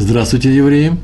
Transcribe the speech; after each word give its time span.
Здравствуйте, 0.00 0.54
евреи. 0.54 0.96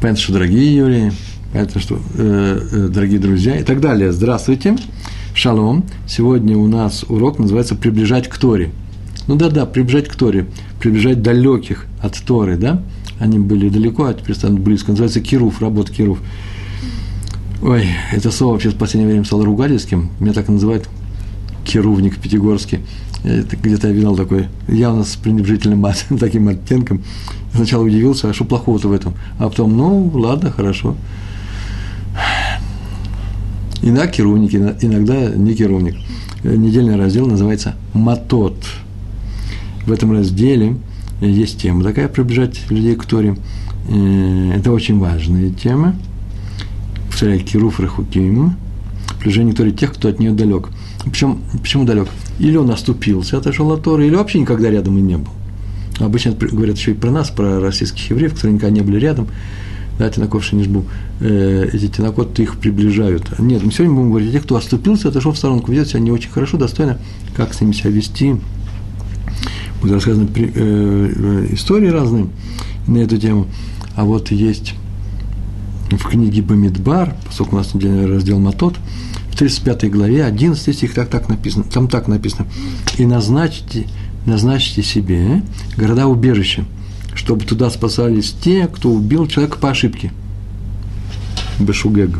Понятно, 0.00 0.20
что 0.20 0.32
дорогие 0.32 0.74
евреи, 0.74 1.12
понятно, 1.52 1.80
что 1.80 2.00
э, 2.16 2.58
э, 2.72 2.88
дорогие 2.88 3.20
друзья 3.20 3.56
и 3.56 3.62
так 3.62 3.80
далее. 3.80 4.10
Здравствуйте. 4.10 4.76
Шалом. 5.32 5.84
Сегодня 6.04 6.58
у 6.58 6.66
нас 6.66 7.04
урок 7.08 7.38
называется 7.38 7.76
«Приближать 7.76 8.28
к 8.28 8.36
Торе». 8.36 8.72
Ну 9.28 9.36
да-да, 9.36 9.64
приближать 9.64 10.08
к 10.08 10.16
Торе, 10.16 10.46
приближать 10.80 11.22
далеких 11.22 11.86
от 12.02 12.20
Торы, 12.20 12.56
да? 12.56 12.82
Они 13.20 13.38
были 13.38 13.68
далеко, 13.68 14.06
а 14.06 14.14
теперь 14.14 14.34
станут 14.34 14.58
близко. 14.58 14.90
Называется 14.90 15.20
кируф, 15.20 15.62
работа 15.62 15.92
кируф. 15.92 16.18
Ой, 17.62 17.86
это 18.10 18.32
слово 18.32 18.54
вообще 18.54 18.70
в 18.70 18.76
последнее 18.76 19.12
время 19.12 19.24
стало 19.24 19.44
ругательским. 19.44 20.10
Меня 20.18 20.32
так 20.32 20.48
называют 20.48 20.88
кирувник 21.74 22.18
пятигорский. 22.18 22.80
Где-то 23.24 23.88
я 23.88 23.92
видел 23.92 24.14
такой, 24.14 24.46
явно 24.68 25.02
с 25.02 25.16
пренебрежительным 25.16 25.84
таким 26.20 26.46
оттенком. 26.46 27.02
Сначала 27.52 27.82
удивился, 27.82 28.30
а 28.30 28.32
что 28.32 28.44
плохого-то 28.44 28.88
в 28.88 28.92
этом? 28.92 29.14
А 29.38 29.48
потом, 29.48 29.76
ну, 29.76 30.08
ладно, 30.14 30.52
хорошо. 30.52 30.96
Иногда 33.82 34.06
керовник, 34.06 34.54
иногда 34.54 35.30
не 35.30 35.54
керовник. 35.54 35.96
Недельный 36.44 36.96
раздел 36.96 37.26
называется 37.26 37.74
«Матот». 37.92 38.56
В 39.84 39.92
этом 39.92 40.12
разделе 40.12 40.76
есть 41.20 41.60
тема 41.60 41.82
такая 41.82 42.06
«Приближать 42.06 42.70
людей 42.70 42.94
к 42.94 43.04
Торе». 43.04 43.36
Э, 43.88 44.52
это 44.56 44.70
очень 44.70 44.98
важная 44.98 45.50
тема. 45.50 45.96
Повторяю, 47.08 47.40
«Кируф 47.40 47.80
Рахуким»– 47.80 48.56
приближение 49.18 49.54
к 49.54 49.56
Торе 49.56 49.72
тех, 49.72 49.92
кто 49.92 50.08
от 50.08 50.20
нее 50.20 50.30
далек. 50.30 50.68
Причем, 51.04 51.40
почему 51.60 51.84
далек? 51.84 52.08
Или 52.38 52.56
он 52.56 52.70
оступился, 52.70 53.38
отошел 53.38 53.70
от 53.72 53.82
Торы, 53.82 54.06
или 54.06 54.14
вообще 54.14 54.40
никогда 54.40 54.70
рядом 54.70 54.98
и 54.98 55.00
не 55.00 55.16
был. 55.16 55.30
Обычно 56.00 56.32
говорят 56.32 56.76
еще 56.76 56.92
и 56.92 56.94
про 56.94 57.10
нас, 57.10 57.30
про 57.30 57.60
российских 57.60 58.10
евреев, 58.10 58.34
которые 58.34 58.54
никогда 58.54 58.74
не 58.74 58.80
были 58.80 58.98
рядом. 58.98 59.28
Да, 59.98 60.10
Тинаков 60.10 60.44
жбу. 60.44 60.84
Э, 61.20 61.68
эти 61.72 61.86
тинакоты 61.86 62.42
их 62.42 62.56
приближают. 62.56 63.38
Нет, 63.38 63.62
мы 63.62 63.70
сегодня 63.70 63.94
будем 63.94 64.08
говорить 64.08 64.30
о 64.30 64.32
тех, 64.32 64.42
кто 64.42 64.56
оступился, 64.56 65.08
отошел 65.08 65.32
в 65.32 65.38
сторонку, 65.38 65.70
ведет 65.70 65.88
себя 65.88 66.00
не 66.00 66.10
очень 66.10 66.30
хорошо, 66.30 66.56
достойно, 66.56 66.98
как 67.36 67.54
с 67.54 67.60
ними 67.60 67.72
себя 67.72 67.90
вести. 67.90 68.36
Будут 69.80 69.96
рассказаны 69.96 70.26
при, 70.26 70.46
э, 70.46 70.50
э, 70.54 71.46
истории 71.52 71.88
разные 71.88 72.26
на 72.88 72.98
эту 72.98 73.18
тему. 73.18 73.46
А 73.94 74.04
вот 74.04 74.32
есть 74.32 74.74
в 75.90 76.08
книге 76.08 76.42
Бамидбар, 76.42 77.14
поскольку 77.24 77.54
у 77.54 77.58
нас 77.58 77.72
недельный 77.72 78.06
раздел 78.06 78.40
Матот, 78.40 78.74
35 79.34 79.90
главе, 79.90 80.24
11 80.24 80.76
стих, 80.76 80.94
так, 80.94 81.08
так 81.08 81.28
написано, 81.28 81.64
там 81.64 81.88
так 81.88 82.08
написано. 82.08 82.46
«И 82.98 83.06
назначьте 83.06 83.86
назначьте 84.26 84.82
себе 84.82 85.42
города-убежища, 85.76 86.64
чтобы 87.14 87.44
туда 87.44 87.70
спасались 87.70 88.32
те, 88.32 88.66
кто 88.66 88.90
убил 88.90 89.26
человека 89.26 89.58
по 89.58 89.70
ошибке. 89.70 90.12
Бешугег. 91.58 92.18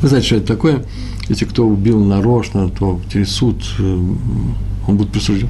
Вы 0.00 0.08
знаете, 0.08 0.26
что 0.26 0.36
это 0.36 0.46
такое? 0.46 0.84
Если 1.28 1.44
кто 1.44 1.66
убил 1.66 2.04
нарочно, 2.04 2.68
то 2.68 3.00
через 3.10 3.30
суд 3.30 3.62
э, 3.78 4.14
он 4.86 4.96
будет 4.96 5.10
присужден 5.10 5.48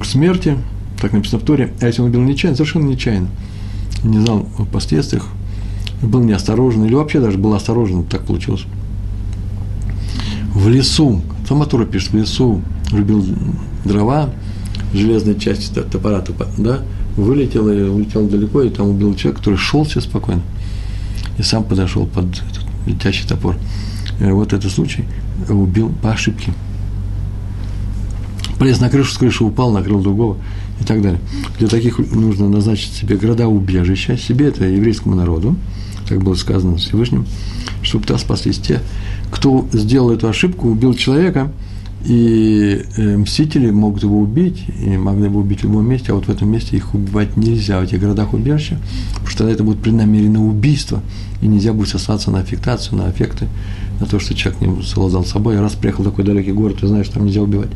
к 0.00 0.04
смерти, 0.06 0.56
так 1.00 1.12
написано 1.12 1.40
в 1.40 1.44
Торе, 1.44 1.72
а 1.80 1.86
если 1.86 2.00
он 2.00 2.08
убил 2.08 2.22
нечаянно, 2.22 2.56
совершенно 2.56 2.86
нечаянно, 2.86 3.28
не 4.02 4.18
знал 4.18 4.48
о 4.58 4.64
последствиях, 4.64 5.28
был 6.04 6.20
неосторожен, 6.20 6.84
или 6.84 6.94
вообще 6.94 7.20
даже 7.20 7.38
был 7.38 7.54
осторожен, 7.54 8.04
так 8.04 8.24
получилось. 8.24 8.64
В 10.54 10.68
лесу, 10.68 11.20
сама 11.48 11.66
Тора 11.66 11.84
пишет, 11.84 12.12
в 12.12 12.16
лесу 12.16 12.62
рубил 12.90 13.24
дрова, 13.84 14.30
железная 14.92 15.34
часть 15.34 15.74
топора, 15.90 16.24
да, 16.58 16.80
вылетела 17.16 17.70
и 17.70 17.82
улетела 17.82 18.28
далеко, 18.28 18.62
и 18.62 18.70
там 18.70 18.88
убил 18.88 19.14
человека, 19.14 19.40
который 19.40 19.56
шел 19.56 19.84
все 19.84 20.00
спокойно, 20.00 20.42
и 21.38 21.42
сам 21.42 21.64
подошел 21.64 22.06
под 22.06 22.26
этот 22.26 22.60
летящий 22.86 23.26
топор. 23.26 23.56
И 24.20 24.24
вот 24.24 24.52
этот 24.52 24.70
случай 24.70 25.04
убил 25.48 25.92
по 26.02 26.12
ошибке. 26.12 26.52
Полез 28.58 28.80
на 28.80 28.88
крышу, 28.88 29.12
с 29.12 29.18
крыши 29.18 29.42
упал, 29.42 29.72
накрыл 29.72 30.00
другого 30.00 30.36
и 30.80 30.84
так 30.84 31.02
далее. 31.02 31.20
Для 31.58 31.68
таких 31.68 31.98
нужно 31.98 32.48
назначить 32.48 32.92
себе 32.92 33.16
города 33.16 33.48
убежища, 33.48 34.16
себе 34.16 34.48
это 34.48 34.64
еврейскому 34.64 35.16
народу, 35.16 35.56
как 36.08 36.22
было 36.22 36.34
сказано 36.34 36.76
Всевышним, 36.76 37.26
чтобы 37.82 38.06
туда 38.06 38.18
спаслись 38.18 38.58
те, 38.58 38.80
кто 39.30 39.66
сделал 39.72 40.10
эту 40.10 40.28
ошибку, 40.28 40.68
убил 40.68 40.94
человека– 40.94 41.52
и 42.04 42.84
э, 42.96 43.16
мстители 43.16 43.70
могут 43.70 44.02
его 44.02 44.18
убить, 44.18 44.62
и 44.78 44.96
могли 44.98 45.28
бы 45.28 45.40
убить 45.40 45.60
в 45.60 45.64
любом 45.64 45.88
месте, 45.88 46.12
а 46.12 46.14
вот 46.14 46.26
в 46.26 46.28
этом 46.28 46.50
месте 46.50 46.76
их 46.76 46.94
убивать 46.94 47.38
нельзя, 47.38 47.80
в 47.80 47.84
этих 47.84 47.98
городах 47.98 48.34
убежища, 48.34 48.78
потому 49.12 49.28
что 49.28 49.38
тогда 49.38 49.52
это 49.54 49.64
будет 49.64 49.78
преднамеренное 49.78 50.40
убийство, 50.40 51.00
и 51.40 51.46
нельзя 51.46 51.72
будет 51.72 51.88
сослаться 51.88 52.30
на 52.30 52.40
аффектацию, 52.40 52.98
на 52.98 53.06
аффекты, 53.06 53.48
на 54.00 54.06
то, 54.06 54.18
что 54.18 54.34
человек 54.34 54.60
не 54.60 54.82
совладал 54.82 55.24
собой. 55.24 55.58
Раз 55.58 55.72
приехал 55.72 56.02
в 56.02 56.06
такой 56.06 56.24
далекий 56.24 56.52
город, 56.52 56.78
ты 56.80 56.88
знаешь, 56.88 57.08
там 57.08 57.24
нельзя 57.24 57.40
убивать 57.40 57.70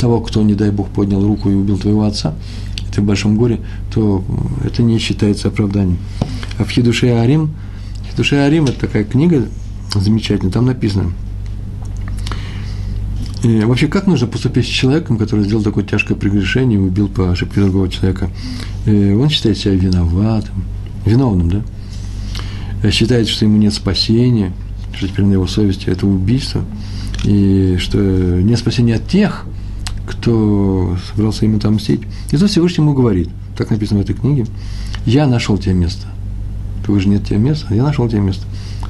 того, 0.00 0.20
кто, 0.20 0.42
не 0.42 0.54
дай 0.54 0.72
Бог, 0.72 0.88
поднял 0.88 1.24
руку 1.24 1.48
и 1.48 1.54
убил 1.54 1.78
твоего 1.78 2.02
отца, 2.02 2.34
и 2.80 2.92
ты 2.92 3.00
в 3.00 3.04
большом 3.04 3.36
горе, 3.36 3.60
то 3.94 4.24
это 4.64 4.82
не 4.82 4.98
считается 4.98 5.48
оправданием. 5.48 5.98
А 6.58 6.64
в 6.64 6.70
Хидуше 6.70 7.06
Арим, 7.10 7.54
Хидуше 8.18 8.34
Арим– 8.34 8.64
это 8.66 8.80
такая 8.80 9.04
книга 9.04 9.46
замечательная, 9.94 10.50
там 10.50 10.66
написано– 10.66 11.12
и 13.44 13.60
вообще, 13.60 13.86
как 13.86 14.08
нужно 14.08 14.26
поступить 14.26 14.64
с 14.64 14.68
человеком, 14.68 15.16
который 15.16 15.44
сделал 15.44 15.62
такое 15.62 15.84
тяжкое 15.84 16.18
прегрешение 16.18 16.80
убил 16.80 17.06
по 17.06 17.30
ошибке 17.30 17.60
другого 17.60 17.88
человека? 17.88 18.28
И 18.84 19.12
он 19.12 19.28
считает 19.28 19.56
себя 19.56 19.74
виноватым, 19.74 20.64
виновным, 21.06 21.48
да? 21.48 21.62
Э, 22.82 22.90
считает, 22.90 23.28
что 23.28 23.44
ему 23.44 23.56
нет 23.58 23.72
спасения, 23.72 24.52
что 24.92 25.06
теперь 25.06 25.24
на 25.24 25.34
его 25.34 25.46
совести 25.46 25.88
это 25.88 26.04
убийство, 26.04 26.64
и 27.22 27.76
что 27.78 27.98
нет 27.98 28.58
спасения 28.58 28.96
от 28.96 29.06
тех, 29.06 29.44
кто 30.08 30.96
собрался 31.08 31.44
ему 31.44 31.60
там 31.60 31.74
мстить. 31.74 32.00
И 32.32 32.36
тут 32.36 32.50
Всевышний 32.50 32.82
ему 32.82 32.94
говорит, 32.94 33.28
так 33.56 33.70
написано 33.70 34.00
в 34.00 34.02
этой 34.02 34.16
книге, 34.16 34.46
я 35.06 35.28
нашел 35.28 35.56
тебе 35.58 35.74
место. 35.74 36.08
Ты 36.88 37.00
же 37.00 37.08
нет 37.08 37.26
тебе 37.26 37.38
места, 37.38 37.74
я 37.74 37.82
нашел 37.82 38.08
тебе 38.08 38.20
место. 38.20 38.44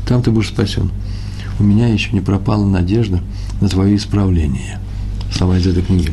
Там 0.06 0.22
ты 0.22 0.30
будешь 0.30 0.48
спасен. 0.48 0.90
У 1.58 1.64
меня 1.64 1.88
еще 1.88 2.12
не 2.12 2.20
пропала 2.20 2.64
надежда– 2.64 3.20
на 3.60 3.68
твое 3.68 3.96
исправление. 3.96 4.78
Слова 5.32 5.58
из 5.58 5.66
этой 5.66 5.82
книги. 5.82 6.12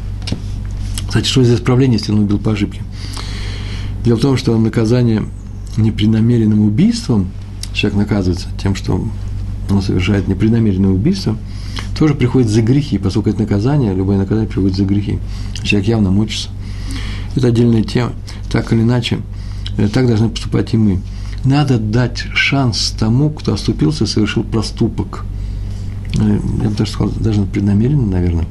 Кстати, 1.07 1.27
что 1.27 1.43
за 1.43 1.55
исправление, 1.55 1.97
если 1.97 2.11
он 2.11 2.19
убил 2.19 2.39
по 2.39 2.51
ошибке? 2.51 2.81
Дело 4.03 4.17
в 4.17 4.21
том, 4.21 4.37
что 4.37 4.57
наказание 4.57 5.23
непреднамеренным 5.77 6.61
убийством, 6.61 7.31
человек 7.73 7.99
наказывается 7.99 8.47
тем, 8.61 8.75
что 8.75 9.07
он 9.69 9.81
совершает 9.81 10.27
непреднамеренное 10.27 10.89
убийство, 10.89 11.37
тоже 11.97 12.13
приходит 12.13 12.49
за 12.49 12.61
грехи, 12.61 12.97
поскольку 12.97 13.29
это 13.29 13.39
наказание, 13.39 13.93
любое 13.93 14.17
наказание 14.17 14.47
приходит 14.47 14.75
за 14.75 14.85
грехи. 14.85 15.19
Человек 15.63 15.87
явно 15.87 16.11
мучится. 16.11 16.49
Это 17.35 17.47
отдельная 17.47 17.83
тема. 17.83 18.13
Так 18.51 18.71
или 18.73 18.81
иначе, 18.81 19.19
э, 19.77 19.87
так 19.87 20.07
должны 20.07 20.29
поступать 20.29 20.73
и 20.73 20.77
мы. 20.77 21.01
Надо 21.45 21.77
дать 21.77 22.25
шанс 22.33 22.93
тому, 22.97 23.29
кто 23.29 23.53
оступился, 23.53 24.05
совершил 24.05 24.43
проступок– 24.43 25.25
ну, 26.17 26.33
я 26.61 26.69
бы 26.69 26.75
даже 26.75 26.91
сказал, 26.91 27.13
даже 27.19 27.43
преднамеренно, 27.43 28.07
наверное. 28.07 28.45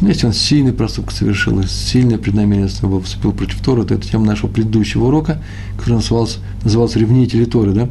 Но 0.00 0.08
если 0.08 0.26
он 0.26 0.32
сильный 0.32 0.72
проступок 0.72 1.12
совершил, 1.12 1.62
сильное 1.64 2.18
преднамеренность 2.18 2.82
его 2.82 3.00
вступил 3.00 3.32
против 3.32 3.60
Тора, 3.60 3.84
то 3.84 3.94
это 3.94 4.08
тема 4.08 4.24
нашего 4.24 4.50
предыдущего 4.50 5.04
урока, 5.04 5.42
который 5.76 5.94
назывался, 5.94 6.38
назывался 6.64 6.98
«Ревнители 6.98 7.44
Торы», 7.44 7.72
да? 7.72 7.88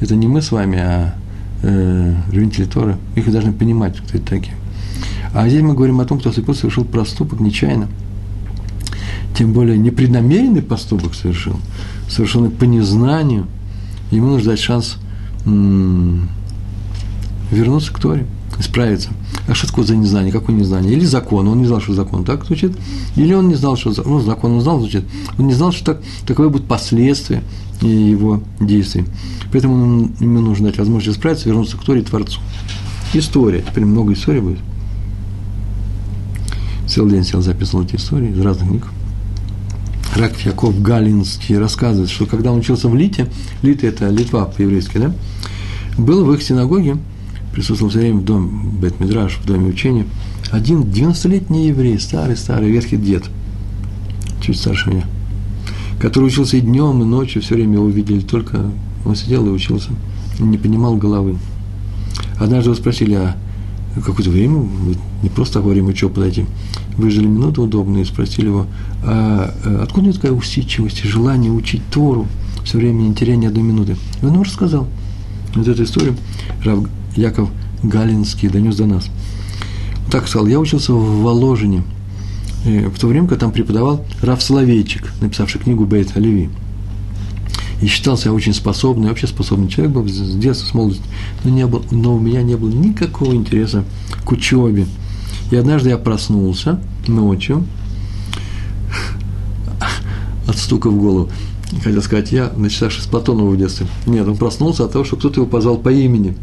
Это 0.00 0.16
не 0.16 0.26
мы 0.26 0.42
с 0.42 0.50
вами, 0.50 0.78
а 0.78 1.14
э, 1.62 2.14
ревнители 2.32 2.64
Торы. 2.64 2.96
Их 3.14 3.30
должны 3.30 3.52
понимать, 3.52 3.96
кто 3.96 4.18
это 4.18 4.26
такие. 4.26 4.54
А 5.32 5.48
здесь 5.48 5.62
мы 5.62 5.74
говорим 5.74 6.00
о 6.00 6.04
том, 6.04 6.18
кто 6.18 6.30
вступил, 6.30 6.54
совершил 6.54 6.84
проступок 6.84 7.40
нечаянно. 7.40 7.88
Тем 9.36 9.52
более 9.52 9.78
непреднамеренный 9.78 10.62
поступок 10.62 11.14
совершил, 11.14 11.58
совершенный 12.08 12.50
по 12.50 12.64
незнанию. 12.64 13.46
Ему 14.10 14.28
нужно 14.28 14.50
дать 14.50 14.60
шанс 14.60 14.96
вернуться 17.50 17.92
к 17.92 17.98
Торе, 17.98 18.26
исправиться. 18.58 19.10
А 19.48 19.54
что 19.54 19.68
такое 19.68 19.84
за 19.84 19.96
незнание? 19.96 20.32
Какое 20.32 20.56
незнание? 20.56 20.92
Или 20.92 21.04
закон, 21.04 21.46
он 21.48 21.58
не 21.58 21.66
знал, 21.66 21.80
что 21.80 21.94
закон 21.94 22.24
так 22.24 22.44
звучит, 22.44 22.76
или 23.14 23.32
он 23.32 23.48
не 23.48 23.54
знал, 23.54 23.76
что 23.76 23.92
ну, 24.04 24.20
закон 24.20 24.54
он 24.54 24.60
знал, 24.60 24.80
звучит, 24.80 25.04
он 25.38 25.46
не 25.46 25.54
знал, 25.54 25.72
что 25.72 25.84
так, 25.84 26.02
таковые 26.26 26.50
будут 26.50 26.66
последствия 26.66 27.42
его 27.80 28.42
действий. 28.58 29.04
Поэтому 29.52 30.10
ему 30.18 30.40
нужно 30.40 30.68
дать 30.68 30.78
возможность 30.78 31.16
исправиться, 31.16 31.48
вернуться 31.48 31.76
к 31.76 31.84
Торе 31.84 32.00
и 32.00 32.04
Творцу. 32.04 32.40
История. 33.14 33.62
Теперь 33.62 33.84
много 33.84 34.14
историй 34.14 34.40
будет. 34.40 34.58
Целый 36.88 37.12
день 37.12 37.24
сел, 37.24 37.42
записывал 37.42 37.84
эти 37.84 37.96
истории 37.96 38.30
из 38.30 38.40
разных 38.40 38.68
книг. 38.68 38.86
Раков 40.16 40.40
Яков 40.46 40.82
Галинский 40.82 41.58
рассказывает, 41.58 42.08
что 42.08 42.24
когда 42.24 42.50
он 42.50 42.60
учился 42.60 42.88
в 42.88 42.94
Лите, 42.94 43.28
Лита– 43.62 43.86
это 43.88 44.08
Литва 44.08 44.46
по-еврейски, 44.46 44.96
да, 44.96 45.14
был 45.98 46.24
в 46.24 46.32
их 46.32 46.42
синагоге 46.42 46.96
присутствовал 47.52 47.90
все 47.90 48.00
время 48.00 48.20
в 48.20 48.24
доме 48.24 48.48
Бет-Мидраш, 48.80 49.38
в 49.38 49.46
доме 49.46 49.68
учения, 49.68 50.06
один 50.50 50.82
90-летний 50.82 51.68
еврей, 51.68 51.98
старый-старый 51.98 52.70
ветхий 52.70 52.96
дед, 52.96 53.24
чуть 54.42 54.58
старше 54.58 54.90
меня, 54.90 55.04
который 56.00 56.26
учился 56.26 56.56
и 56.56 56.60
днем, 56.60 57.02
и 57.02 57.04
ночью, 57.04 57.42
все 57.42 57.54
время 57.54 57.74
его 57.74 57.88
видели, 57.88 58.20
только 58.20 58.70
он 59.04 59.16
сидел 59.16 59.46
и 59.46 59.50
учился, 59.50 59.90
не 60.38 60.58
понимал 60.58 60.96
головы. 60.96 61.36
Однажды 62.38 62.70
его 62.70 62.74
спросили, 62.74 63.14
а 63.14 63.36
какое-то 64.02 64.30
время, 64.30 64.66
не 65.22 65.28
просто 65.28 65.54
так 65.54 65.64
во 65.64 65.70
время 65.70 65.88
учебы 65.88 66.14
подойти, 66.14 66.46
выжили 66.96 67.26
минуту 67.26 67.62
удобную 67.62 68.02
и 68.02 68.06
спросили 68.06 68.46
его, 68.46 68.66
а 69.02 69.54
э, 69.64 69.80
откуда 69.82 70.12
такая 70.12 70.32
усидчивость 70.32 71.04
и 71.04 71.08
желание 71.08 71.52
учить 71.52 71.82
Тору, 71.90 72.26
все 72.64 72.78
время 72.78 73.02
не 73.02 73.14
теряя 73.14 73.36
ни 73.36 73.46
одной 73.46 73.62
минуты? 73.62 73.96
И 74.22 74.24
он 74.24 74.34
ему 74.34 74.44
рассказал. 74.44 74.86
Вот 75.54 75.68
эту 75.68 75.84
историю 75.84 76.16
Рав 76.64 76.80
Яков 77.16 77.50
Галинский 77.82 78.48
донес 78.48 78.76
до 78.76 78.86
нас. 78.86 79.08
Так 80.10 80.28
сказал, 80.28 80.46
я 80.46 80.60
учился 80.60 80.92
в 80.92 81.22
Воложине, 81.22 81.82
э, 82.64 82.88
в 82.88 82.98
то 82.98 83.06
время, 83.06 83.28
когда 83.28 83.46
там 83.46 83.52
преподавал 83.52 84.04
Рав 84.22 84.42
Соловейчик, 84.42 85.12
написавший 85.20 85.60
книгу 85.60 85.84
Бейт 85.86 86.16
Оливи. 86.16 86.50
И 87.82 87.86
считался 87.86 88.28
я 88.28 88.34
очень 88.34 88.54
способный, 88.54 89.08
вообще 89.08 89.26
способный 89.26 89.68
человек 89.68 89.94
был 89.94 90.08
с 90.08 90.36
детства, 90.36 90.66
с 90.66 90.74
молодости, 90.74 91.04
но, 91.44 91.50
не 91.50 91.66
было, 91.66 91.82
но 91.90 92.14
у 92.14 92.18
меня 92.18 92.42
не 92.42 92.56
было 92.56 92.70
никакого 92.70 93.34
интереса 93.34 93.84
к 94.24 94.32
учебе. 94.32 94.86
И 95.50 95.56
однажды 95.56 95.90
я 95.90 95.98
проснулся 95.98 96.80
ночью 97.06 97.64
от 100.46 100.56
стука 100.58 100.90
в 100.90 100.96
голову. 100.96 101.30
Хотел 101.82 102.02
сказать, 102.02 102.32
я, 102.32 102.52
начитавшись 102.56 103.06
Платонова 103.06 103.50
в 103.50 103.56
детстве. 103.56 103.86
Нет, 104.06 104.26
он 104.26 104.36
проснулся 104.36 104.84
от 104.84 104.92
того, 104.92 105.04
что 105.04 105.16
кто-то 105.16 105.40
его 105.40 105.46
позвал 105.46 105.78
по 105.78 105.90
имени. 105.90 106.36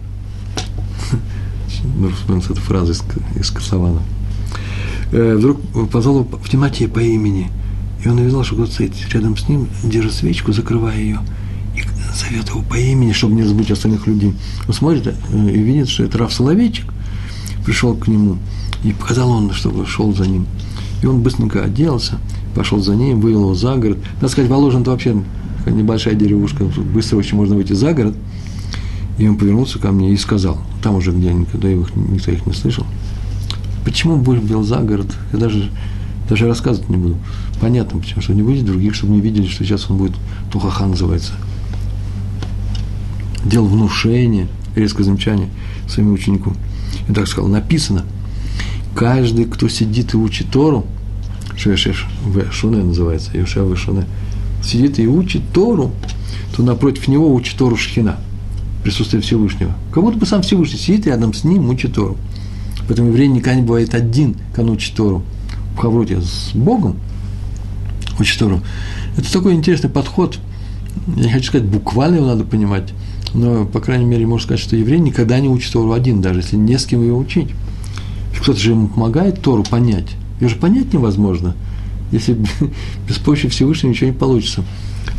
Нужно 1.98 2.16
вспомнить 2.16 2.46
эту 2.46 2.62
фразу 2.62 2.92
из, 2.92 3.04
из 3.36 3.50
Косована. 3.52 4.02
Э, 5.12 5.36
вдруг 5.36 5.60
позвал 5.90 6.22
его 6.22 6.38
в 6.38 6.50
темноте 6.50 6.88
по 6.88 7.00
имени. 7.00 7.52
И 8.04 8.10
он 8.10 8.20
увидел, 8.20 8.44
что 8.44 8.56
кто-то 8.56 8.72
стоит 8.72 8.94
рядом 9.14 9.38
с 9.38 9.48
ним, 9.48 9.68
держит 9.84 10.14
свечку, 10.14 10.52
закрывая 10.52 10.98
ее, 10.98 11.20
и 11.76 11.82
зовет 12.16 12.50
его 12.50 12.62
по 12.62 12.76
имени, 12.76 13.14
чтобы 13.14 13.36
не 13.36 13.44
разбудить 13.44 13.72
остальных 13.72 14.08
людей. 14.08 14.34
Он 14.68 14.74
смотрит 14.74 15.08
э, 15.08 15.14
и 15.50 15.60
видит, 15.60 15.90
что 15.90 16.04
это 16.04 16.18
Раф 16.18 16.34
Соловейчик 16.34 16.86
пришел 17.66 17.96
к 17.96 18.08
нему, 18.08 18.38
и 18.84 18.92
показал 18.92 19.32
он, 19.32 19.52
чтобы 19.54 19.86
шел 19.86 20.14
за 20.14 20.28
ним. 20.28 20.46
И 21.02 21.06
он 21.06 21.22
быстренько 21.22 21.64
оделся, 21.64 22.20
пошел 22.56 22.80
за 22.80 22.96
ним, 22.96 23.20
вывел 23.20 23.42
его 23.42 23.56
за 23.56 23.76
город. 23.76 23.98
Надо 24.16 24.30
сказать, 24.30 24.50
Воложен– 24.50 24.82
это 24.84 24.92
вообще 24.92 25.16
небольшая 25.66 26.16
деревушка, 26.16 26.66
быстро 26.66 27.18
очень 27.18 27.38
можно 27.38 27.56
выйти 27.56 27.74
за 27.74 27.94
город. 27.94 28.16
И 29.18 29.28
он 29.28 29.38
повернулся 29.38 29.80
ко 29.80 29.92
мне 29.92 30.12
и 30.12 30.18
сказал, 30.18 30.58
там 30.82 30.96
уже, 30.96 31.12
где 31.12 31.34
никогда 31.34 31.70
их, 31.70 31.96
никто 31.96 32.32
их 32.32 32.46
не 32.46 32.54
слышал, 32.54 32.86
почему 33.86 34.18
Бог 34.18 34.38
вел 34.38 34.64
за 34.64 34.78
город? 34.78 35.08
Я 35.32 35.40
даже, 35.40 35.70
даже 36.30 36.48
рассказывать 36.48 36.90
не 36.90 36.98
буду. 36.98 37.18
Понятно, 37.62 38.00
почему, 38.00 38.22
чтобы 38.22 38.38
не 38.38 38.44
выйти 38.44 38.64
других, 38.64 38.96
чтобы 38.96 39.14
не 39.14 39.22
видели, 39.22 39.48
что 39.48 39.64
сейчас 39.64 39.90
он 39.90 39.98
будет 39.98 40.14
Тухахан 40.52 40.92
называется. 40.92 41.34
Делал 43.46 43.68
внушение, 43.68 44.48
резкое 44.76 45.04
замечание 45.04 45.50
своему 45.88 46.14
ученику. 46.14 46.54
И 47.08 47.14
так 47.14 47.28
сказал, 47.28 47.50
написано, 47.50 48.04
каждый, 48.96 49.46
кто 49.46 49.68
сидит 49.68 50.14
и 50.14 50.18
учит 50.18 50.50
Тору, 50.52 50.86
Шуне 51.56 52.84
называется, 52.84 53.32
Юша 53.38 53.64
в 53.64 53.76
Шуне, 53.76 54.06
сидит 54.64 55.00
и 55.00 55.08
учит 55.08 55.42
Тору, 55.54 55.92
то 56.56 56.64
напротив 56.64 57.08
него 57.08 57.34
учит 57.34 57.58
Тору 57.58 57.76
Шхина, 57.76 58.18
присутствие 58.84 59.22
Всевышнего. 59.22 59.74
Как 59.92 60.04
будто 60.04 60.18
бы 60.18 60.26
сам 60.26 60.42
Всевышний 60.42 60.80
сидит 60.80 61.06
рядом 61.08 61.34
с 61.34 61.44
ним, 61.44 61.70
учит 61.70 61.94
Тору. 61.94 62.18
Поэтому 62.88 63.10
еврей 63.10 63.28
никогда 63.28 63.56
не 63.56 63.66
бывает 63.66 63.94
один, 63.94 64.36
когда 64.54 64.72
учит 64.72 64.96
Тору. 64.96 65.24
В 65.76 65.80
Хавроте 65.80 66.22
с 66.22 66.52
Богом 66.54 66.98
учит 68.20 68.40
Тору. 68.40 68.62
Это 69.18 69.32
такой 69.32 69.54
интересный 69.54 69.90
подход. 69.90 70.38
Я 71.16 71.24
не 71.24 71.32
хочу 71.32 71.48
сказать, 71.48 71.68
буквально 71.68 72.18
его 72.18 72.28
надо 72.28 72.44
понимать, 72.44 72.94
но, 73.34 73.66
по 73.66 73.80
крайней 73.80 74.06
мере, 74.06 74.28
можно 74.28 74.46
сказать, 74.46 74.60
что 74.60 74.76
еврей 74.76 75.00
никогда 75.00 75.40
не 75.40 75.50
учит 75.50 75.74
Тору 75.74 75.92
один, 75.94 76.22
даже 76.22 76.42
если 76.42 76.56
не 76.56 76.78
с 76.78 76.86
кем 76.86 77.02
ее 77.02 77.14
учить. 77.14 77.50
Кто-то 78.44 78.60
же 78.60 78.72
ему 78.72 78.90
помогает 78.90 79.42
Тору 79.42 79.64
понять. 79.64 80.18
Ее 80.42 80.50
же 80.50 80.58
понять 80.58 80.92
невозможно. 80.92 81.56
Если 82.12 82.38
без 83.08 83.16
помощи 83.16 83.48
Всевышнего 83.48 83.92
ничего 83.92 84.10
не 84.10 84.16
получится. 84.16 84.66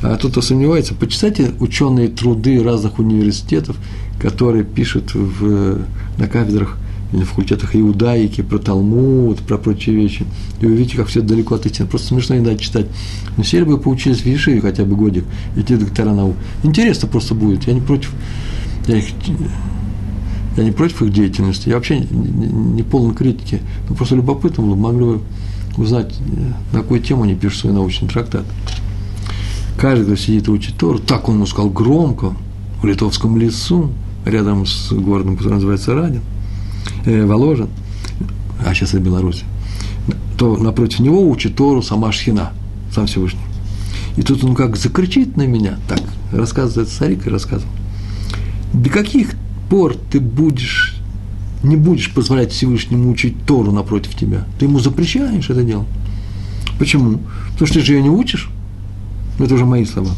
А 0.03 0.17
тот, 0.17 0.32
кто 0.32 0.43
сомневается, 0.43 0.94
почитайте 0.94 1.53
ученые 1.59 2.09
труды 2.09 2.62
разных 2.62 2.99
университетов, 2.99 3.79
которые 4.21 4.62
пишут 4.62 5.15
в, 5.15 5.79
на 6.19 6.29
кафедрах 6.29 6.76
или 7.15 7.23
в 7.23 7.29
факультетах 7.31 7.75
иудаики, 7.75 8.43
про 8.43 8.59
Талмуд, 8.59 9.38
про 9.38 9.56
прочие 9.56 9.97
вещи. 9.97 10.26
И 10.61 10.67
вы 10.67 10.75
видите, 10.75 10.99
как 10.99 11.06
все 11.06 11.23
далеко 11.23 11.55
от 11.55 11.65
истины. 11.65 11.88
Просто 11.88 12.09
смешно 12.09 12.37
иногда 12.37 12.59
читать. 12.59 12.88
Но 13.38 13.43
сели 13.43 13.65
бы 13.65 13.79
поучились 13.79 14.21
в 14.21 14.26
Ешиве 14.26 14.61
хотя 14.61 14.85
бы 14.85 14.97
годик, 14.97 15.25
эти 15.56 15.76
доктора 15.76 16.12
наук. 16.12 16.37
Интересно 16.62 17.09
просто 17.09 17.35
будет. 17.35 17.67
Я 17.67 17.73
не 17.73 17.81
против, 17.81 18.12
я 18.87 18.99
их 18.99 19.06
я 20.56 20.64
не 20.64 20.70
против 20.70 21.02
их 21.02 21.12
деятельности, 21.12 21.68
я 21.68 21.76
вообще 21.76 22.00
не, 22.00 22.46
не 22.46 22.82
полон 22.82 23.14
критики, 23.14 23.60
но 23.88 23.94
просто 23.94 24.16
любопытно 24.16 24.62
было, 24.64 24.74
могли 24.74 25.04
бы 25.04 25.20
узнать, 25.76 26.14
на 26.72 26.80
какую 26.80 27.00
тему 27.00 27.24
они 27.24 27.34
пишут 27.34 27.60
свой 27.60 27.72
научный 27.72 28.08
трактат. 28.08 28.44
Каждый, 29.76 30.04
кто 30.04 30.16
сидит 30.16 30.46
и 30.46 30.50
учит 30.50 30.76
Тору, 30.76 30.98
так 30.98 31.28
он 31.28 31.36
ему 31.36 31.46
сказал 31.46 31.70
громко, 31.70 32.34
в 32.80 32.86
Литовском 32.86 33.36
лесу, 33.38 33.90
рядом 34.24 34.66
с 34.66 34.92
городом, 34.92 35.36
который 35.36 35.54
называется 35.54 35.94
Радин, 35.94 36.22
э, 37.04 37.24
Воложен, 37.26 37.68
а 38.64 38.72
сейчас 38.74 38.90
это 38.90 39.00
Беларусь, 39.00 39.42
то 40.38 40.56
напротив 40.56 41.00
него 41.00 41.28
учит 41.28 41.56
Тору 41.56 41.82
сама 41.82 42.12
Шхина, 42.12 42.52
сам 42.94 43.06
Всевышний. 43.06 43.40
И 44.16 44.22
тут 44.22 44.44
он 44.44 44.54
как 44.54 44.76
закричит 44.76 45.36
на 45.36 45.46
меня, 45.46 45.78
так, 45.88 46.02
рассказывает 46.30 46.88
старик 46.88 47.26
и 47.26 47.30
рассказывал. 47.30 47.72
До 48.72 48.90
каких 48.90 49.34
пор 49.69 49.96
ты 50.11 50.20
будешь, 50.20 50.96
не 51.62 51.76
будешь 51.76 52.12
позволять 52.12 52.52
Всевышнему 52.52 53.11
учить 53.11 53.44
Тору 53.46 53.72
напротив 53.72 54.14
тебя. 54.14 54.44
Ты 54.58 54.66
ему 54.66 54.78
запрещаешь 54.78 55.50
это 55.50 55.62
дело. 55.62 55.87
Почему? 56.78 57.20
Потому 57.52 57.66
что 57.66 57.78
ты 57.78 57.84
же 57.84 57.94
ее 57.94 58.02
не 58.02 58.11
учишь. 58.11 58.50
Это 59.38 59.55
уже 59.55 59.64
мои 59.64 59.84
слова. 59.84 60.12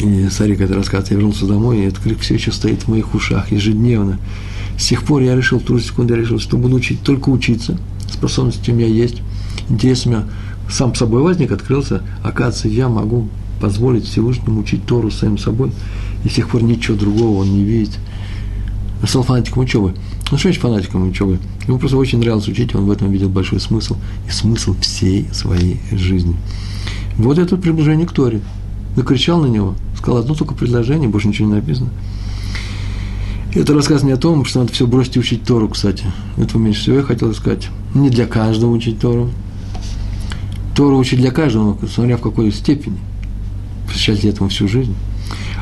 И 0.00 0.28
Сарик 0.30 0.60
это 0.60 0.74
рассказывает, 0.74 1.10
я 1.10 1.16
вернулся 1.16 1.46
домой, 1.46 1.78
и 1.78 1.84
этот 1.84 2.00
крик 2.00 2.20
все 2.20 2.34
еще 2.34 2.50
стоит 2.50 2.82
в 2.82 2.88
моих 2.88 3.14
ушах 3.14 3.52
ежедневно. 3.52 4.18
С 4.76 4.86
тех 4.86 5.04
пор 5.04 5.22
я 5.22 5.36
решил, 5.36 5.60
в 5.60 5.62
ту 5.62 5.78
же 5.78 5.84
секунду 5.84 6.14
я 6.14 6.20
решил, 6.20 6.38
что 6.40 6.56
буду 6.56 6.76
учить, 6.76 7.02
только 7.02 7.28
учиться, 7.28 7.78
способности 8.10 8.70
у 8.70 8.74
меня 8.74 8.86
есть, 8.86 9.22
интерес 9.68 10.06
у 10.06 10.10
меня 10.10 10.24
сам 10.68 10.94
собой 10.94 11.22
возник, 11.22 11.52
открылся, 11.52 12.02
оказывается, 12.22 12.68
я 12.68 12.88
могу 12.88 13.28
позволить 13.60 14.06
Всевышнему 14.06 14.60
учить 14.60 14.84
Тору 14.86 15.10
самим 15.10 15.38
собой, 15.38 15.72
и 16.24 16.28
с 16.28 16.34
тех 16.34 16.48
пор 16.48 16.62
ничего 16.62 16.96
другого 16.96 17.40
он 17.40 17.52
не 17.52 17.64
видит. 17.64 17.98
Он 19.00 19.08
стал 19.08 19.22
фанатиком 19.22 19.62
учебы. 19.62 19.94
Ну, 20.30 20.38
что 20.38 20.48
значит 20.48 20.62
фанатиком 20.62 21.08
учебы? 21.08 21.38
Ему 21.66 21.78
просто 21.78 21.96
очень 21.96 22.18
нравилось 22.18 22.48
учить, 22.48 22.74
он 22.74 22.86
в 22.86 22.90
этом 22.90 23.10
видел 23.10 23.28
большой 23.28 23.60
смысл, 23.60 23.96
и 24.26 24.30
смысл 24.30 24.74
всей 24.80 25.28
своей 25.32 25.80
жизни. 25.90 26.36
Вот 27.16 27.38
это 27.38 27.56
приближение 27.56 28.06
к 28.06 28.12
Торе. 28.12 28.40
Накричал 28.96 29.40
на 29.40 29.46
него, 29.46 29.74
сказал 29.96 30.20
одно 30.20 30.34
только 30.34 30.54
предложение, 30.54 31.08
больше 31.08 31.28
ничего 31.28 31.48
не 31.48 31.54
написано. 31.54 31.90
Это 33.54 33.74
рассказ 33.74 34.02
не 34.02 34.12
о 34.12 34.16
том, 34.16 34.46
что 34.46 34.60
надо 34.60 34.72
все 34.72 34.86
бросить 34.86 35.16
и 35.16 35.20
учить 35.20 35.44
Тору, 35.44 35.68
кстати. 35.68 36.04
Этого 36.38 36.60
меньше 36.60 36.80
всего 36.80 36.96
я 36.96 37.02
хотел 37.02 37.34
сказать. 37.34 37.68
Не 37.94 38.08
для 38.08 38.26
каждого 38.26 38.70
учить 38.70 38.98
Тору. 38.98 39.30
Тору 40.74 40.96
учить 40.96 41.18
для 41.18 41.30
каждого, 41.30 41.76
смотря 41.86 42.16
в 42.16 42.22
какой 42.22 42.50
степени. 42.50 42.96
Посвящать 43.86 44.24
этому 44.24 44.48
всю 44.48 44.68
жизнь. 44.68 44.94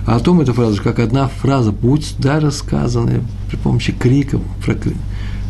А 0.06 0.16
о 0.16 0.20
том 0.20 0.40
эта 0.40 0.52
фраза, 0.52 0.80
как 0.82 0.98
одна 0.98 1.28
фраза, 1.28 1.72
будь 1.72 2.14
даже 2.18 2.50
сказанная 2.50 3.22
при 3.48 3.56
помощи 3.56 3.92
про, 3.92 4.72
э, 4.72 4.92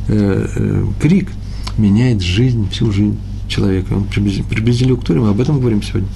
э, 0.08 0.86
крик 1.00 1.30
меняет 1.78 2.20
жизнь, 2.20 2.68
всю 2.70 2.92
жизнь 2.92 3.18
человека. 3.48 3.94
Он 3.94 4.04
приблизили 4.04 4.94
к 4.94 5.04
Торе, 5.04 5.20
мы 5.20 5.28
об 5.28 5.40
этом 5.40 5.60
говорим 5.60 5.82
сегодня. 5.82 6.08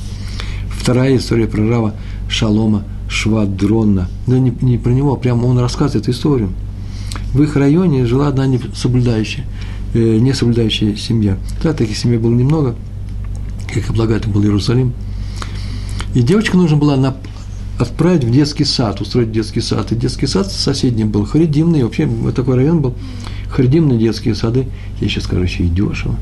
Вторая 0.69 1.17
история 1.17 1.47
про 1.47 1.67
Рава 1.67 1.95
Шалома 2.29 2.85
Швадрона. 3.09 4.09
Да 4.27 4.39
не, 4.39 4.53
не 4.61 4.79
про 4.79 4.91
него, 4.91 5.13
а 5.13 5.17
прямо 5.17 5.47
он 5.47 5.59
рассказывает 5.59 6.03
эту 6.03 6.11
историю. 6.13 6.51
В 7.33 7.43
их 7.43 7.57
районе 7.57 8.07
жила 8.07 8.29
одна 8.29 8.47
несоблюдающая, 8.47 9.45
э, 9.95 10.19
несоблюдающая 10.19 10.97
семья. 10.97 11.37
Да, 11.63 11.73
таких 11.73 11.97
семей 11.97 12.19
было 12.19 12.33
немного, 12.33 12.75
как 13.73 13.89
и 13.89 13.93
благо, 13.93 14.21
был 14.29 14.43
Иерусалим. 14.43 14.93
И 16.15 16.23
девочка 16.23 16.57
нужно 16.57 16.77
было 16.77 16.97
на, 16.97 17.17
отправить 17.79 18.25
в 18.25 18.31
детский 18.31 18.65
сад, 18.65 19.01
устроить 19.01 19.33
детский 19.33 19.61
сад. 19.61 19.93
И 19.93 19.97
детский 19.97 20.27
сад 20.27 20.51
соседний 20.51 21.05
был 21.05 21.25
харидимный, 21.25 21.83
вообще 21.83 22.09
такой 22.35 22.57
район 22.57 22.81
был, 22.81 22.95
харидимные 23.49 23.99
детские 23.99 24.35
сады, 24.35 24.69
я 25.01 25.09
сейчас 25.09 25.25
скажу, 25.25 25.43
еще 25.43 25.65
и 25.65 25.69
дешево. 25.69 26.17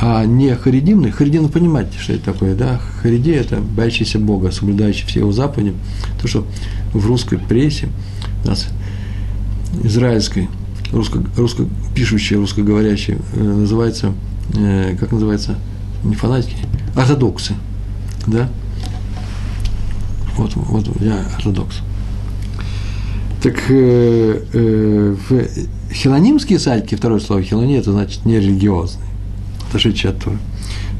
А 0.00 0.24
не 0.24 0.54
харидимный, 0.56 1.12
харидим, 1.12 1.48
понимаете, 1.48 1.98
что 1.98 2.12
это 2.12 2.32
такое, 2.32 2.54
да? 2.54 2.80
Хариди– 3.00 3.30
это 3.32 3.58
боящийся 3.60 4.18
Бога, 4.18 4.50
соблюдающий 4.50 5.06
все 5.06 5.20
его 5.20 5.32
заповеди. 5.32 5.74
То, 6.20 6.26
что 6.26 6.46
в 6.92 7.06
русской 7.06 7.38
прессе, 7.38 7.88
у 8.44 8.48
нас 8.48 8.68
израильской, 9.84 10.48
русско, 10.92 11.22
русско 11.36 11.64
пишущей, 11.94 12.36
русскоговорящей, 12.36 13.18
э, 13.34 13.42
называется, 13.42 14.12
э, 14.54 14.96
как 14.98 15.12
называется, 15.12 15.56
не 16.02 16.16
фанатики, 16.16 16.56
ортодоксы. 16.96 17.54
Да? 18.26 18.48
Вот, 20.36 20.54
вот 20.56 21.00
я 21.00 21.24
ортодокс. 21.36 21.80
Так 23.42 23.62
э, 23.68 24.42
э, 24.52 25.16
в 25.28 25.92
хилонимские 25.92 26.58
садики, 26.58 26.94
второе 26.94 27.20
слово 27.20 27.42
хилони, 27.42 27.76
это 27.76 27.92
значит 27.92 28.24
нерелигиозный, 28.24 29.06
отошедший 29.68 30.10
от 30.10 30.18
Торы. 30.22 30.38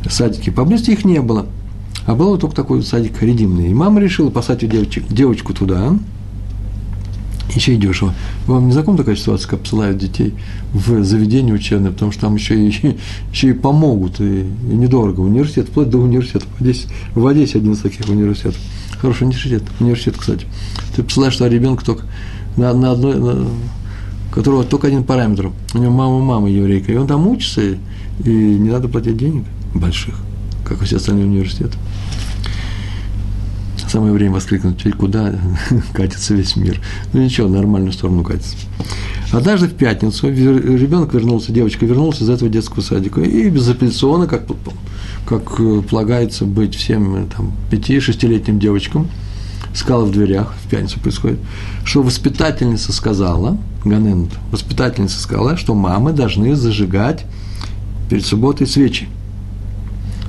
Садики, 0.08 0.50
поблизости 0.50 0.90
их 0.90 1.04
не 1.04 1.20
было. 1.20 1.46
А 2.06 2.14
был 2.14 2.36
только 2.36 2.54
такой 2.54 2.82
садик 2.82 3.22
редимный. 3.22 3.70
И 3.70 3.74
мама 3.74 4.00
решила 4.00 4.28
посадить 4.28 4.70
девочек, 4.70 5.04
девочку 5.08 5.54
туда, 5.54 5.96
еще 7.54 7.74
и 7.74 7.76
дешево. 7.76 8.14
Вам 8.46 8.66
не 8.66 8.72
знакома 8.72 8.98
такая 8.98 9.16
ситуация, 9.16 9.48
как 9.48 9.60
посылают 9.60 9.98
детей 9.98 10.34
в 10.72 11.02
заведение 11.02 11.54
учебное, 11.54 11.92
потому 11.92 12.12
что 12.12 12.22
там 12.22 12.34
еще 12.34 12.56
и, 12.56 12.96
еще 13.32 13.48
и 13.48 13.52
помогут, 13.52 14.20
и, 14.20 14.40
и 14.42 14.74
недорого. 14.74 15.20
Университет, 15.20 15.68
вплоть 15.68 15.88
до 15.88 15.98
университета. 15.98 16.46
В 16.58 16.62
Одессе, 16.62 16.88
в 17.14 17.26
Одессе 17.26 17.58
один 17.58 17.72
из 17.72 17.80
таких 17.80 18.08
университетов. 18.08 18.60
Хороший 19.04 19.24
университет, 19.24 19.62
университет, 19.80 20.16
кстати. 20.16 20.46
Ты 20.96 21.02
посылаешь 21.02 21.36
туда 21.36 21.50
ребенка 21.50 21.84
только 21.84 22.04
на, 22.56 22.72
на 22.72 22.92
одной, 22.92 23.16
на, 23.16 23.50
которого 24.32 24.64
только 24.64 24.86
один 24.86 25.04
параметр. 25.04 25.52
У 25.74 25.78
него 25.78 25.92
мама 25.92 26.20
мама 26.20 26.48
еврейка, 26.48 26.90
и 26.90 26.96
он 26.96 27.06
там 27.06 27.28
учится, 27.28 27.60
и 27.60 27.76
не 28.24 28.70
надо 28.70 28.88
платить 28.88 29.18
денег 29.18 29.44
больших, 29.74 30.14
как 30.64 30.80
и 30.80 30.86
все 30.86 30.96
остальные 30.96 31.26
университеты. 31.26 31.76
Самое 33.88 34.14
время 34.14 34.32
воскликнуть, 34.32 34.78
теперь 34.78 34.94
куда 34.94 35.34
катится 35.92 36.32
весь 36.32 36.56
мир. 36.56 36.80
Ну 37.12 37.20
ничего, 37.20 37.48
в 37.48 37.50
нормальную 37.50 37.92
сторону 37.92 38.24
катится. 38.24 38.56
Однажды 39.32 39.68
в 39.68 39.74
пятницу 39.74 40.30
ребенок 40.30 41.12
вернулся, 41.12 41.52
девочка 41.52 41.84
вернулась 41.84 42.22
из 42.22 42.30
этого 42.30 42.50
детского 42.50 42.80
садика, 42.80 43.20
и 43.20 43.50
безапелляционно, 43.50 44.26
как, 44.28 44.46
как 45.26 45.58
э, 45.58 45.82
полагается 45.88 46.44
быть 46.44 46.74
всем 46.74 47.16
э, 47.16 47.26
там, 47.34 47.52
пяти-шестилетним 47.70 48.58
девочкам, 48.58 49.08
сказала 49.74 50.04
в 50.04 50.12
дверях, 50.12 50.54
в 50.64 50.68
пятницу 50.68 51.00
происходит, 51.00 51.38
что 51.84 52.02
воспитательница 52.02 52.92
сказала, 52.92 53.58
Ганент, 53.84 54.30
воспитательница 54.50 55.20
сказала, 55.20 55.56
что 55.56 55.74
мамы 55.74 56.12
должны 56.12 56.54
зажигать 56.54 57.24
перед 58.08 58.24
субботой 58.24 58.66
свечи. 58.66 59.08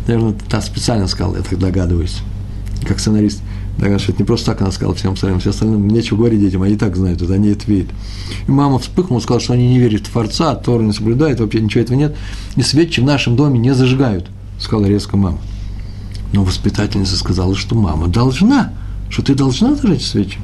Наверное, 0.07 0.35
та 0.49 0.61
специально 0.61 1.07
сказала, 1.07 1.37
я 1.37 1.43
так 1.43 1.59
догадываюсь, 1.59 2.19
как 2.87 2.99
сценарист. 2.99 3.41
Что 3.77 3.87
это 3.87 4.15
не 4.19 4.23
просто 4.23 4.51
так 4.51 4.61
она 4.61 4.71
сказала 4.71 4.95
всем 4.95 5.13
остальным, 5.13 5.41
все 5.41 5.49
остальным 5.49 5.89
нечего 5.89 6.17
говорить 6.17 6.39
детям, 6.39 6.61
они 6.61 6.77
так 6.77 6.95
знают, 6.95 7.21
это 7.21 7.33
они 7.33 7.49
это 7.49 7.69
видят. 7.69 7.89
И 8.47 8.51
мама 8.51 8.79
вспыхнула, 8.79 9.19
сказала, 9.19 9.41
что 9.41 9.53
они 9.53 9.67
не 9.67 9.79
верят 9.79 10.07
в 10.07 10.11
Творца, 10.11 10.55
Тору 10.55 10.83
не 10.83 10.93
соблюдают, 10.93 11.41
вообще 11.41 11.59
ничего 11.59 11.83
этого 11.83 11.97
нет, 11.97 12.15
и 12.55 12.61
свечи 12.61 13.01
в 13.01 13.03
нашем 13.03 13.35
доме 13.35 13.59
не 13.59 13.73
зажигают, 13.73 14.27
сказала 14.59 14.85
резко 14.85 15.17
мама. 15.17 15.39
Но 16.33 16.43
воспитательница 16.43 17.17
сказала, 17.17 17.55
что 17.55 17.75
мама 17.75 18.07
должна, 18.07 18.73
что 19.09 19.21
ты 19.21 19.35
должна 19.35 19.75
зажечь 19.75 20.05
свечи. 20.05 20.39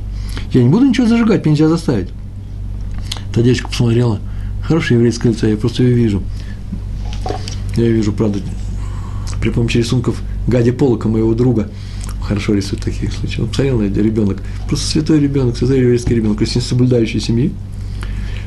Я 0.53 0.63
не 0.63 0.69
буду 0.69 0.85
ничего 0.85 1.07
зажигать, 1.07 1.45
меня 1.45 1.53
нельзя 1.53 1.67
заставить. 1.67 2.09
Та 3.33 3.41
девочка 3.41 3.67
посмотрела, 3.67 4.19
хорошее 4.63 4.99
еврейское 4.99 5.29
лицо, 5.29 5.47
я 5.47 5.57
просто 5.57 5.83
ее 5.83 5.95
вижу. 5.95 6.23
Я 7.75 7.85
ее 7.85 7.93
вижу, 7.93 8.13
правда, 8.13 8.39
при 9.41 9.49
помощи 9.49 9.77
рисунков 9.77 10.21
Гади 10.47 10.71
Полока, 10.71 11.07
моего 11.07 11.33
друга– 11.33 11.69
хорошо 12.31 12.53
рисует 12.53 12.83
таких 12.83 13.11
случаев. 13.11 13.41
Он 13.41 13.47
посмотрел 13.49 13.79
на 13.79 13.83
ребенок, 13.85 14.41
просто 14.67 14.87
святой 14.87 15.19
ребенок, 15.19 15.57
святой 15.57 15.79
еврейский 15.79 16.15
ребенок, 16.15 16.41
из 16.41 16.51
соблюдающей 16.51 17.19
семьи, 17.19 17.51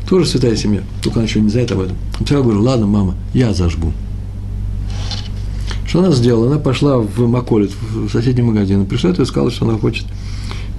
тоже 0.08 0.26
святая 0.26 0.56
семья, 0.56 0.82
только 1.02 1.20
она 1.20 1.28
еще 1.28 1.40
не 1.40 1.50
знает 1.50 1.70
об 1.72 1.80
этом. 1.80 1.96
Посмотрел, 2.12 2.44
говорю, 2.44 2.62
ладно, 2.62 2.86
мама, 2.86 3.14
я 3.34 3.52
зажгу. 3.52 3.92
Что 5.94 6.00
она 6.00 6.10
сделала? 6.10 6.48
Она 6.48 6.58
пошла 6.58 6.98
в 6.98 7.28
Маколит, 7.28 7.70
в 7.70 8.08
соседний 8.08 8.42
магазин, 8.42 8.84
пришла 8.84 9.10
и 9.10 9.24
сказала, 9.24 9.52
что 9.52 9.64
она 9.64 9.78
хочет 9.78 10.06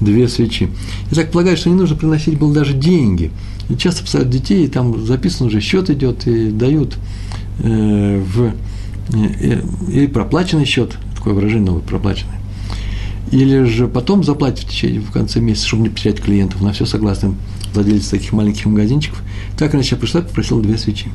две 0.01 0.27
свечи. 0.27 0.67
И 1.10 1.15
так 1.15 1.31
полагаю, 1.31 1.55
что 1.55 1.69
не 1.69 1.75
нужно 1.75 1.95
приносить 1.95 2.38
было 2.38 2.53
даже 2.53 2.74
деньги. 2.74 3.31
Часто 3.77 4.03
посылают 4.03 4.29
детей, 4.29 4.65
и 4.65 4.67
там 4.67 5.05
записан 5.05 5.48
уже 5.48 5.62
счет 5.62 5.89
идет, 5.89 6.27
и 6.27 6.50
дают 6.50 6.98
э, 7.60 8.22
в 8.27 8.51
э, 9.13 9.62
и 9.89 10.07
проплаченный 10.07 10.65
счет, 10.65 10.98
такое 11.15 11.34
выражение 11.34 11.67
новое, 11.67 11.81
проплаченный 11.81 12.36
или 13.31 13.63
же 13.63 13.88
потом 13.88 14.22
заплатить 14.22 14.65
в 14.65 14.69
течение, 14.69 15.00
в 15.00 15.12
конце 15.12 15.39
месяца, 15.39 15.67
чтобы 15.67 15.84
не 15.84 15.89
потерять 15.89 16.19
клиентов. 16.19 16.62
На 16.62 16.74
все 16.74 16.86
согласны 16.86 17.36
владельцы 17.74 18.12
таких 18.12 18.34
маленьких 18.34 18.65
магазинчиков. 18.65 19.22
Так 19.57 19.75
иначе 19.75 19.95
я 19.95 19.98
пришла 19.98 20.19
и 20.19 20.24
попросила 20.24 20.62
две 20.62 20.77
свечи. 20.77 21.07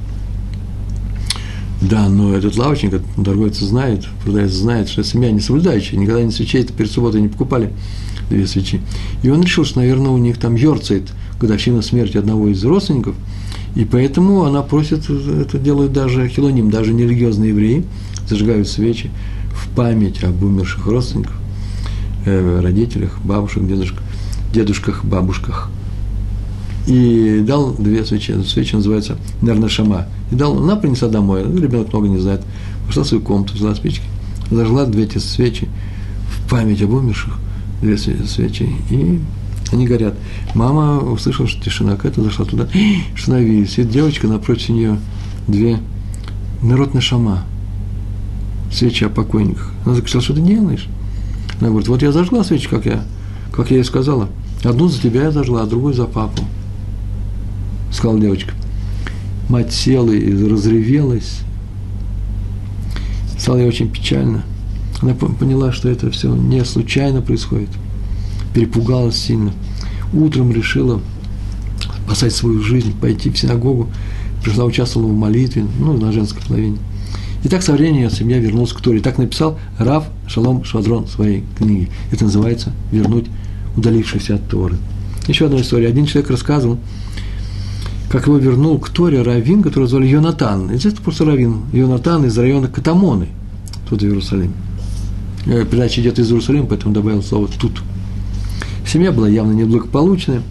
Да, 1.81 2.09
но 2.09 2.35
этот 2.35 2.57
лавочник, 2.57 2.95
этот 2.95 3.25
торговец 3.25 3.59
знает, 3.59 4.07
продавец 4.23 4.53
знает, 4.53 4.89
что 4.89 5.03
семья 5.03 5.31
не 5.31 5.41
соблюдающая, 5.41 5.99
никогда 5.99 6.23
не 6.23 6.31
свечей 6.31 6.65
перед 6.65 6.91
субботой 6.91 7.23
не 7.23 7.29
покупали 7.29 7.73
две 8.29 8.47
свечи. 8.47 8.81
И 9.23 9.31
он 9.31 9.43
решил, 9.43 9.65
что, 9.65 9.79
наверное, 9.79 10.11
у 10.11 10.19
них 10.19 10.39
там 10.39 10.57
ерцает 10.57 11.11
годовщина 11.41 11.81
смерти 11.81 12.19
одного 12.19 12.49
из 12.49 12.63
родственников, 12.65 13.15
и 13.75 13.85
поэтому 13.85 14.45
она 14.45 14.63
просит, 14.63 15.09
это 15.09 15.59
делают 15.59 15.93
даже 15.93 16.29
хилоним, 16.29 16.71
даже 16.71 16.93
нерелигиозные 16.93 17.51
евреи, 17.51 17.85
зажигают 18.29 18.69
свечи 18.69 19.11
в 19.53 19.69
память 19.75 20.23
об 20.23 20.43
умерших 20.43 20.87
родственниках 20.87 21.37
э, 22.27 22.61
родителях, 22.61 23.19
бабушек, 23.25 23.67
дедушках, 23.67 24.03
дедушках, 24.53 25.05
бабушках. 25.05 25.71
И 26.91 27.45
дал 27.47 27.73
две 27.73 28.05
свечи, 28.05 28.35
свечи 28.43 28.75
называется 28.75 29.17
Нернашама. 29.43 30.07
И 30.33 30.35
дал, 30.35 30.59
она 30.59 30.75
принесла 30.75 31.09
домой, 31.09 31.45
ну, 31.47 31.63
ребенок 31.63 31.93
много 31.93 32.09
не 32.09 32.19
знает, 32.19 32.43
пошла 32.85 33.05
в 33.05 33.07
свою 33.07 33.23
комнату, 33.23 33.55
взяла 33.55 33.77
спички, 33.77 34.03
зажгла 34.51 34.87
две 34.87 35.05
эти 35.05 35.19
свечи 35.19 35.69
в 36.29 36.51
память 36.51 36.83
об 36.83 36.93
умерших, 36.93 37.35
две 37.81 37.97
свечи, 37.97 38.69
и 38.91 39.21
они 39.71 39.87
горят. 39.87 40.15
Мама 40.57 40.99
услышала, 40.99 41.47
что 41.47 41.63
тишина 41.63 41.95
какая-то, 41.95 42.25
зашла 42.25 42.45
туда, 42.45 42.65
видит, 42.75 43.71
сидит 43.71 43.91
девочка, 43.91 44.27
напротив 44.27 44.71
нее 44.71 44.99
две 45.47 45.79
народ 46.61 47.01
шама, 47.01 47.45
свечи 48.73 49.05
о 49.05 49.11
покойниках. 49.11 49.71
Она 49.85 49.95
закричала, 49.95 50.25
что 50.25 50.35
ты 50.35 50.41
делаешь? 50.41 50.89
Она 51.61 51.69
говорит, 51.69 51.87
вот 51.87 52.03
я 52.03 52.11
зажгла 52.11 52.43
свечу, 52.43 52.69
как 52.69 52.85
я, 52.85 53.05
как 53.53 53.71
я 53.71 53.77
ей 53.77 53.85
сказала. 53.85 54.29
Одну 54.65 54.89
за 54.89 55.01
тебя 55.01 55.23
я 55.23 55.31
зажгла, 55.31 55.63
а 55.63 55.67
другую 55.67 55.95
за 55.95 56.07
папу. 56.07 56.43
Сказала 57.91 58.21
девочка. 58.21 58.53
Мать 59.49 59.73
села 59.73 60.13
и 60.13 60.49
разревелась. 60.49 61.41
Стало 63.39 63.59
ей 63.59 63.69
очень 63.69 63.91
печально. 63.91 64.45
Она 65.01 65.15
поняла, 65.15 65.73
что 65.73 65.89
это 65.89 66.11
все 66.11 66.35
не 66.35 66.65
случайно 66.65 67.23
происходит. 67.23 67.71
Перепугалась 68.55 69.17
сильно. 69.17 69.53
Утром 70.13 70.53
решила 70.53 71.01
спасать 72.05 72.35
свою 72.35 72.63
жизнь, 72.63 72.93
пойти 73.01 73.31
в 73.31 73.39
синагогу. 73.39 73.89
Пришла, 74.45 74.65
участвовала 74.65 75.09
в 75.09 75.17
молитве, 75.17 75.67
ну, 75.79 75.97
на 75.97 76.13
женской 76.13 76.43
половине. 76.47 76.79
И 77.43 77.49
так 77.49 77.63
со 77.63 77.73
временем 77.73 78.11
семья 78.11 78.39
вернулась 78.39 78.73
к 78.73 78.81
Торе. 78.81 79.01
Так 79.01 79.19
написал 79.19 79.59
Рав 79.79 80.05
Шалом 80.27 80.65
Швадрон 80.65 81.05
в 81.05 81.11
своей 81.11 81.45
книге. 81.57 81.89
Это 82.11 82.25
называется 82.25 82.73
«Вернуть 82.93 83.27
удалившихся 83.77 84.35
от 84.35 84.49
Торы». 84.49 84.77
Еще 85.27 85.47
одна 85.47 85.61
история. 85.61 85.89
Один 85.89 86.07
человек 86.07 86.31
рассказывал, 86.31 86.79
как 88.11 88.27
его 88.27 88.39
вернул 88.39 88.79
к 88.81 88.91
Торе 88.91 89.23
Равин, 89.23 89.63
который 89.63 89.89
звали 89.89 90.09
Йонатан. 90.09 90.77
Здесь 90.77 90.95
просто 90.95 91.25
Равин. 91.25 91.63
Йонатан 91.73 92.27
из 92.27 92.37
района 92.37 92.67
Катамоны, 92.67 93.29
тут 93.89 94.03
в 94.03 94.05
Иерусалиме. 94.05 94.53
Э, 95.47 95.65
передача 95.65 96.01
идет 96.01 96.19
из 96.19 96.29
Иерусалима, 96.29 96.67
поэтому 96.67 96.93
добавил 96.93 97.23
слово 97.23 97.49
«тут». 97.61 97.81
Семья 98.85 99.13
была 99.13 99.29
явно 99.29 99.53
неблагополучная. 99.53 100.43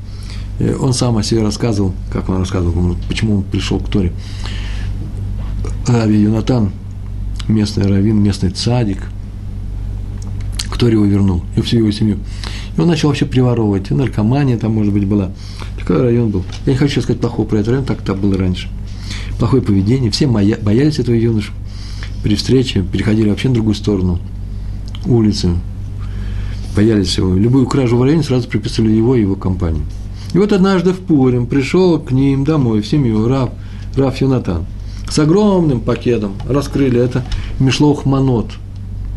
Э, 0.60 0.74
он 0.80 0.94
сам 0.94 1.18
о 1.18 1.24
себе 1.24 1.42
рассказывал, 1.42 1.94
как 2.14 2.30
он 2.30 2.38
рассказывал, 2.38 2.96
почему 3.10 3.38
он 3.38 3.44
пришел 3.44 3.78
к 3.80 3.90
Торе. 3.90 4.14
Рави 5.86 6.18
Юнатан, 6.18 6.72
местный 7.50 7.88
раввин, 7.88 8.24
местный 8.24 8.52
цадик, 8.52 9.04
кто 10.72 10.88
его 10.88 11.04
вернул, 11.04 11.44
и 11.58 11.62
всю 11.62 11.80
его 11.80 11.92
семью. 11.92 12.20
И 12.78 12.80
он 12.80 12.88
начал 12.88 13.10
вообще 13.10 13.26
приворовывать, 13.26 13.92
и 13.92 13.94
наркомания 13.94 14.58
там, 14.58 14.76
может 14.76 14.94
быть, 14.94 15.06
была. 15.06 15.32
Такой 15.90 16.04
район 16.04 16.30
был. 16.30 16.44
Я 16.68 16.74
не 16.74 16.78
хочу 16.78 17.02
сказать 17.02 17.20
плохого 17.20 17.48
про 17.48 17.58
этот 17.58 17.70
район, 17.70 17.84
так 17.84 18.04
это 18.04 18.14
было 18.14 18.38
раньше. 18.38 18.70
Плохое 19.40 19.64
поведение, 19.64 20.12
все 20.12 20.28
боялись 20.28 21.00
этого 21.00 21.16
юноша. 21.16 21.52
При 22.22 22.36
встрече 22.36 22.84
переходили 22.84 23.28
вообще 23.28 23.48
на 23.48 23.56
другую 23.56 23.74
сторону 23.74 24.20
улицы, 25.08 25.50
боялись 26.76 27.18
его. 27.18 27.34
Любую 27.34 27.66
кражу 27.66 27.98
в 27.98 28.04
районе 28.04 28.22
сразу 28.22 28.48
приписывали 28.48 28.92
его 28.92 29.16
и 29.16 29.22
его 29.22 29.36
компанию. 29.36 29.82
И 30.36 30.38
вот 30.38 30.54
однажды 30.54 30.94
в 30.94 31.00
Пурим 31.00 31.48
пришел 31.48 31.98
к 31.98 32.12
ним 32.12 32.44
домой, 32.44 32.82
в 32.82 32.88
семью, 32.88 33.28
Рав, 33.28 33.50
Рав 33.96 34.16
Юнатан– 34.22 34.68
с 35.10 35.18
огромным 35.18 35.80
пакетом 35.80 36.34
раскрыли 36.48 37.02
это 37.02 37.26
Мишлох 37.60 38.06
Манот, 38.06 38.52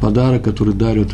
подарок, 0.00 0.42
который 0.42 0.72
дарят 0.72 1.08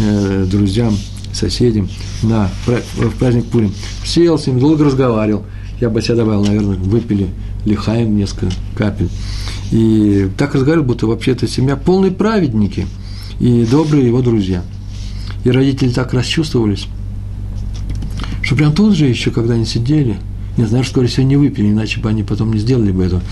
э, 0.00 0.46
друзьям, 0.50 0.96
соседям 1.32 1.88
на, 2.22 2.50
в 2.66 3.10
праздник 3.18 3.46
Пурим. 3.46 3.72
Сел 4.04 4.38
с 4.38 4.46
ним, 4.46 4.58
долго 4.58 4.84
разговаривал. 4.84 5.44
Я 5.80 5.88
бы 5.88 6.02
себя 6.02 6.16
добавил, 6.16 6.44
наверное, 6.44 6.76
выпили 6.76 7.28
лихаем 7.64 8.16
несколько 8.16 8.54
капель. 8.76 9.08
И 9.70 10.28
так 10.36 10.54
разговаривал, 10.54 10.86
будто 10.86 11.06
вообще-то 11.06 11.46
семья 11.46 11.76
полные 11.76 12.12
праведники. 12.12 12.86
и 13.38 13.64
добрые 13.64 14.06
его 14.06 14.20
друзья. 14.20 14.62
И 15.44 15.50
родители 15.50 15.90
так 15.90 16.12
расчувствовались, 16.12 16.86
что 18.42 18.54
прям 18.54 18.74
тут 18.74 18.94
же 18.94 19.06
еще, 19.06 19.30
когда 19.30 19.54
они 19.54 19.64
сидели, 19.64 20.16
не 20.60 20.66
знаю, 20.66 20.84
скорее 20.84 21.08
всего, 21.08 21.26
не 21.26 21.36
выпили, 21.36 21.68
иначе 21.68 22.00
бы 22.00 22.08
они 22.08 22.22
потом 22.22 22.52
не 22.52 22.58
сделали 22.58 22.92
бы 22.92 23.04
это. 23.04 23.22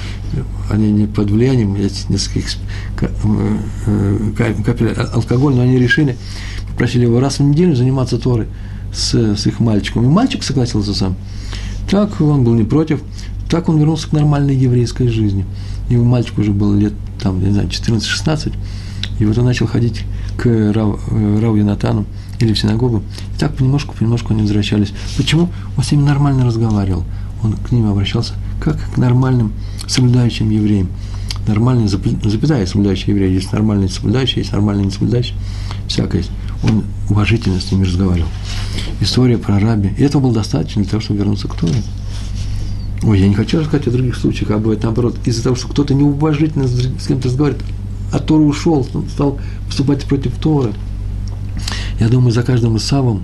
Они 0.70 0.90
не 0.90 1.06
под 1.06 1.30
влиянием 1.30 1.74
нескольких 1.74 2.56
э, 3.00 4.32
капель 4.64 4.92
алкоголя, 4.92 5.56
но 5.56 5.62
они 5.62 5.78
решили, 5.78 6.16
попросили 6.70 7.02
его 7.02 7.20
раз 7.20 7.38
в 7.38 7.42
неделю 7.42 7.74
заниматься 7.76 8.18
Торой 8.18 8.46
с, 8.92 9.14
с 9.14 9.46
их 9.46 9.60
мальчиком. 9.60 10.04
И 10.04 10.08
мальчик 10.08 10.42
согласился 10.42 10.94
сам. 10.94 11.16
Так 11.90 12.20
он 12.20 12.44
был 12.44 12.54
не 12.54 12.64
против. 12.64 13.00
Так 13.50 13.68
он 13.68 13.78
вернулся 13.78 14.08
к 14.08 14.12
нормальной 14.12 14.54
еврейской 14.54 15.08
жизни. 15.08 15.44
И 15.88 15.96
мальчик 15.96 16.38
уже 16.38 16.52
был 16.52 16.74
лет, 16.74 16.92
там, 17.22 17.42
не 17.42 17.50
знаю, 17.50 17.68
14-16. 17.68 18.52
И 19.18 19.24
вот 19.24 19.36
он 19.38 19.44
начал 19.44 19.66
ходить 19.66 20.04
к 20.36 20.72
Рау, 20.72 21.00
э, 21.10 21.58
Янатану 21.58 22.06
или 22.40 22.52
в 22.52 22.58
синагогу. 22.58 23.02
И 23.34 23.38
так 23.38 23.54
понемножку, 23.54 23.94
понемножку 23.94 24.32
они 24.32 24.42
возвращались. 24.42 24.92
Почему? 25.16 25.48
Он 25.76 25.84
с 25.84 25.90
ними 25.90 26.02
нормально 26.02 26.44
разговаривал. 26.44 27.04
Он 27.42 27.52
к 27.52 27.72
ним 27.72 27.90
обращался 27.90 28.34
как 28.60 28.78
к 28.94 28.96
нормальным 28.96 29.52
соблюдающим 29.86 30.50
евреям. 30.50 30.88
Нормальный, 31.46 31.88
запятая 31.88 32.66
соблюдающий 32.66 33.12
еврей. 33.12 33.32
Есть 33.32 33.52
нормальный 33.52 33.88
соблюдающий, 33.88 34.40
есть 34.40 34.52
нормальный 34.52 34.84
не 34.84 34.90
соблюдающий. 34.90 35.34
Всякое 35.86 36.18
есть. 36.18 36.30
Он 36.62 36.84
уважительно 37.08 37.60
с 37.60 37.70
ними 37.72 37.84
разговаривал. 37.84 38.28
История 39.00 39.38
про 39.38 39.58
раби. 39.58 39.90
И 39.96 40.02
этого 40.02 40.22
было 40.22 40.34
достаточно 40.34 40.82
для 40.82 40.90
того, 40.90 41.00
чтобы 41.00 41.20
вернуться 41.20 41.48
к 41.48 41.54
Торе. 41.54 41.82
Ой, 43.02 43.20
я 43.20 43.28
не 43.28 43.34
хочу 43.34 43.60
рассказать 43.60 43.86
о 43.86 43.92
других 43.92 44.16
случаях, 44.16 44.50
а 44.50 44.58
бывает 44.58 44.82
наоборот. 44.82 45.16
Из-за 45.24 45.42
того, 45.42 45.56
что 45.56 45.68
кто-то 45.68 45.94
неуважительно 45.94 46.66
с 46.66 47.06
кем-то 47.06 47.28
разговаривает, 47.28 47.64
а 48.12 48.18
Тора 48.18 48.42
ушел, 48.42 48.86
стал 49.08 49.38
поступать 49.66 50.04
против 50.04 50.36
Торы. 50.38 50.72
Я 52.00 52.08
думаю, 52.08 52.32
за 52.32 52.42
каждым 52.42 52.76
Исавом 52.76 53.22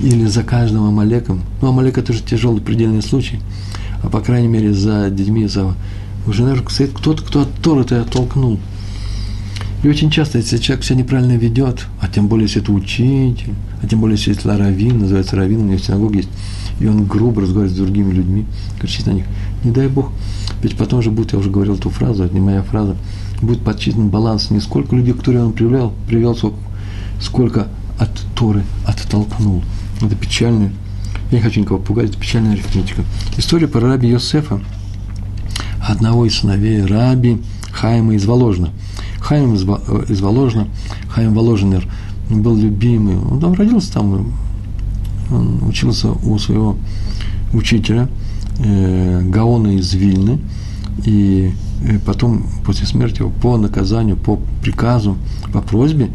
или 0.00 0.26
за 0.26 0.42
каждым 0.42 0.84
Амалеком, 0.84 1.42
ну, 1.60 1.68
Амалек 1.68 1.98
это 1.98 2.12
же 2.12 2.22
тяжелый 2.22 2.60
предельный 2.60 3.02
случай, 3.02 3.40
а 4.02 4.08
по 4.08 4.20
крайней 4.20 4.48
мере 4.48 4.72
за 4.72 5.10
детьми 5.10 5.46
Исава, 5.46 5.74
уже, 6.26 6.42
наверное, 6.42 6.68
стоит 6.68 6.92
кто-то, 6.92 7.22
кто 7.22 7.42
от 7.42 7.52
Торы-то 7.62 8.00
оттолкнул. 8.00 8.58
И 9.82 9.88
очень 9.88 10.10
часто, 10.10 10.38
если 10.38 10.58
человек 10.58 10.84
себя 10.84 10.98
неправильно 10.98 11.32
ведет, 11.32 11.86
а 12.00 12.08
тем 12.08 12.28
более, 12.28 12.46
если 12.46 12.60
это 12.60 12.72
учитель, 12.72 13.54
а 13.82 13.86
тем 13.86 14.00
более, 14.00 14.18
если 14.18 14.34
это 14.34 14.56
раввин, 14.56 14.98
называется 14.98 15.36
раввин, 15.36 15.60
у 15.60 15.64
него 15.64 16.08
в 16.08 16.12
есть, 16.12 16.28
и 16.80 16.86
он 16.86 17.06
грубо 17.06 17.40
разговаривает 17.40 17.74
с 17.74 17.80
другими 17.80 18.12
людьми, 18.12 18.46
кричит 18.78 19.06
на 19.06 19.12
них, 19.12 19.24
не 19.64 19.70
дай 19.70 19.88
Бог, 19.88 20.10
ведь 20.62 20.76
потом 20.76 21.00
же 21.00 21.10
будет, 21.10 21.32
я 21.32 21.38
уже 21.38 21.50
говорил 21.50 21.76
эту 21.76 21.88
фразу, 21.88 22.24
это 22.24 22.34
не 22.34 22.40
моя 22.40 22.62
фраза, 22.62 22.94
будет 23.40 23.62
подсчитан 23.62 24.08
баланс 24.10 24.50
не 24.50 24.60
сколько 24.60 24.94
людей, 24.94 25.14
которые 25.14 25.44
он 25.44 25.52
привел, 25.52 25.94
привел 26.06 26.36
сколько, 26.36 26.58
сколько 27.20 27.68
от 28.00 28.10
Торы 28.34 28.64
оттолкнул. 28.86 29.62
Это 30.00 30.16
печально. 30.16 30.72
Я 31.30 31.38
не 31.38 31.42
хочу 31.42 31.60
никого 31.60 31.78
пугать, 31.78 32.10
это 32.10 32.18
печальная 32.18 32.54
арифметика. 32.54 33.04
История 33.36 33.68
про 33.68 33.80
раби 33.80 34.08
Йосефа, 34.08 34.60
одного 35.86 36.26
из 36.26 36.38
сыновей 36.38 36.84
раби 36.84 37.40
Хайма 37.70 38.14
из 38.14 38.24
Воложна. 38.24 38.70
Хайм 39.20 39.54
из, 39.54 39.62
из 40.10 40.20
Воложна, 40.20 40.66
Хайм 41.10 41.34
Воложенер, 41.34 41.86
был 42.30 42.56
любимый. 42.56 43.16
Он 43.18 43.38
там 43.38 43.52
родился 43.52 43.92
там, 43.92 44.32
он 45.30 45.62
учился 45.68 46.10
у 46.10 46.38
своего 46.38 46.76
учителя, 47.52 48.08
э, 48.58 49.20
Гаона 49.22 49.76
из 49.76 49.92
Вильны, 49.92 50.40
и 51.04 51.52
и 51.82 51.96
потом, 51.96 52.44
после 52.64 52.86
смерти 52.86 53.20
его, 53.20 53.30
по 53.30 53.56
наказанию, 53.56 54.16
по 54.16 54.38
приказу, 54.62 55.16
по 55.52 55.62
просьбе 55.62 56.10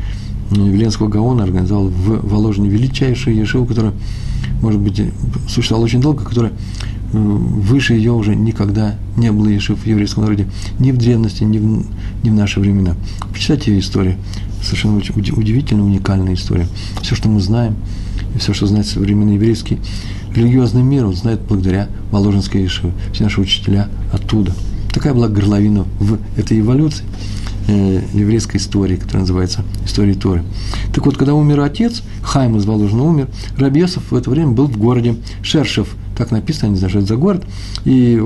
Веленского 0.51 1.07
Гаона 1.07 1.43
организовал 1.43 1.87
в 1.87 2.27
Воложине 2.27 2.70
величайшую 2.70 3.35
ешиву, 3.35 3.65
которая, 3.65 3.93
может 4.61 4.79
быть, 4.79 5.01
существовала 5.48 5.85
очень 5.85 6.01
долго, 6.01 6.24
которая 6.24 6.51
э, 6.51 7.17
выше 7.17 7.93
ее 7.93 8.11
уже 8.11 8.35
никогда 8.35 8.96
не 9.17 9.31
было 9.31 9.48
ешив 9.48 9.79
в 9.79 9.85
еврейском 9.85 10.24
народе, 10.24 10.48
ни 10.79 10.91
в 10.91 10.98
древности, 10.98 11.43
ни 11.43 11.57
в, 11.57 11.85
ни 12.24 12.29
в 12.29 12.33
наши 12.33 12.59
времена. 12.59 12.96
Почитайте 13.31 13.72
ее 13.72 13.79
историю. 13.79 14.15
Совершенно 14.61 14.98
удивительная, 14.98 15.83
уникальная 15.83 16.33
история. 16.33 16.67
Все, 17.01 17.15
что 17.15 17.29
мы 17.29 17.39
знаем, 17.39 17.75
и 18.35 18.39
все, 18.39 18.53
что 18.53 18.67
знает 18.67 18.87
современный 18.87 19.35
еврейский 19.35 19.79
религиозный 20.35 20.83
мир, 20.83 21.05
он 21.05 21.15
знает 21.15 21.41
благодаря 21.48 21.87
Воложенской 22.11 22.63
Ешиве. 22.63 22.93
Все 23.13 23.24
наши 23.24 23.41
учителя 23.41 23.89
оттуда– 24.11 24.53
Такая 24.96 25.13
была 25.13 25.27
горловина 25.27 25.85
в 26.00 26.17
этой 26.37 26.61
эволюции 26.61 27.03
э, 27.67 28.01
еврейской 28.13 28.57
истории, 28.57 28.95
которая 28.95 29.21
называется 29.21 29.63
историей 29.85 30.15
Торы. 30.15 30.43
Так 30.93 31.05
вот, 31.05 31.17
когда 31.17 31.33
умер 31.33 31.61
отец, 31.61 32.03
Хайм 32.21 32.57
из 32.57 32.65
Воложина 32.65 33.03
умер, 33.03 33.27
Рабьесов 33.57 34.11
в 34.11 34.15
это 34.15 34.29
время 34.29 34.51
был 34.51 34.67
в 34.67 34.77
городе 34.77 35.15
Шершев, 35.41 35.95
так 36.17 36.31
написано, 36.31 36.71
не 36.71 36.77
знаю, 36.77 36.89
что 36.89 36.99
это 36.99 37.07
за 37.07 37.15
город, 37.15 37.45
и 37.85 38.21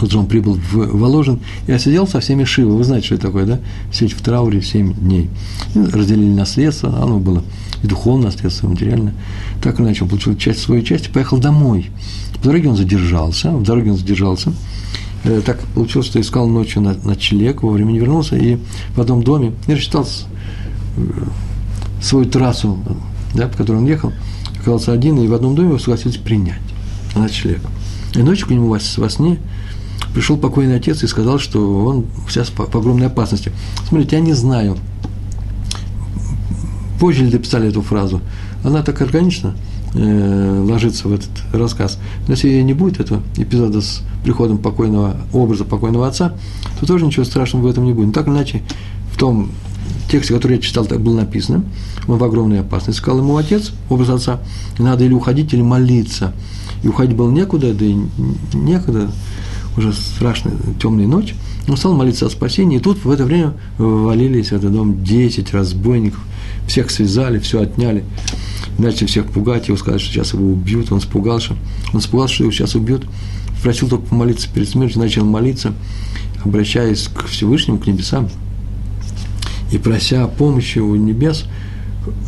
Тут 0.00 0.12
же 0.12 0.18
он 0.18 0.26
прибыл 0.26 0.54
в 0.54 0.98
Воложин 0.98 1.40
и 1.66 1.72
осидел 1.72 2.08
со 2.08 2.20
всеми 2.20 2.44
Шивы. 2.44 2.74
Вы 2.74 2.84
знаете, 2.84 3.06
что 3.06 3.14
это 3.16 3.26
такое, 3.26 3.44
да? 3.44 3.60
Сидеть 3.92 4.14
в 4.14 4.22
трауре 4.22 4.62
7 4.62 4.94
дней. 4.94 5.28
И 5.74 5.78
разделили 5.78 6.32
наследство, 6.32 7.02
оно 7.02 7.18
было 7.18 7.44
и 7.82 7.86
духовное 7.86 8.26
наследство, 8.26 8.66
и 8.66 8.70
материальное. 8.70 9.14
Так 9.62 9.78
или 9.78 9.86
иначе, 9.86 10.04
он 10.04 10.08
получил 10.08 10.36
часть 10.36 10.60
своей 10.60 10.82
части, 10.84 11.10
поехал 11.10 11.36
домой. 11.36 11.90
В 12.34 12.42
дороге 12.42 12.70
он 12.70 12.76
задержался, 12.76 13.50
в 13.50 13.62
дороге 13.62 13.90
он 13.90 13.98
задержался, 13.98 14.54
так 15.22 15.60
получилось, 15.74 16.06
что 16.06 16.20
искал 16.20 16.46
ночью 16.48 16.82
на 16.82 16.94
ночлег, 17.04 17.62
вовремя 17.62 17.92
не 17.92 17.98
вернулся, 17.98 18.36
и 18.36 18.58
в 18.94 19.00
одном 19.00 19.22
доме 19.22 19.52
и 19.66 19.74
рассчитал 19.74 20.06
э, 20.06 21.00
свою 22.02 22.24
трассу, 22.24 22.78
да, 23.34 23.48
по 23.48 23.58
которой 23.58 23.76
он 23.76 23.86
ехал, 23.86 24.12
оказался 24.58 24.92
один, 24.92 25.18
и 25.18 25.28
в 25.28 25.34
одном 25.34 25.54
доме 25.54 25.68
его 25.68 25.78
согласились 25.78 26.16
принять 26.16 26.60
на 27.14 27.22
ночлег. 27.22 27.60
И 28.14 28.22
ночью 28.22 28.46
к 28.46 28.50
нему 28.50 28.68
во, 28.68 28.78
во 28.96 29.10
сне 29.10 29.38
пришел 30.14 30.36
покойный 30.36 30.76
отец 30.76 31.02
и 31.02 31.06
сказал, 31.06 31.38
что 31.38 31.84
он 31.84 32.06
сейчас 32.28 32.48
по, 32.48 32.64
по 32.64 32.78
огромной 32.78 33.06
опасности. 33.06 33.52
Смотрите, 33.88 34.16
я 34.16 34.22
не 34.22 34.32
знаю, 34.32 34.76
позже 36.98 37.24
ли 37.24 37.30
дописали 37.30 37.68
эту 37.68 37.82
фразу, 37.82 38.20
она 38.64 38.82
так 38.82 39.00
органична, 39.02 39.54
э, 39.94 40.64
ложится 40.66 41.08
в 41.08 41.12
этот 41.12 41.30
рассказ. 41.52 41.98
Но 42.26 42.32
если 42.32 42.60
не 42.62 42.74
будет 42.74 43.00
этого 43.00 43.22
эпизода 43.36 43.80
с 43.80 44.02
приходом 44.24 44.58
покойного 44.58 45.16
образа 45.32 45.64
покойного 45.64 46.08
отца, 46.08 46.34
то 46.78 46.86
тоже 46.86 47.06
ничего 47.06 47.24
страшного 47.24 47.66
в 47.66 47.70
этом 47.70 47.84
не 47.84 47.92
будет. 47.92 48.08
Но 48.08 48.12
так 48.12 48.26
или 48.26 48.34
иначе, 48.34 48.62
в 49.12 49.18
том 49.18 49.50
тексте, 50.10 50.34
который 50.34 50.56
я 50.56 50.62
читал, 50.62 50.84
так 50.84 51.00
было 51.00 51.16
написано, 51.16 51.64
он 52.08 52.18
в 52.18 52.24
огромной 52.24 52.60
опасности. 52.60 53.00
Сказал 53.00 53.20
ему 53.20 53.36
отец, 53.36 53.72
образ 53.88 54.10
отца, 54.10 54.40
надо 54.78 55.04
или 55.04 55.12
уходить, 55.12 55.52
или 55.52 55.62
молиться. 55.62 56.34
И 56.82 56.88
уходить 56.88 57.16
было 57.16 57.30
некуда, 57.30 57.72
да 57.72 57.84
и 57.84 57.96
некуда, 58.52 59.10
уже 59.76 59.92
страшная 59.92 60.54
темная 60.80 61.06
ночь. 61.06 61.34
Он 61.68 61.76
стал 61.76 61.94
молиться 61.94 62.26
о 62.26 62.30
спасении, 62.30 62.78
и 62.78 62.80
тут 62.80 63.04
в 63.04 63.10
это 63.10 63.24
время 63.24 63.54
ввалились 63.78 64.48
в 64.48 64.52
этот 64.52 64.72
дом 64.72 65.04
10 65.04 65.52
разбойников, 65.52 66.20
всех 66.66 66.90
связали, 66.90 67.38
все 67.38 67.60
отняли, 67.60 68.04
начали 68.78 69.06
всех 69.06 69.26
пугать, 69.26 69.68
его 69.68 69.76
сказали, 69.76 70.00
что 70.00 70.12
сейчас 70.12 70.32
его 70.32 70.50
убьют, 70.50 70.90
он 70.90 70.98
испугался, 70.98 71.54
он 71.92 72.00
испугался, 72.00 72.34
что 72.34 72.44
его 72.44 72.52
сейчас 72.52 72.74
убьют, 72.74 73.04
просил 73.62 73.88
только 73.88 74.06
помолиться 74.06 74.48
перед 74.52 74.68
смертью, 74.68 75.00
начал 75.00 75.24
молиться, 75.24 75.72
обращаясь 76.44 77.08
к 77.08 77.26
Всевышнему, 77.26 77.78
к 77.78 77.86
небесам, 77.86 78.28
и 79.70 79.78
прося 79.78 80.26
помощи 80.26 80.78
у 80.78 80.94
небес 80.96 81.44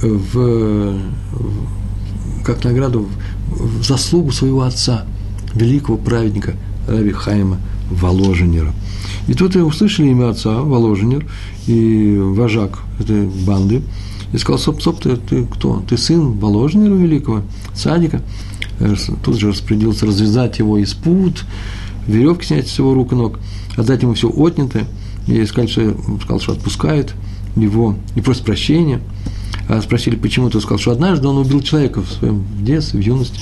в, 0.01 0.17
в, 0.37 1.01
как 2.45 2.63
награду 2.65 3.09
в, 3.49 3.83
заслугу 3.83 4.33
своего 4.33 4.63
отца, 4.63 5.07
великого 5.55 5.97
праведника 5.99 6.55
Раби 6.87 7.13
Хайма 7.13 7.59
Воложенера. 7.91 8.73
И 9.27 9.35
тут 9.35 9.57
услышали 9.57 10.09
имя 10.09 10.31
отца, 10.31 10.63
Воложенер, 10.63 11.27
и 11.67 12.17
вожак 12.19 12.81
этой 12.99 13.27
банды, 13.27 13.83
и 14.33 14.39
сказал, 14.39 14.59
стоп, 14.59 14.81
стоп, 14.81 15.01
ты, 15.01 15.17
ты 15.17 15.45
кто? 15.45 15.83
Ты 15.89 15.97
сын 15.97 16.33
Воложенера 16.33 16.95
великого, 16.95 17.43
садика? 17.75 18.23
Тут 19.23 19.39
же 19.39 19.49
распорядился 19.49 20.07
развязать 20.07 20.59
его 20.59 20.79
из 20.79 20.95
пут, 20.95 21.45
веревки 22.07 22.47
снять 22.47 22.69
с 22.69 22.79
его 22.79 22.95
рук 22.95 23.13
и 23.13 23.17
ног, 23.17 23.39
отдать 23.77 24.03
ему 24.03 24.15
все 24.15 24.29
отнятое, 24.29 24.87
и 25.27 25.45
сказать, 25.47 25.71
что, 25.71 25.97
сказал, 26.23 26.41
что 26.41 26.53
отпускает 26.53 27.15
его, 27.57 27.97
и 28.15 28.21
просит 28.21 28.45
прощения. 28.45 29.01
А 29.69 29.81
спросили, 29.81 30.17
почему, 30.17 30.51
то 30.51 30.61
сказал, 30.61 30.79
что 30.79 30.91
однажды 30.91 31.29
он 31.29 31.39
убил 31.39 31.61
человека 31.63 32.03
в 32.03 32.11
своем 32.11 32.45
детстве, 32.61 33.01
в 33.01 33.03
юности. 33.03 33.41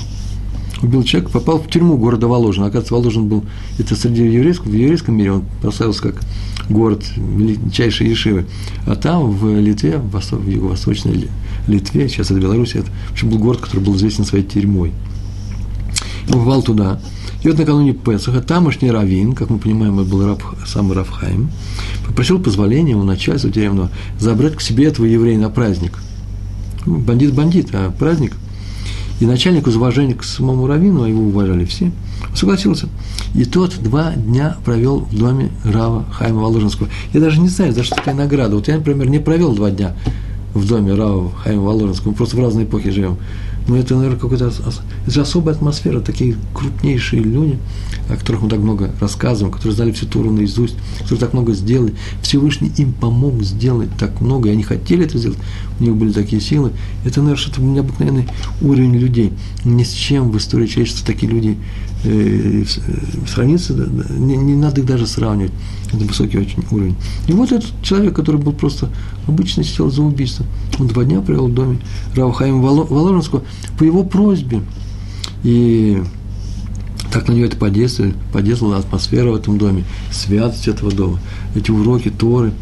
Убил 0.83 1.03
человека, 1.03 1.33
попал 1.33 1.59
в 1.59 1.69
тюрьму 1.69 1.97
города 1.97 2.27
Воложин. 2.27 2.63
Оказывается, 2.65 2.95
Воложин 2.95 3.29
был, 3.29 3.45
это 3.79 3.95
среди 3.97 4.23
еврейского, 4.23 4.71
в 4.71 4.75
еврейском 4.75 5.17
мире 5.17 5.33
он 5.33 5.45
прославился 5.61 6.03
как 6.03 6.21
город 6.69 7.05
величайшей 7.17 8.09
Ешивы. 8.09 8.47
А 8.87 8.97
там, 8.97 9.31
в 9.31 9.59
Литве, 9.59 9.99
в, 9.99 10.13
в 10.13 10.49
юго-восточной 10.49 11.29
Литве, 11.67 12.09
сейчас 12.09 12.31
это 12.31 12.41
Беларусь, 12.41 12.75
это, 12.75 12.91
в 13.09 13.13
общем, 13.13 13.31
был 13.31 13.39
город, 13.39 13.61
который 13.61 13.81
был 13.81 13.97
известен 13.97 14.25
своей 14.25 14.45
тюрьмой. 14.45 14.93
Попал 16.31 16.63
туда, 16.63 17.01
И 17.43 17.49
вот 17.49 17.59
накануне 17.59 17.93
Песаха 17.93 18.41
тамошний 18.41 18.91
раввин, 18.91 19.33
как 19.33 19.51
мы 19.51 19.59
понимаем, 19.59 19.99
это 19.99 20.09
был 20.09 20.25
раб, 20.25 20.43
сам 20.65 20.93
Равхайм, 20.93 21.51
попросил 22.07 22.39
позволения 22.39 22.95
у 22.95 23.03
начальства 23.03 23.51
тюремного 23.51 23.91
забрать 24.19 24.55
к 24.55 24.61
себе 24.61 24.87
этого 24.87 25.07
еврея 25.07 25.39
на 25.39 25.51
праздник. 25.51 25.99
Ну, 26.87 26.99
бандит 26.99 27.35
бандит, 27.35 27.71
а 27.73 27.91
праздник. 27.91 28.37
И 29.19 29.27
начальник 29.27 29.67
из 29.67 29.77
уважения 29.77 30.15
к 30.15 30.23
самому 30.23 30.67
раввину, 30.67 31.03
а 31.03 31.09
его 31.09 31.25
уважали 31.25 31.65
все, 31.65 31.91
согласился. 32.35 32.89
И 33.35 33.45
тот 33.45 33.77
два 33.83 34.13
дня 34.13 34.57
провел 34.65 35.01
в 35.01 35.17
доме 35.17 35.51
Рава 35.65 36.05
Хайма 36.13 36.41
Воложенского. 36.41 36.89
Я 37.13 37.21
даже 37.21 37.41
не 37.41 37.49
знаю, 37.49 37.73
за 37.73 37.83
что 37.83 37.97
такая 37.97 38.15
награда. 38.15 38.55
Вот 38.57 38.69
я, 38.69 38.77
например, 38.77 39.11
не 39.11 39.19
провел 39.19 39.53
два 39.53 39.71
дня 39.71 39.95
в 40.55 40.67
доме 40.67 40.95
Рава 40.95 41.33
Хайма 41.33 41.63
Воложенского. 41.63 42.11
Мы 42.11 42.17
просто 42.17 42.37
в 42.37 42.41
разные 42.41 42.67
эпохи 42.67 42.91
живем. 42.91 43.19
Но 43.71 43.77
это, 43.77 43.95
наверное, 43.95 44.19
какой-то 44.19 44.53
это 45.07 45.21
особая 45.23 45.55
атмосфера, 45.55 46.01
такие 46.01 46.35
крупнейшие 46.53 47.23
люди, 47.23 47.57
о 48.09 48.17
которых 48.17 48.43
мы 48.43 48.49
так 48.49 48.59
много 48.59 48.91
рассказываем, 49.01 49.53
которые 49.53 49.77
знали 49.77 49.93
всю 49.93 50.07
Туру 50.07 50.33
наизусть, 50.33 50.75
которые 50.99 51.21
так 51.21 51.35
много 51.35 51.53
сделали. 51.53 51.95
Всевышний 52.21 52.73
им 52.79 52.93
помог 52.93 53.41
сделать 53.45 53.91
так 53.97 54.21
много, 54.21 54.49
и 54.49 54.53
они 54.53 54.65
хотели 54.65 55.05
это 55.05 55.19
сделать, 55.19 55.39
у 55.79 55.85
них 55.85 55.95
были 55.95 56.11
такие 56.11 56.43
силы. 56.43 56.73
Это, 57.05 57.21
наверное, 57.21 57.41
что-то 57.41 57.63
необыкновенный 57.63 58.27
уровень 58.61 58.97
людей. 58.97 59.33
Ни 59.65 59.85
с 59.85 59.93
чем 59.93 60.33
в 60.33 60.37
истории 60.39 60.67
человечества 60.67 61.07
такие 61.07 61.31
люди 61.31 61.57
э, 62.05 62.65
сравниться, 63.27 63.75
не, 64.11 64.37
не 64.37 64.55
надо 64.55 64.81
их 64.81 64.87
даже 64.87 65.07
сравнивать. 65.07 65.53
Это 65.93 66.05
высокий 66.05 66.39
очень 66.39 66.65
уровень. 66.71 66.97
И 67.27 67.33
вот 67.33 67.53
этот 67.53 67.71
человек, 67.83 68.15
который 68.15 68.41
был 68.41 68.53
просто 68.53 68.91
обычно 69.27 69.65
сидел 69.65 69.91
за 69.91 70.03
убийство, 70.03 70.47
он 70.79 70.87
два 70.87 71.05
дня 71.05 71.21
провел 71.21 71.49
в 71.49 71.55
доме 71.55 71.79
Рава 72.15 72.33
Хаима 72.33 72.61
Воложенского 72.61 73.43
по 73.79 73.85
его 73.85 74.05
просьбе. 74.05 74.63
И 75.43 76.03
так 77.13 77.27
на 77.29 77.33
него 77.33 77.47
это 77.47 77.57
подействовало, 77.57 78.13
подействовала 78.33 78.77
атмосфера 78.79 79.31
в 79.31 79.35
этом 79.35 79.59
доме, 79.59 79.85
святость 80.13 80.69
этого 80.69 80.93
дома, 80.93 81.19
эти 81.55 81.71
уроки 81.71 82.11
Торы. 82.11 82.53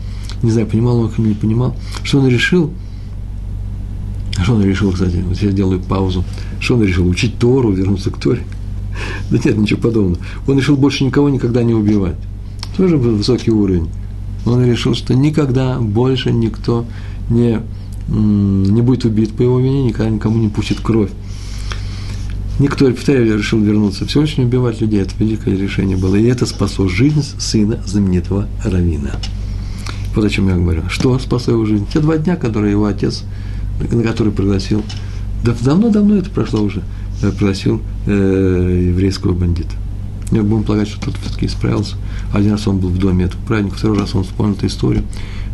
Не 0.42 0.50
знаю, 0.50 0.66
понимал 0.66 1.00
он 1.00 1.08
их 1.08 1.18
или 1.18 1.28
не 1.28 1.34
понимал. 1.34 1.76
Что 2.02 2.20
он 2.20 2.28
решил? 2.28 2.72
Что 4.42 4.54
он 4.54 4.64
решил, 4.64 4.92
кстати, 4.92 5.16
вот 5.26 5.36
я 5.42 5.50
делаю 5.50 5.80
паузу. 5.80 6.24
Что 6.60 6.76
он 6.76 6.84
решил? 6.84 7.06
Учить 7.08 7.38
Тору, 7.38 7.72
вернуться 7.72 8.10
к 8.10 8.18
Торе? 8.18 8.44
Да 9.30 9.38
нет, 9.44 9.56
ничего 9.56 9.80
подобного. 9.80 10.18
Он 10.46 10.58
решил 10.58 10.76
больше 10.76 11.04
никого 11.04 11.28
никогда 11.28 11.62
не 11.62 11.74
убивать. 11.74 12.16
Тоже 12.76 12.96
был 12.96 13.16
высокий 13.16 13.50
уровень. 13.50 13.88
Он 14.46 14.64
решил, 14.64 14.94
что 14.94 15.14
никогда 15.14 15.78
больше 15.78 16.32
никто 16.32 16.86
не, 17.28 17.60
не 18.08 18.82
будет 18.82 19.04
убит 19.04 19.32
по 19.32 19.42
его 19.42 19.58
вине, 19.58 19.84
никогда 19.84 20.10
никому 20.10 20.38
не 20.38 20.48
пустит 20.48 20.80
кровь. 20.80 21.10
Никто, 22.58 22.90
повторяю, 22.90 23.38
решил 23.38 23.60
вернуться. 23.60 24.04
Все 24.06 24.20
очень 24.20 24.44
убивать 24.44 24.80
людей. 24.80 25.00
Это 25.00 25.12
великое 25.18 25.56
решение 25.56 25.96
было. 25.96 26.16
И 26.16 26.24
это 26.24 26.44
спасло 26.44 26.88
жизнь 26.88 27.22
сына 27.38 27.80
знаменитого 27.86 28.48
Равина. 28.64 29.12
Вот 30.14 30.24
о 30.24 30.30
чем 30.30 30.48
я 30.48 30.56
говорю. 30.56 30.82
Что 30.88 31.16
спасло 31.20 31.54
его 31.54 31.64
жизнь? 31.64 31.86
Те 31.92 32.00
два 32.00 32.16
дня, 32.16 32.34
которые 32.34 32.72
его 32.72 32.86
отец, 32.86 33.22
на 33.92 34.02
который 34.02 34.32
пригласил, 34.32 34.82
давно-давно 35.44 36.16
это 36.16 36.30
прошло 36.30 36.60
уже, 36.60 36.82
пригласил 37.20 37.80
э, 38.06 38.86
еврейского 38.88 39.32
бандита. 39.32 39.72
Мы 40.30 40.42
будем 40.42 40.64
полагать, 40.64 40.88
что 40.88 41.00
тот 41.00 41.14
все-таки 41.22 41.46
исправился. 41.46 41.96
Один 42.32 42.52
раз 42.52 42.66
он 42.68 42.78
был 42.78 42.90
в 42.90 42.98
доме 42.98 43.24
этого 43.24 43.40
праздника, 43.42 43.76
второй 43.76 43.98
раз 43.98 44.14
он 44.14 44.24
вспомнил 44.24 44.54
эту 44.54 44.66
историю, 44.66 45.04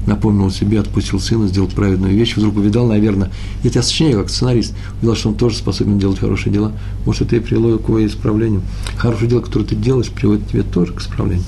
напомнил 0.07 0.51
себе, 0.51 0.81
отпустил 0.81 1.21
сына, 1.21 1.47
сделал 1.47 1.69
праведную 1.69 2.15
вещь, 2.15 2.37
вдруг 2.37 2.57
увидал, 2.57 2.87
наверное, 2.89 3.31
я 3.63 3.71
тебя 3.71 3.83
сочиняю 3.83 4.19
как 4.19 4.31
сценарист, 4.31 4.75
увидел, 4.99 5.15
что 5.15 5.29
он 5.29 5.37
тоже 5.37 5.57
способен 5.57 5.99
делать 5.99 6.19
хорошие 6.19 6.53
дела. 6.53 6.73
Может, 7.07 7.23
это 7.23 7.37
и 7.37 7.41
привело 7.41 7.79
к 7.79 7.89
его 7.89 8.05
исправлению. 8.05 8.63
Хорошее 8.97 9.31
дело, 9.31 9.41
которое 9.41 9.65
ты 9.65 9.77
делаешь, 9.77 10.11
приводит 10.11 10.49
тебе 10.49 10.63
тоже 10.63 10.93
к 10.93 11.01
исправлению, 11.01 11.45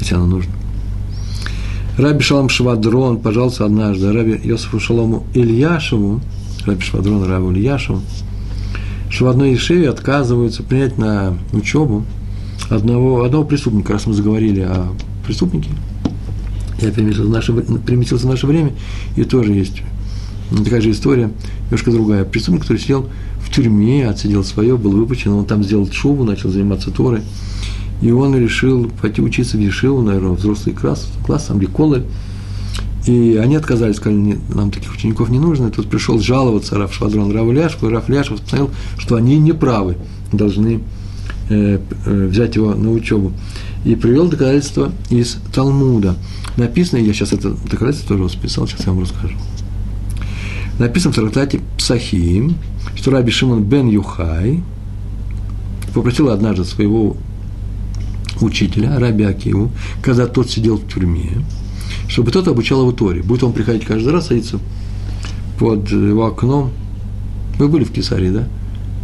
если 0.00 0.16
оно 0.16 0.26
нужно. 0.26 0.52
Раби 1.96 2.22
Шалам 2.22 2.48
Швадрон, 2.48 3.20
пожалуйста, 3.20 3.64
однажды 3.64 4.12
Раби 4.12 4.40
Йосифу 4.42 4.80
Шалому 4.80 5.24
Ильяшеву, 5.34 6.20
Раби 6.66 6.82
Швадрон 6.82 7.22
Раби 7.22 7.56
Ильяшеву, 7.56 8.02
что 9.14 9.26
в 9.26 9.28
одной 9.28 9.52
Ешеве 9.52 9.90
отказываются 9.90 10.64
принять 10.64 10.98
на 10.98 11.38
учебу 11.52 12.04
одного, 12.68 13.22
одного 13.22 13.44
преступника, 13.44 13.92
раз 13.92 14.06
мы 14.06 14.12
заговорили 14.12 14.62
о 14.62 14.88
преступнике, 15.24 15.70
я 16.80 16.90
переместился 16.90 17.28
в 17.28 17.30
наше, 17.30 17.52
переместился 17.86 18.26
в 18.26 18.30
наше 18.30 18.46
время, 18.48 18.72
и 19.14 19.22
тоже 19.22 19.52
есть 19.52 19.82
такая 20.64 20.80
же 20.80 20.90
история, 20.90 21.30
немножко 21.66 21.92
другая. 21.92 22.24
Преступник, 22.24 22.62
который 22.62 22.78
сидел 22.78 23.08
в 23.38 23.54
тюрьме, 23.54 24.08
отсидел 24.08 24.42
свое, 24.42 24.76
был 24.76 24.90
выпущен, 24.90 25.30
он 25.30 25.44
там 25.44 25.62
сделал 25.62 25.88
шубу, 25.92 26.24
начал 26.24 26.50
заниматься 26.50 26.90
Торой, 26.90 27.20
и 28.02 28.10
он 28.10 28.36
решил 28.36 28.90
пойти 29.00 29.22
учиться 29.22 29.56
в 29.56 29.60
Ешиву, 29.60 30.02
наверное, 30.02 30.32
взрослый 30.32 30.74
класс, 30.74 31.08
класс 31.24 31.44
там, 31.44 31.60
Ликолы, 31.60 32.02
и 33.06 33.36
они 33.36 33.56
отказались, 33.56 33.96
сказали, 33.96 34.18
нет, 34.18 34.38
нам 34.54 34.70
таких 34.70 34.94
учеников 34.94 35.28
не 35.28 35.38
нужно. 35.38 35.66
И 35.66 35.70
тут 35.70 35.88
пришел 35.90 36.18
жаловаться 36.18 36.76
Раф 36.76 36.94
Швадрон 36.94 37.32
Раву 37.32 37.52
Ляшку, 37.52 37.86
и 37.86 37.90
Раф 37.90 38.08
Ляшев 38.08 38.40
посмотрел, 38.40 38.70
что 38.96 39.16
они 39.16 39.38
неправы, 39.38 39.96
должны 40.32 40.80
э, 41.50 41.78
э, 42.06 42.26
взять 42.26 42.56
его 42.56 42.74
на 42.74 42.90
учебу. 42.90 43.32
И 43.84 43.94
привел 43.94 44.28
доказательство 44.28 44.92
из 45.10 45.36
Талмуда. 45.52 46.16
Написано, 46.56 46.98
я 46.98 47.12
сейчас 47.12 47.34
это 47.34 47.50
доказательство 47.70 48.16
тоже 48.16 48.32
списал, 48.32 48.66
сейчас 48.66 48.86
я 48.86 48.92
вам 48.92 49.02
расскажу. 49.02 49.34
Написано 50.78 51.12
в 51.12 51.16
трактате 51.16 51.60
Псахим, 51.76 52.56
что 52.96 53.10
Раби 53.10 53.30
Шимон 53.30 53.64
бен 53.64 53.88
Юхай 53.88 54.62
попросил 55.92 56.30
однажды 56.30 56.64
своего 56.64 57.16
учителя, 58.40 58.98
Раби 58.98 59.24
Акиву, 59.24 59.70
когда 60.02 60.26
тот 60.26 60.50
сидел 60.50 60.78
в 60.78 60.88
тюрьме, 60.88 61.44
чтобы 62.08 62.30
тот 62.30 62.48
обучал 62.48 62.80
его 62.80 62.92
Торе. 62.92 63.22
Будет 63.22 63.44
он 63.44 63.52
приходить 63.52 63.84
каждый 63.84 64.12
раз, 64.12 64.28
садиться 64.28 64.58
под 65.58 65.90
его 65.90 66.26
окном. 66.26 66.70
Вы 67.58 67.68
были 67.68 67.84
в 67.84 67.92
Кесарии, 67.92 68.30
да? 68.30 68.44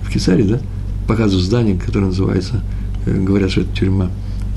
В 0.03 0.13
Кесарии, 0.13 0.45
да? 0.45 0.61
Показывают 1.07 1.45
здание, 1.45 1.77
которое 1.77 2.07
называется, 2.07 2.63
э, 3.07 3.23
говорят, 3.23 3.51
что 3.51 3.63
это 3.63 3.77
тюрьма, 3.77 4.11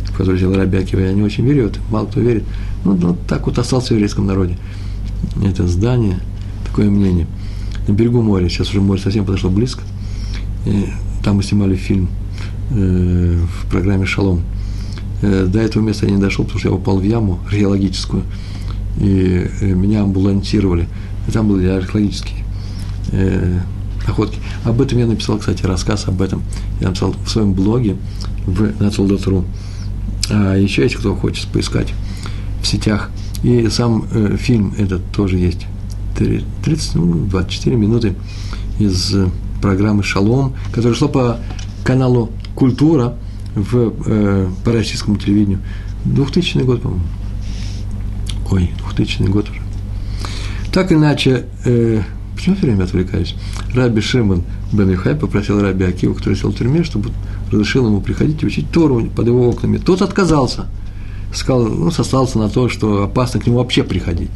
в 0.08 0.12
которую 0.12 0.38
сидел 0.38 0.56
Рабякива. 0.56 1.00
Я 1.00 1.14
не 1.14 1.22
очень 1.22 1.46
верю, 1.46 1.68
это 1.68 1.80
мало 1.90 2.08
кто 2.08 2.20
верит. 2.20 2.44
Ну, 2.84 2.96
ну, 2.96 3.18
так 3.28 3.46
вот 3.46 3.58
остался 3.58 3.90
в 3.90 3.92
еврейском 3.92 4.26
народе. 4.26 4.58
Это 5.44 5.68
здание, 5.68 6.20
такое 6.66 6.90
мнение. 6.90 7.28
На 7.88 7.92
берегу 7.92 8.22
моря, 8.22 8.50
сейчас 8.50 8.70
уже 8.70 8.82
море 8.82 9.02
совсем 9.02 9.26
подошло 9.26 9.50
близко. 9.50 9.84
И 10.66 10.88
там 11.24 11.38
мы 11.38 11.44
снимали 11.44 11.76
фильм 11.76 12.10
э, 12.72 13.40
в 13.40 13.70
программе 13.70 14.06
«Шалом». 14.06 14.42
Э, 15.22 15.46
до 15.46 15.60
этого 15.60 15.84
места 15.84 16.06
я 16.06 16.12
не 16.12 16.22
дошел, 16.22 16.44
потому 16.46 16.60
что 16.60 16.70
я 16.70 16.76
упал 16.76 16.98
в 16.98 17.04
яму 17.04 17.40
археологическую, 17.46 18.24
и 19.00 19.50
э, 19.62 19.66
меня 19.68 20.02
амбулантировали. 20.02 20.88
И 21.28 21.32
там 21.32 21.48
были 21.48 21.68
археологические 21.68 22.44
э, 23.12 23.60
находки. 24.06 24.40
Об 24.66 24.82
этом 24.82 25.00
я 25.00 25.06
написал, 25.06 25.38
кстати, 25.38 25.66
рассказ 25.66 26.08
об 26.08 26.22
этом. 26.22 26.44
Я 26.82 26.90
написал 26.90 27.16
в 27.26 27.30
своем 27.30 27.54
блоге 27.54 27.96
в 28.46 28.62
Nacl.ru. 28.82 29.46
А 30.30 30.56
еще 30.56 30.84
есть 30.84 30.96
кто 30.96 31.16
хочет 31.16 31.48
поискать 31.48 31.94
в 32.62 32.68
сетях. 32.68 33.10
И 33.44 33.68
сам 33.70 34.06
э, 34.12 34.38
фильм 34.38 34.74
этот 34.78 35.02
тоже 35.12 35.38
есть. 35.38 35.68
30, 36.18 36.96
ну, 36.96 37.26
24 37.26 37.76
минуты 37.76 38.14
из 38.80 39.16
программы 39.62 40.04
«Шалом», 40.04 40.54
которая 40.72 40.94
шла 40.94 41.08
по 41.08 41.38
каналу 41.84 42.30
«Культура», 42.56 43.16
в, 43.56 43.94
э, 44.06 44.48
по 44.64 44.72
российскому 44.72 45.18
телевидению. 45.18 45.60
2000 46.06 46.60
год, 46.64 46.82
по-моему. 46.82 47.04
Ой, 48.52 48.72
2000 48.96 49.24
год 49.24 49.50
уже. 49.50 49.62
Так 50.72 50.92
иначе, 50.92 51.46
э, 51.66 52.02
почему 52.36 52.56
все 52.56 52.66
время 52.66 52.84
отвлекаюсь? 52.84 53.36
Раби 53.74 54.02
Шимон 54.02 54.44
бен 54.72 54.90
Юхай 54.90 55.16
попросил 55.16 55.62
Раби 55.62 55.86
Акива, 55.86 56.14
который 56.14 56.36
сидел 56.36 56.52
в 56.52 56.58
тюрьме, 56.58 56.84
чтобы 56.84 57.12
разрешил 57.52 57.86
ему 57.86 58.02
приходить 58.02 58.42
и 58.42 58.46
учить 58.46 58.70
Тору 58.72 59.06
под 59.06 59.28
его 59.28 59.48
окнами. 59.50 59.78
Тот 59.78 60.02
отказался. 60.02 60.66
Сказал, 61.34 61.68
ну, 61.68 61.92
сослался 61.92 62.38
на 62.38 62.50
то, 62.50 62.70
что 62.70 63.04
опасно 63.04 63.40
к 63.40 63.48
нему 63.48 63.58
вообще 63.58 63.84
приходить. 63.84 64.32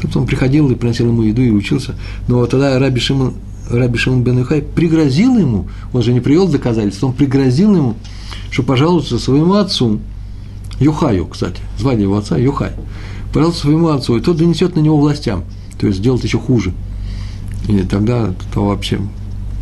Тут 0.00 0.16
он 0.16 0.26
приходил 0.26 0.70
и 0.70 0.74
приносил 0.74 1.08
ему 1.08 1.22
еду 1.22 1.42
и 1.42 1.50
учился. 1.50 1.94
Но 2.28 2.44
тогда 2.46 2.78
Раби 2.78 3.00
Шимон 3.00 3.34
Раби 3.70 3.98
Шимон 3.98 4.22
бен 4.22 4.38
Юхай 4.38 4.62
пригрозил 4.62 5.36
ему, 5.36 5.68
он 5.92 6.02
же 6.02 6.12
не 6.12 6.20
привел 6.20 6.48
доказательств, 6.48 7.02
он 7.02 7.12
пригрозил 7.12 7.74
ему, 7.74 7.94
что 8.50 8.62
пожалуется 8.62 9.18
своему 9.18 9.54
отцу, 9.54 10.00
Юхаю, 10.78 11.26
кстати, 11.26 11.60
звали 11.78 12.02
его 12.02 12.16
отца 12.16 12.36
Юхай, 12.36 12.72
пожалуется 13.32 13.62
своему 13.62 13.88
отцу, 13.88 14.16
и 14.16 14.20
тот 14.20 14.36
донесет 14.36 14.76
на 14.76 14.80
него 14.80 14.98
властям, 14.98 15.44
то 15.78 15.86
есть 15.86 15.98
сделает 15.98 16.24
еще 16.24 16.38
хуже. 16.38 16.72
И 17.68 17.78
тогда 17.80 18.34
то 18.54 18.66
вообще... 18.66 19.00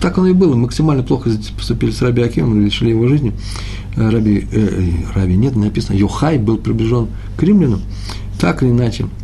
Так 0.00 0.18
оно 0.18 0.26
и 0.26 0.32
было, 0.32 0.54
максимально 0.54 1.02
плохо 1.02 1.30
поступили 1.56 1.90
с 1.90 2.02
Раби 2.02 2.20
Акимом, 2.20 2.62
лишили 2.62 2.90
его 2.90 3.08
жизни. 3.08 3.32
Раби, 3.96 4.46
э, 4.52 4.90
Раби 5.14 5.34
нет, 5.34 5.56
написано, 5.56 5.96
Юхай 5.96 6.36
был 6.36 6.58
приближен 6.58 7.08
к 7.38 7.42
римлянам, 7.42 7.80
так 8.38 8.62
или 8.62 8.70
иначе– 8.70 9.06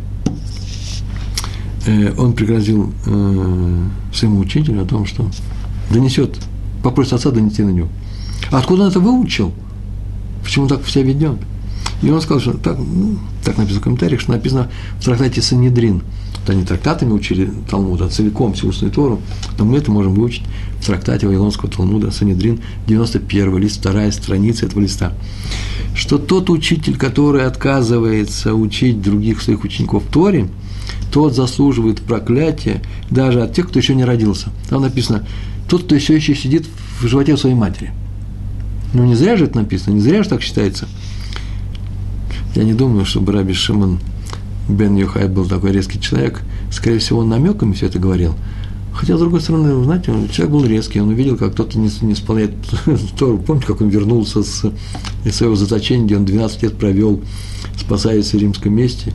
он 2.17 2.33
пригрозил 2.33 2.93
э, 3.05 3.87
своему 4.13 4.39
учителю 4.39 4.81
о 4.81 4.85
том, 4.85 5.05
что 5.05 5.29
донесет, 5.89 6.37
попросит 6.83 7.13
отца 7.13 7.31
донести 7.31 7.63
на 7.63 7.71
него. 7.71 7.89
Откуда 8.51 8.83
он 8.83 8.89
это 8.89 8.99
выучил? 8.99 9.51
Почему 10.43 10.67
так 10.67 10.87
себя 10.87 11.03
ведет? 11.03 11.37
И 12.01 12.09
он 12.09 12.21
сказал, 12.21 12.39
что 12.39 12.53
так, 12.53 12.77
ну, 12.77 13.17
так 13.43 13.57
написано 13.57 13.79
в 13.79 13.83
комментариях, 13.83 14.21
что 14.21 14.31
написано 14.31 14.69
в 14.99 15.05
трактате 15.05 15.41
Санедрин. 15.41 16.01
Вот 16.39 16.49
они 16.49 16.63
трактатами 16.63 17.11
учили 17.11 17.51
Талмуд, 17.69 18.01
а 18.01 18.09
целиком 18.09 18.53
всю 18.53 18.69
устную 18.69 18.91
Тору, 18.91 19.21
но 19.59 19.65
мы 19.65 19.77
это 19.77 19.91
можем 19.91 20.15
выучить 20.15 20.43
в 20.79 20.85
трактате 20.85 21.27
Вавилонского 21.27 21.69
Талмуда 21.69 22.09
Санедрин, 22.09 22.59
91 22.87 23.57
лист, 23.57 23.79
вторая 23.79 24.11
страница 24.11 24.65
этого 24.65 24.81
листа. 24.81 25.13
Что 25.93 26.17
тот 26.17 26.49
учитель, 26.49 26.97
который 26.97 27.45
отказывается 27.45 28.55
учить 28.55 29.01
других 29.01 29.41
своих 29.41 29.63
учеников 29.63 30.03
Торе, 30.11 30.49
тот 31.11 31.35
заслуживает 31.35 32.01
проклятия 32.01 32.81
даже 33.09 33.41
от 33.41 33.53
тех, 33.53 33.67
кто 33.67 33.79
еще 33.79 33.95
не 33.95 34.05
родился. 34.05 34.49
Там 34.69 34.81
написано, 34.81 35.25
тот, 35.67 35.83
кто 35.83 35.95
еще 35.95 36.15
еще 36.15 36.35
сидит 36.35 36.65
в 36.99 37.07
животе 37.07 37.35
своей 37.37 37.55
матери. 37.55 37.91
Ну, 38.93 39.05
не 39.05 39.15
зря 39.15 39.37
же 39.37 39.45
это 39.45 39.57
написано, 39.57 39.93
не 39.93 40.01
зря 40.01 40.23
же 40.23 40.29
так 40.29 40.41
считается– 40.41 40.87
я 42.55 42.65
не 42.65 42.73
думаю, 42.73 43.05
чтобы 43.05 43.31
Раби 43.31 43.53
Шимон 43.53 43.99
Бен 44.67 44.95
Юхай 44.97 45.27
был 45.29 45.45
такой 45.45 45.71
резкий 45.71 46.01
человек. 46.01 46.41
Скорее 46.69 46.99
всего, 46.99 47.19
он 47.19 47.29
намеками 47.29 47.73
все 47.73 47.85
это 47.85 47.97
говорил. 47.97 48.35
Хотя, 48.93 49.15
с 49.15 49.19
другой 49.21 49.39
стороны, 49.39 49.83
знаете, 49.85 50.13
человек 50.33 50.53
был 50.53 50.65
резкий, 50.65 50.99
он 50.99 51.09
увидел, 51.09 51.37
как 51.37 51.53
кто-то 51.53 51.79
не, 51.79 51.89
не 52.01 52.11
исполняет 52.11 52.51
Тору. 53.17 53.37
Помните, 53.37 53.67
как 53.67 53.79
он 53.79 53.87
вернулся 53.87 54.43
с, 54.43 54.69
из 55.23 55.35
своего 55.35 55.55
заточения, 55.55 56.05
где 56.05 56.17
он 56.17 56.25
12 56.25 56.63
лет 56.63 56.77
провел, 56.77 57.21
спасаясь 57.77 58.33
в 58.33 58.37
римском 58.37 58.73
месте. 58.73 59.13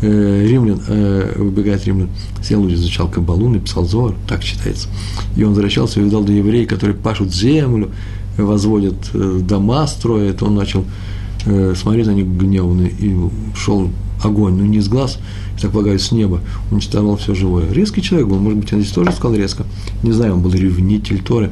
Э, 0.00 0.46
римлян, 0.46 0.80
э, 0.86 1.34
выбегает 1.38 1.84
римлян, 1.84 2.08
сел 2.40 2.68
изучал 2.68 3.08
Кабалу, 3.08 3.48
написал 3.48 3.84
Зор, 3.84 4.14
так 4.28 4.44
считается. 4.44 4.88
И 5.36 5.42
он 5.42 5.50
возвращался 5.50 5.98
и 5.98 6.02
увидал 6.02 6.22
до 6.22 6.32
евреи, 6.32 6.66
которые 6.66 6.96
пашут 6.96 7.34
землю, 7.34 7.90
возводят 8.36 8.94
э, 9.12 9.40
дома, 9.42 9.88
строят. 9.88 10.40
Он 10.42 10.54
начал 10.54 10.84
э, 11.46 11.74
смотреть 11.76 12.06
на 12.06 12.12
них 12.12 12.26
гневно, 12.26 12.86
и 12.86 13.16
шел 13.56 13.90
огонь, 14.22 14.54
ну 14.54 14.64
не 14.66 14.78
из 14.78 14.88
глаз, 14.88 15.18
я 15.56 15.62
так 15.62 15.72
полагаю, 15.72 15.98
с 15.98 16.12
неба, 16.12 16.40
уничтожал 16.70 17.16
все 17.16 17.34
живое. 17.34 17.70
Резкий 17.72 18.00
человек 18.00 18.28
был, 18.28 18.38
может 18.38 18.58
быть, 18.58 18.72
он 18.72 18.80
здесь 18.80 18.92
тоже 18.92 19.10
сказал 19.10 19.36
резко, 19.36 19.64
не 20.04 20.12
знаю, 20.12 20.34
он 20.34 20.42
был 20.42 20.52
ревнитель 20.52 21.20
Торы. 21.22 21.50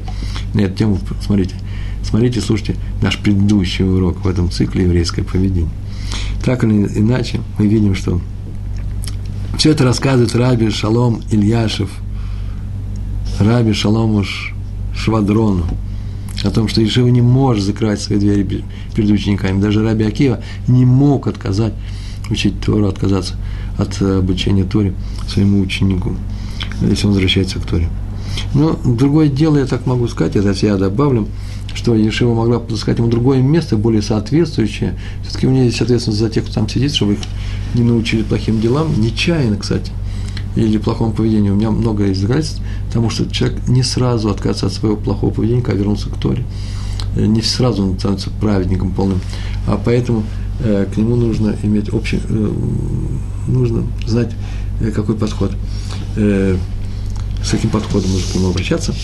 На 0.54 0.60
эту 0.60 0.76
тему, 0.76 0.98
смотрите, 1.20 1.56
смотрите, 2.04 2.40
слушайте 2.40 2.76
наш 3.02 3.18
предыдущий 3.18 3.84
урок 3.84 4.24
в 4.24 4.28
этом 4.28 4.50
цикле 4.52 4.84
еврейское 4.84 5.22
поведение. 5.22 5.70
Так 6.44 6.62
или 6.62 6.72
иначе, 6.72 7.40
мы 7.58 7.66
видим, 7.66 7.96
что 7.96 8.20
все 9.56 9.70
это 9.70 9.84
рассказывает 9.84 10.34
Раби 10.34 10.70
Шалом 10.70 11.22
Ильяшев, 11.30 11.90
Раби 13.40 13.72
Шаломуш 13.72 14.54
Швадрону, 14.94 15.64
о 16.44 16.50
том, 16.50 16.68
что 16.68 16.84
Ишива 16.84 17.08
не 17.08 17.22
может 17.22 17.64
закрывать 17.64 18.00
свои 18.00 18.18
двери 18.18 18.64
перед 18.94 19.10
учениками. 19.10 19.60
Даже 19.60 19.82
Раби 19.82 20.04
Акива 20.04 20.40
не 20.68 20.84
мог 20.84 21.26
отказать, 21.26 21.74
учить 22.30 22.60
Тору, 22.60 22.86
отказаться 22.86 23.36
от 23.78 24.00
э, 24.00 24.18
обучения 24.18 24.64
Торе 24.64 24.94
своему 25.28 25.60
ученику, 25.60 26.16
если 26.82 27.06
он 27.06 27.12
возвращается 27.12 27.58
к 27.58 27.66
Торе. 27.66 27.88
Но 28.54 28.78
другое 28.84 29.28
дело, 29.28 29.58
я 29.58 29.66
так 29.66 29.86
могу 29.86 30.08
сказать, 30.08 30.36
это 30.36 30.52
я 30.66 30.76
добавлю, 30.76 31.28
что 31.76 31.94
Ешива 31.94 32.34
могла 32.34 32.58
подыскать 32.58 32.98
ему 32.98 33.08
другое 33.08 33.42
место, 33.42 33.76
более 33.76 34.00
соответствующее. 34.00 34.98
Все-таки 35.22 35.46
у 35.46 35.50
нее 35.50 35.66
есть 35.66 35.80
ответственность 35.80 36.20
за 36.20 36.30
тех, 36.30 36.44
кто 36.44 36.54
там 36.54 36.68
сидит, 36.68 36.94
чтобы 36.94 37.12
их 37.12 37.18
не 37.74 37.82
научили 37.82 38.22
плохим 38.22 38.60
делам, 38.60 38.98
нечаянно, 38.98 39.58
кстати, 39.58 39.92
или 40.56 40.78
плохому 40.78 41.12
поведению. 41.12 41.52
У 41.52 41.56
меня 41.56 41.70
много 41.70 42.06
есть 42.06 42.22
доказательств, 42.22 42.62
потому 42.86 43.10
что 43.10 43.30
человек 43.30 43.68
не 43.68 43.82
сразу 43.82 44.30
отказывается 44.30 44.66
от 44.66 44.72
своего 44.72 44.96
плохого 44.96 45.30
поведения, 45.30 45.60
когда 45.60 45.80
вернулся 45.80 46.08
к 46.08 46.16
Торе. 46.16 46.44
Э, 47.14 47.26
не 47.26 47.42
сразу 47.42 47.82
он 47.86 47.98
становится 47.98 48.30
праведником 48.30 48.90
полным. 48.92 49.20
А 49.66 49.78
поэтому 49.82 50.24
э, 50.60 50.86
к 50.92 50.96
нему 50.96 51.14
нужно 51.14 51.54
иметь 51.62 51.92
общий, 51.92 52.20
э, 52.26 52.52
нужно 53.48 53.84
знать, 54.06 54.32
э, 54.80 54.90
какой 54.92 55.14
подход. 55.14 55.52
Э, 56.16 56.56
с 57.44 57.50
каким 57.50 57.68
подходом 57.68 58.10
нужно 58.10 58.32
к 58.32 58.34
нему 58.34 58.48
обращаться 58.48 58.94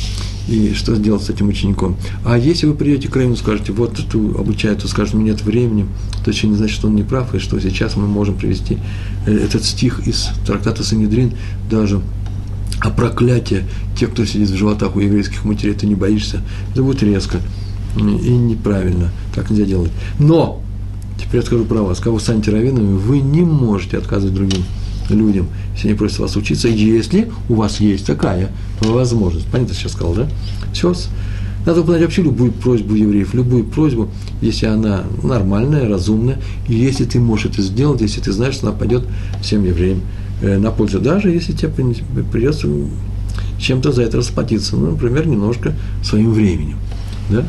и 0.49 0.75
что 0.75 0.95
сделать 0.95 1.23
с 1.23 1.31
этим 1.31 1.49
учеником. 1.49 1.97
А 2.25 2.37
если 2.37 2.67
вы 2.67 2.75
придете 2.75 3.09
к 3.09 3.17
Равину 3.17 3.35
и 3.35 3.37
скажете, 3.37 3.73
вот 3.73 3.95
ты 3.95 4.19
обучает, 4.19 4.81
то 4.81 4.89
скажет, 4.89 5.15
у 5.15 5.19
меня 5.19 5.33
нет 5.33 5.43
времени, 5.43 5.87
то 6.25 6.31
еще 6.31 6.49
не 6.49 6.57
значит, 6.57 6.75
что 6.75 6.89
он 6.89 6.97
не 6.97 7.03
прав, 7.03 7.35
и 7.35 7.39
что 7.39 7.59
сейчас 7.61 7.97
мы 7.97 8.07
можем 8.07 8.37
привести 8.37 8.79
э, 9.27 9.33
этот 9.33 9.65
стих 9.65 10.07
из 10.07 10.29
трактата 10.47 10.83
Санедрин, 10.83 11.33
даже 11.71 12.01
а 12.81 12.91
проклятие 12.91 13.65
тех, 13.97 14.11
кто 14.11 14.25
сидит 14.25 14.51
в 14.51 14.57
животах 14.57 14.97
у 14.97 15.01
еврейских 15.01 15.45
матерей, 15.45 15.75
ты 15.75 15.87
не 15.87 15.95
боишься, 15.95 16.43
это 16.73 16.83
будет 16.83 17.03
резко 17.03 17.39
и 17.97 18.01
неправильно, 18.01 19.11
так 19.35 19.51
нельзя 19.51 19.65
делать. 19.65 19.93
Но, 20.19 20.61
теперь 21.19 21.41
я 21.41 21.47
скажу 21.47 21.65
про 21.65 21.83
вас, 21.83 22.01
кого 22.01 22.19
станете 22.19 22.51
раввинами, 22.51 22.97
вы 22.97 23.21
не 23.21 23.43
можете 23.43 23.99
отказывать 23.99 24.35
другим 24.35 24.65
людям, 25.11 25.49
если 25.75 25.89
они 25.89 25.97
просят 25.97 26.21
вас 26.21 26.37
учиться, 26.37 26.69
если 26.69 27.31
у 27.49 27.55
вас 27.55 27.81
есть 27.81 28.07
такая 28.07 28.51
возможность. 28.81 29.47
Понятно, 29.47 29.75
сейчас 29.75 29.93
сказал, 29.93 30.15
да? 30.15 30.29
Все, 30.73 30.95
надо 31.65 31.81
выполнять 31.81 32.05
вообще 32.05 32.23
любую 32.23 32.51
просьбу 32.53 32.95
евреев, 32.95 33.35
любую 33.35 33.65
просьбу, 33.65 34.09
если 34.41 34.67
она 34.67 35.05
нормальная, 35.23 35.89
разумная, 35.89 36.39
и 36.69 36.75
если 36.75 37.05
ты 37.05 37.21
можешь 37.21 37.47
это 37.47 37.63
сделать, 37.63 38.01
если 38.01 38.21
ты 38.21 38.33
знаешь, 38.33 38.55
что 38.55 38.69
она 38.69 38.77
пойдет 38.77 39.05
всем 39.43 39.65
евреям 39.65 40.01
э, 40.41 40.59
на 40.59 40.73
пользу, 40.73 40.99
даже 40.99 41.31
если 41.31 41.53
тебе 41.53 41.71
придется 41.71 42.69
чем-то 43.61 43.93
за 43.93 44.03
это 44.03 44.17
расплатиться, 44.17 44.77
ну, 44.77 44.91
например, 44.91 45.27
немножко 45.27 45.75
своим 46.03 46.33
временем. 46.33 46.79
Да? 47.31 47.45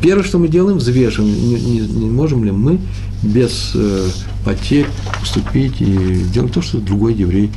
Первое, 0.00 0.24
что 0.24 0.38
мы 0.38 0.48
делаем, 0.48 0.78
взвешиваем, 0.78 1.32
не, 1.32 1.54
не, 1.54 1.80
не 1.80 2.10
можем 2.10 2.44
ли 2.44 2.50
мы 2.50 2.78
без 3.22 3.72
э, 3.74 4.08
потерь 4.44 4.86
уступить 5.22 5.80
и 5.80 6.14
сделать 6.14 6.52
то, 6.52 6.60
что 6.60 6.78
другой 6.78 7.14
еврей, 7.14 7.50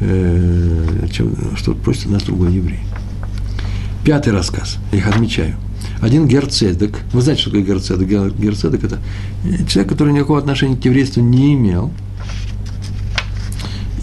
э, 0.00 1.06
что 1.56 1.74
просит 1.74 2.10
нас 2.10 2.22
другой 2.22 2.52
еврей. 2.54 2.80
Пятый 4.04 4.32
рассказ, 4.32 4.78
я 4.92 4.98
их 4.98 5.06
отмечаю. 5.06 5.56
Один 6.00 6.26
герцедек, 6.26 6.98
вы 7.12 7.20
знаете, 7.20 7.42
что 7.42 7.50
такое 7.50 7.66
герцедек? 7.66 8.34
Герцедек– 8.38 8.84
это 8.84 8.98
человек, 9.68 9.92
который 9.92 10.14
никакого 10.14 10.38
отношения 10.38 10.76
к 10.76 10.84
еврейству 10.84 11.20
не 11.20 11.54
имел, 11.54 11.92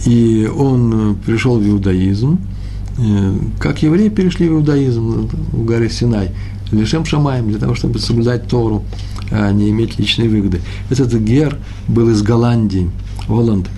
и 0.06 0.48
он 0.56 1.18
пришел 1.26 1.58
в 1.58 1.68
иудаизм, 1.68 2.38
э, 2.98 3.38
как 3.58 3.82
евреи 3.82 4.08
перешли 4.08 4.48
в 4.48 4.52
иудаизм 4.52 5.28
в 5.52 5.64
горе 5.64 5.90
Синай, 5.90 6.30
лишем 6.72 7.04
шамаем, 7.04 7.48
для 7.48 7.58
того, 7.58 7.74
чтобы 7.74 7.98
соблюдать 7.98 8.48
Тору, 8.48 8.84
а 9.30 9.50
не 9.52 9.70
иметь 9.70 9.98
личной 9.98 10.28
выгоды. 10.28 10.60
Этот 10.90 11.12
Гер 11.14 11.58
был 11.86 12.10
из 12.10 12.22
Голландии, 12.22 12.90
Голланд. 13.26 13.68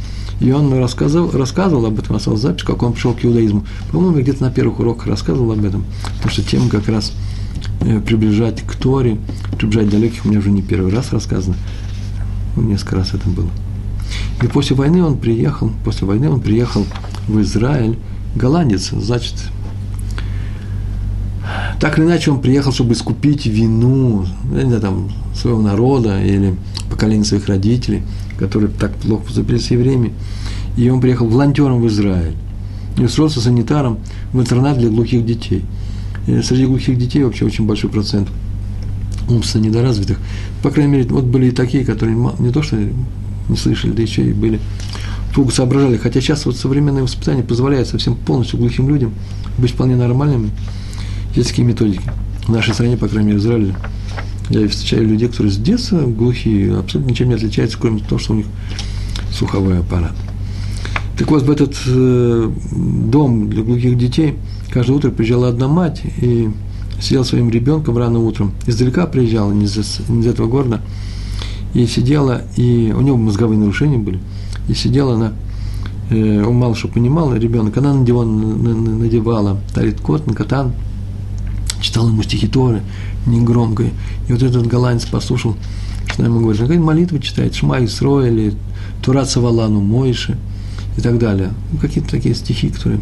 И 0.41 0.51
он 0.53 0.73
рассказывал, 0.73 1.31
рассказывал 1.33 1.87
об 1.87 1.99
этом, 1.99 2.17
оставил 2.17 2.39
запись, 2.39 2.63
как 2.65 2.83
он 2.83 2.95
пришел 2.95 3.13
к 3.13 3.23
иудаизму. 3.25 3.65
По-моему, 3.93 4.21
где-то 4.21 4.43
на 4.43 4.51
первых 4.51 4.81
уроках 4.81 5.07
рассказывал 5.07 5.53
об 5.53 5.65
этом, 5.65 5.85
потому 6.17 6.31
что 6.31 6.43
тема 6.43 6.71
как 6.71 6.89
раз 6.89 7.13
э, 7.83 8.01
приближать 8.01 8.63
к 8.63 8.75
Торе, 8.75 9.19
приближать 9.59 9.91
далеких, 9.91 10.25
у 10.25 10.29
меня 10.29 10.39
уже 10.39 10.51
не 10.51 10.63
первый 10.63 10.91
раз 10.93 11.13
рассказано, 11.13 11.57
несколько 12.57 12.97
раз 12.97 13.13
это 13.13 13.29
было. 13.29 13.51
И 14.43 14.47
после 14.47 14.75
войны 14.75 15.05
он 15.05 15.19
приехал, 15.19 15.71
после 15.85 16.07
войны 16.07 16.31
он 16.31 16.41
приехал 16.41 16.87
в 17.29 17.39
Израиль, 17.43 17.99
голландец, 18.35 18.91
значит, 18.91 19.35
так 21.81 21.99
или 21.99 22.07
иначе 22.07 22.31
он 22.31 22.41
приехал, 22.41 22.73
чтобы 22.73 22.93
искупить 22.93 23.47
вину 23.47 24.27
я 24.55 24.63
не 24.63 24.69
знаю, 24.69 24.81
там, 24.81 25.13
своего 25.35 25.61
народа 25.61 26.23
или 26.23 26.57
поколения 26.91 27.25
своих 27.25 27.47
родителей, 27.47 28.03
которые 28.39 28.71
так 28.71 28.95
плохо 28.97 29.25
поступили 29.25 29.59
с 29.59 29.71
евреями. 29.71 30.13
И 30.77 30.89
он 30.89 31.01
приехал 31.01 31.27
волонтером 31.27 31.81
в 31.81 31.87
Израиль. 31.89 32.35
И 32.97 33.05
устроился 33.05 33.41
санитаром 33.41 33.99
в 34.33 34.41
интернат 34.41 34.79
для 34.79 34.89
глухих 34.89 35.25
детей. 35.25 35.65
И 36.27 36.43
среди 36.43 36.67
глухих 36.67 36.99
детей 36.99 37.25
вообще 37.25 37.45
очень 37.45 37.67
большой 37.67 37.91
процент 37.91 38.29
умственно 39.29 39.65
недоразвитых. 39.65 40.19
По 40.63 40.71
крайней 40.71 40.93
мере, 40.93 41.09
вот 41.09 41.25
были 41.25 41.47
и 41.47 41.51
такие, 41.51 41.85
которые 41.85 42.17
не 42.39 42.51
то 42.51 42.63
что 42.63 42.77
не 42.77 43.57
слышали, 43.57 43.93
да 43.93 44.03
еще 44.03 44.29
и 44.29 44.33
были 44.33 44.61
туго 45.35 45.53
соображали. 45.53 45.97
Хотя 45.97 46.21
сейчас 46.21 46.45
вот 46.47 46.57
современное 46.57 47.03
воспитание 47.03 47.45
позволяет 47.45 47.89
совсем 47.89 48.15
полностью 48.15 48.59
глухим 48.59 48.89
людям 48.89 49.13
быть 49.59 49.73
вполне 49.73 49.97
нормальными. 49.97 50.51
Такие 51.35 51.67
методики. 51.67 52.03
В 52.47 52.51
нашей 52.51 52.75
стране, 52.75 52.97
по 52.97 53.09
крайней 53.09 53.29
мере, 53.29 53.39
в 53.39 53.43
Израиле, 53.43 53.75
я 54.51 54.69
встречаю 54.69 55.07
людей, 55.07 55.29
которые 55.29 55.53
с 55.53 55.57
детства 55.57 56.01
глухие, 56.01 56.77
абсолютно 56.77 57.11
ничем 57.11 57.29
не 57.29 57.35
отличаются, 57.35 57.79
кроме 57.79 58.01
того, 58.01 58.19
что 58.19 58.33
у 58.33 58.37
них 58.37 58.47
слуховой 59.33 59.79
аппарат. 59.79 60.13
Так 61.17 61.31
вот, 61.31 61.43
в 61.43 61.51
этот 61.51 61.77
э, 61.87 62.51
дом 62.73 63.49
для 63.49 63.63
глухих 63.63 63.97
детей 63.97 64.35
каждое 64.71 64.95
утро 64.95 65.11
приезжала 65.11 65.49
одна 65.49 65.69
мать 65.69 66.03
и 66.21 66.51
сидела 67.01 67.23
своим 67.23 67.51
ребенком 67.51 67.97
рано 67.97 68.19
утром. 68.19 68.53
Издалека 68.67 69.07
приезжала, 69.07 69.53
не 69.53 69.67
из, 69.67 70.01
не 70.09 70.21
из 70.21 70.27
этого 70.27 70.49
города, 70.49 70.81
и 71.75 71.87
сидела, 71.87 72.43
и 72.57 72.93
у 72.97 73.03
него 73.03 73.17
мозговые 73.17 73.59
нарушения 73.59 73.99
были, 73.99 74.19
и 74.69 74.75
сидела 74.75 75.15
она, 75.15 75.33
э, 76.11 76.45
он 76.45 76.57
мало 76.57 76.75
что 76.75 76.89
понимал, 76.89 77.35
ребенок, 77.37 77.77
она 77.77 77.95
надевала, 77.95 78.25
надевала 78.25 79.61
талит 79.75 80.01
кот, 80.01 80.27
на 80.27 80.35
катан, 80.35 80.73
читал 81.81 82.09
ему 82.09 82.23
стихи 82.23 82.47
Торы, 82.47 82.83
негромко. 83.27 83.85
И 84.29 84.33
вот 84.33 84.43
этот 84.43 84.67
голландец 84.67 85.07
послушал, 85.07 85.57
что 86.07 86.25
ему 86.25 86.41
говорит, 86.41 86.61
какая 86.61 86.79
молитва 86.79 87.21
читает, 87.21 87.55
Шма 87.55 87.85
Исро 87.85 88.27
или 88.27 88.55
Тура 89.03 89.25
Цавалану 89.25 89.81
Мойши 89.81 90.37
и 90.97 91.01
так 91.01 91.19
далее. 91.19 91.53
Ну, 91.73 91.79
какие-то 91.79 92.11
такие 92.11 92.35
стихи, 92.35 92.69
которые 92.69 93.01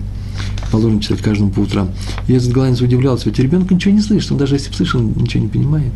положено 0.70 1.00
читать 1.00 1.20
каждому 1.20 1.50
по 1.50 1.60
утрам. 1.60 1.90
И 2.26 2.32
этот 2.32 2.50
голландец 2.52 2.80
удивлялся, 2.80 3.26
ведь 3.26 3.38
ребенок 3.38 3.70
ничего 3.70 3.94
не 3.94 4.00
слышит, 4.00 4.32
он 4.32 4.38
даже 4.38 4.54
если 4.56 4.72
слышал, 4.72 5.00
ничего 5.00 5.42
не 5.42 5.48
понимает. 5.48 5.92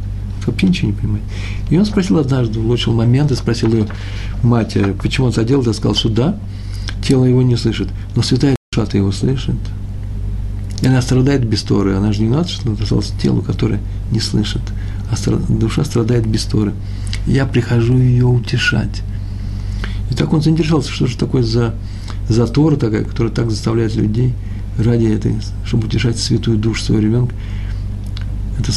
Вообще 0.47 0.67
ничего 0.67 0.89
не 0.89 0.97
понимает. 0.97 1.25
И 1.71 1.79
он 1.79 1.85
спросил 1.85 2.19
однажды, 2.19 2.59
улучшил 2.59 2.93
момент 2.93 3.31
и 3.31 3.37
спросил 3.37 3.73
ее 3.73 3.87
мать, 4.43 4.77
почему 5.01 5.29
он 5.29 5.33
заделал, 5.33 5.63
и 5.69 5.73
сказал, 5.73 5.95
что 5.95 6.09
да, 6.09 6.39
тело 7.07 7.25
его 7.25 7.43
не 7.43 7.57
слышит, 7.57 7.89
но 8.17 8.23
святая 8.23 8.57
душа-то 8.73 8.97
его 8.97 9.13
слышит. 9.13 9.55
И 10.83 10.87
она 10.87 11.01
страдает 11.01 11.45
без 11.45 11.63
Торы. 11.63 11.95
Она 11.95 12.13
же 12.13 12.23
не 12.23 12.29
надо, 12.29 12.49
что 12.49 12.69
называлось 12.69 13.13
телу, 13.23 13.41
которое 13.41 13.81
не 14.11 14.21
слышит. 14.21 14.63
А 15.11 15.31
душа 15.49 15.85
страдает 15.85 16.27
без 16.27 16.43
Торы. 16.43 16.75
Я 17.27 17.47
прихожу 17.47 17.97
ее 17.97 18.27
утешать. 18.27 19.03
И 20.11 20.15
так 20.15 20.33
он 20.33 20.43
заинтересовался, 20.43 20.91
что 20.91 21.07
же 21.07 21.17
такое 21.17 21.45
за, 21.45 21.75
за 22.29 22.47
Тора 22.49 22.77
такая, 22.77 23.05
которая 23.05 23.33
так 23.33 23.51
заставляет 23.51 23.95
людей 23.95 24.35
ради 24.77 25.07
этой, 25.07 25.37
чтобы 25.65 25.87
утешать 25.87 26.19
святую 26.19 26.59
душу 26.59 26.83
своего 26.83 27.03
ребенка. 27.03 27.35
Это 28.59 28.73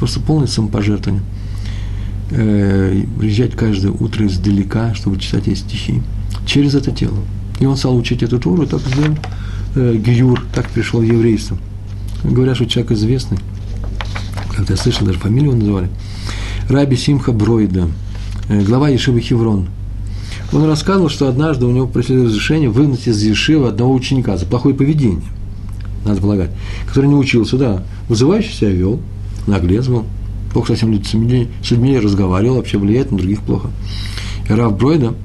просто 0.00 0.20
полное 0.20 0.48
самопожертвование. 0.48 1.22
Э, 2.30 3.04
приезжать 3.18 3.52
каждое 3.52 3.92
утро 3.92 4.26
издалека, 4.26 4.94
чтобы 4.94 5.20
читать 5.20 5.46
эти 5.46 5.58
стихи. 5.58 6.02
Через 6.46 6.74
это 6.74 6.90
тело. 6.90 7.18
И 7.60 7.66
он 7.66 7.76
стал 7.76 7.96
учить 7.96 8.24
эту 8.24 8.40
Тору, 8.40 8.64
и 8.64 8.66
так 8.66 8.80
сделал 8.80 9.16
э, 9.74 9.96
Гиюр, 9.96 10.44
так 10.54 10.68
пришел 10.70 11.00
в 11.00 11.04
еврейство. 11.04 11.58
Говорят, 12.22 12.56
что 12.56 12.66
человек 12.66 12.92
известный, 12.92 13.38
как 14.56 14.68
я 14.70 14.76
слышал, 14.76 15.06
даже 15.06 15.18
фамилию 15.18 15.50
его 15.50 15.60
называли, 15.60 15.90
Раби 16.68 16.96
Симха 16.96 17.32
Бройда, 17.32 17.88
э, 18.48 18.62
глава 18.62 18.88
Ешивы 18.88 19.20
Хеврон. 19.20 19.68
Он 20.52 20.64
рассказывал, 20.66 21.08
что 21.08 21.28
однажды 21.28 21.66
у 21.66 21.70
него 21.70 21.86
просили 21.86 22.24
разрешение 22.24 22.68
выгнать 22.68 23.06
из 23.06 23.22
Ешивы 23.22 23.68
одного 23.68 23.94
ученика 23.94 24.36
за 24.36 24.46
плохое 24.46 24.74
поведение, 24.74 25.24
надо 26.04 26.20
полагать, 26.20 26.50
который 26.86 27.06
не 27.06 27.14
учился, 27.14 27.56
да, 27.56 27.82
вызывающе 28.08 28.52
себя 28.52 28.70
вел, 28.70 29.00
наглец 29.46 29.86
был, 29.86 30.04
плохо 30.52 30.68
совсем 30.68 30.92
людьми, 30.92 31.48
с 31.62 31.70
людьми 31.70 31.98
разговаривал, 31.98 32.56
вообще 32.56 32.78
влияет 32.78 33.10
на 33.10 33.18
других 33.18 33.40
плохо. 33.40 33.70
И 34.48 34.52
Рав 34.52 34.76
Бройда– 34.76 35.14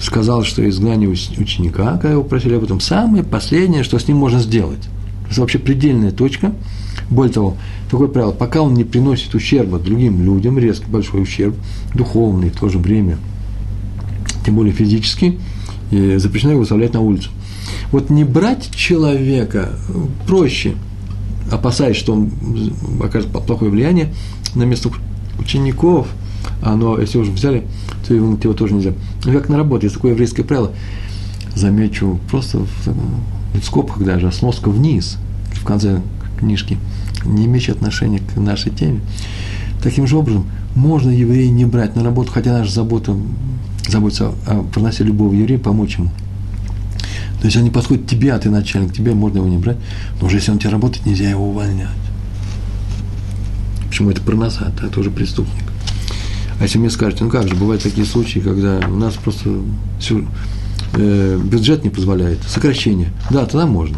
сказал, 0.00 0.44
что 0.44 0.66
изгнание 0.68 1.08
ученика, 1.08 1.92
когда 1.92 2.12
его 2.12 2.24
просили 2.24 2.54
об 2.54 2.64
этом, 2.64 2.80
самое 2.80 3.22
последнее, 3.22 3.84
что 3.84 3.98
с 3.98 4.08
ним 4.08 4.16
можно 4.16 4.40
сделать. 4.40 4.88
Это 5.30 5.42
вообще 5.42 5.58
предельная 5.58 6.10
точка. 6.10 6.52
Более 7.10 7.32
того, 7.32 7.56
такое 7.90 8.08
правило, 8.08 8.32
пока 8.32 8.62
он 8.62 8.74
не 8.74 8.84
приносит 8.84 9.34
ущерба 9.34 9.78
другим 9.78 10.24
людям, 10.24 10.58
резко 10.58 10.88
большой 10.88 11.22
ущерб, 11.22 11.54
духовный 11.94 12.50
в 12.50 12.58
то 12.58 12.68
же 12.68 12.78
время, 12.78 13.18
тем 14.44 14.56
более 14.56 14.72
физический, 14.72 15.38
запрещено 15.90 16.52
его 16.52 16.60
выставлять 16.60 16.94
на 16.94 17.00
улицу. 17.00 17.30
Вот 17.92 18.10
не 18.10 18.24
брать 18.24 18.70
человека 18.74 19.72
проще, 20.26 20.74
опасаясь, 21.50 21.96
что 21.96 22.14
он 22.14 22.30
окажет 23.02 23.30
плохое 23.30 23.70
влияние 23.70 24.14
на 24.54 24.62
место 24.62 24.90
учеников– 25.38 26.08
оно, 26.62 26.98
если 26.98 27.18
уже 27.18 27.30
взяли, 27.30 27.64
то 28.06 28.14
его, 28.14 28.36
его 28.42 28.54
тоже 28.54 28.74
нельзя. 28.74 28.92
Ну, 29.24 29.32
как 29.32 29.48
на 29.48 29.56
работе, 29.56 29.86
есть 29.86 29.96
такое 29.96 30.12
еврейское 30.12 30.44
правило, 30.44 30.72
замечу, 31.54 32.18
просто 32.30 32.58
в, 32.58 33.58
в 33.58 33.64
скобках 33.64 34.04
даже, 34.04 34.28
а 34.28 34.32
сноска 34.32 34.68
вниз, 34.70 35.18
в 35.52 35.64
конце 35.64 36.00
книжки, 36.38 36.78
не 37.24 37.46
имеющий 37.46 37.72
отношения 37.72 38.20
к 38.20 38.36
нашей 38.36 38.72
теме. 38.72 39.00
Таким 39.82 40.06
же 40.06 40.16
образом, 40.16 40.44
можно 40.74 41.10
еврея 41.10 41.50
не 41.50 41.64
брать 41.64 41.96
на 41.96 42.04
работу, 42.04 42.30
хотя 42.32 42.52
наша 42.52 42.72
забота, 42.72 43.16
заботиться 43.88 44.32
о 44.46 44.62
проносе 44.62 45.04
любого 45.04 45.32
еврея, 45.32 45.58
помочь 45.58 45.96
ему. 45.96 46.10
То 47.40 47.46
есть 47.46 47.56
он 47.56 47.64
не 47.64 47.70
подходит 47.70 48.06
тебе, 48.06 48.34
а 48.34 48.38
ты 48.38 48.50
начальник, 48.50 48.92
тебе 48.92 49.14
можно 49.14 49.38
его 49.38 49.48
не 49.48 49.56
брать. 49.56 49.78
Но 50.20 50.26
уже 50.26 50.36
если 50.36 50.50
он 50.50 50.58
тебе 50.58 50.70
работает, 50.70 51.06
нельзя 51.06 51.28
его 51.28 51.48
увольнять. 51.48 51.88
Почему 53.88 54.10
это 54.10 54.20
проноса? 54.20 54.72
Это 54.82 55.00
уже 55.00 55.10
преступник. 55.10 55.69
А 56.60 56.64
если 56.64 56.78
мне 56.78 56.90
скажете, 56.90 57.24
ну 57.24 57.30
как 57.30 57.48
же, 57.48 57.54
бывают 57.54 57.82
такие 57.82 58.06
случаи, 58.06 58.38
когда 58.38 58.80
у 58.86 58.96
нас 58.96 59.14
просто 59.14 59.48
все, 59.98 60.26
э, 60.92 61.40
бюджет 61.42 61.84
не 61.84 61.90
позволяет, 61.90 62.42
сокращение. 62.46 63.12
Да, 63.30 63.46
тогда 63.46 63.66
можно. 63.66 63.96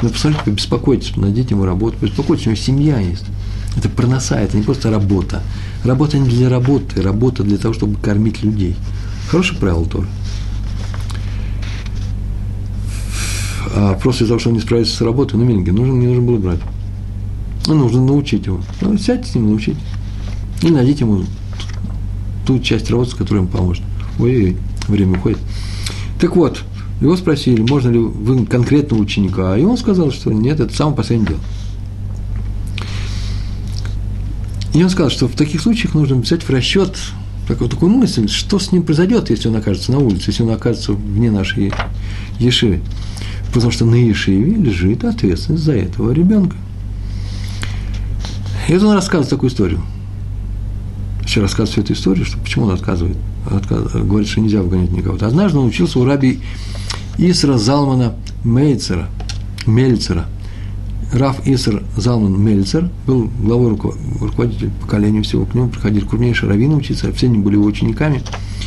Но 0.00 0.08
посмотрите, 0.08 0.44
побеспокойтесь, 0.44 1.16
найдите 1.16 1.54
ему 1.54 1.64
работу, 1.64 1.98
побеспокойтесь, 1.98 2.46
у 2.46 2.50
него 2.50 2.60
семья 2.60 3.00
есть. 3.00 3.24
Это 3.76 3.88
проноса, 3.88 4.36
это 4.36 4.56
не 4.56 4.62
просто 4.62 4.92
работа. 4.92 5.42
Работа 5.82 6.18
не 6.18 6.28
для 6.28 6.48
работы, 6.48 7.02
работа 7.02 7.42
для 7.42 7.58
того, 7.58 7.74
чтобы 7.74 7.96
кормить 7.96 8.44
людей. 8.44 8.76
Хорошее 9.28 9.58
правило 9.58 9.84
тоже. 9.84 10.06
А 13.74 13.94
просто 13.94 14.22
из-за 14.22 14.32
того, 14.32 14.38
что 14.38 14.50
он 14.50 14.54
не 14.54 14.60
справится 14.60 14.94
с 14.94 15.00
работой, 15.00 15.34
ну, 15.34 15.44
миленький, 15.44 15.72
нужно, 15.72 15.94
не 15.94 16.06
нужно 16.06 16.22
было 16.22 16.38
брать. 16.38 16.60
Ну, 17.66 17.74
нужно 17.74 18.04
научить 18.04 18.46
его. 18.46 18.60
Ну, 18.80 18.96
сядьте 18.98 19.28
с 19.28 19.34
ним, 19.34 19.48
научите. 19.48 19.80
И 20.62 20.70
найдите 20.70 21.04
ему 21.04 21.24
ту 22.46 22.58
часть 22.58 22.90
работы, 22.90 23.16
которая 23.16 23.42
ему 23.42 23.52
поможет. 23.52 23.84
Ой-ой-ой, 24.18 24.56
время 24.88 25.18
уходит. 25.18 25.38
Так 26.20 26.36
вот, 26.36 26.62
его 27.00 27.16
спросили, 27.16 27.62
можно 27.62 27.90
ли 27.90 27.98
вы 27.98 28.46
конкретного 28.46 29.00
ученика, 29.00 29.56
и 29.56 29.64
он 29.64 29.76
сказал, 29.76 30.12
что 30.12 30.32
нет, 30.32 30.60
это 30.60 30.74
самое 30.74 30.96
последнее 30.96 31.30
дело. 31.30 31.40
И 34.74 34.82
он 34.82 34.88
сказал, 34.88 35.10
что 35.10 35.28
в 35.28 35.34
таких 35.34 35.60
случаях 35.60 35.94
нужно 35.94 36.16
взять 36.16 36.42
в 36.42 36.50
расчет 36.50 36.96
такую, 37.46 37.68
такую 37.68 37.90
мысль, 37.90 38.28
что 38.28 38.58
с 38.58 38.72
ним 38.72 38.84
произойдет, 38.84 39.30
если 39.30 39.48
он 39.48 39.56
окажется 39.56 39.92
на 39.92 39.98
улице, 39.98 40.30
если 40.30 40.44
он 40.44 40.50
окажется 40.50 40.92
вне 40.92 41.30
нашей 41.30 41.72
Ешивы. 42.38 42.80
Потому 43.52 43.70
что 43.70 43.84
на 43.84 43.96
Ешиве 43.96 44.54
лежит 44.54 45.04
ответственность 45.04 45.64
за 45.64 45.72
этого 45.72 46.12
ребенка. 46.12 46.56
И 48.68 48.72
это 48.72 48.86
он 48.86 48.94
рассказывает 48.94 49.28
такую 49.28 49.50
историю 49.50 49.82
все 51.32 51.40
рассказывает 51.40 51.72
всю 51.72 51.80
эту 51.80 51.92
историю, 51.94 52.26
что 52.26 52.36
почему 52.36 52.66
он 52.66 52.72
отказывает, 52.72 53.16
отказ, 53.50 53.92
говорит, 53.94 54.28
что 54.28 54.42
нельзя 54.42 54.60
выгонять 54.60 54.92
никого. 54.92 55.16
Однажды 55.18 55.58
он 55.58 55.66
учился 55.66 55.98
у 55.98 56.04
раби 56.04 56.40
Исра 57.16 57.56
Залмана 57.56 58.14
Мейцера, 58.44 59.08
Мельцера. 59.66 60.26
Раф 61.10 61.46
Иср 61.46 61.84
Залман 61.96 62.38
Мельцер 62.38 62.90
был 63.06 63.30
главой 63.40 63.78
руководителя 64.20 64.70
поколения 64.82 65.22
всего. 65.22 65.46
К 65.46 65.54
нему 65.54 65.68
приходили 65.68 66.04
крупнейшие 66.04 66.50
раввины 66.50 66.76
учиться, 66.76 67.10
все 67.12 67.28
они 67.28 67.38
были 67.38 67.54
его 67.54 67.64
учениками. 67.64 68.22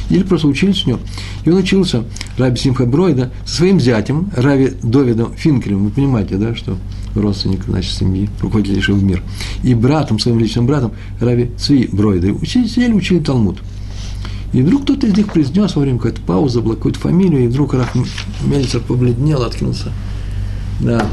Или 0.10 0.24
просто 0.24 0.48
учились 0.48 0.86
у 0.86 0.90
него. 0.90 1.00
И 1.44 1.52
он 1.52 1.58
учился, 1.58 2.06
Раби 2.36 2.58
Симха 2.58 2.88
Бройда, 2.88 3.32
со 3.46 3.58
своим 3.58 3.80
зятем, 3.80 4.32
Рави 4.36 4.74
Довидом 4.82 5.34
Финкелем. 5.36 5.86
Вы 5.86 5.92
понимаете, 5.92 6.38
да, 6.38 6.56
что 6.56 6.78
родственник 7.16 7.68
нашей 7.68 7.92
семьи, 7.92 8.30
руководитель 8.42 8.94
в 8.94 9.04
мир, 9.04 9.24
и 9.64 9.74
братом, 9.74 10.20
своим 10.20 10.40
личным 10.40 10.68
братом, 10.68 10.92
Рави 11.20 11.52
Цви 11.58 11.90
Бройда. 11.92 12.32
Учили, 12.34 12.92
учили 12.92 13.20
Талмуд. 13.20 13.58
И 14.54 14.62
вдруг 14.62 14.84
кто-то 14.84 15.08
из 15.08 15.18
них 15.18 15.28
произнес 15.28 15.76
во 15.76 15.82
время 15.82 15.98
какой-то 15.98 16.22
паузы, 16.22 16.62
была 16.62 16.76
какую-то 16.76 17.00
фамилию, 17.00 17.44
и 17.44 17.48
вдруг 17.48 17.74
Раф 17.74 17.94
Мельцер 18.46 18.82
побледнел, 18.82 19.44
откинулся 19.44 19.92
на 20.80 21.06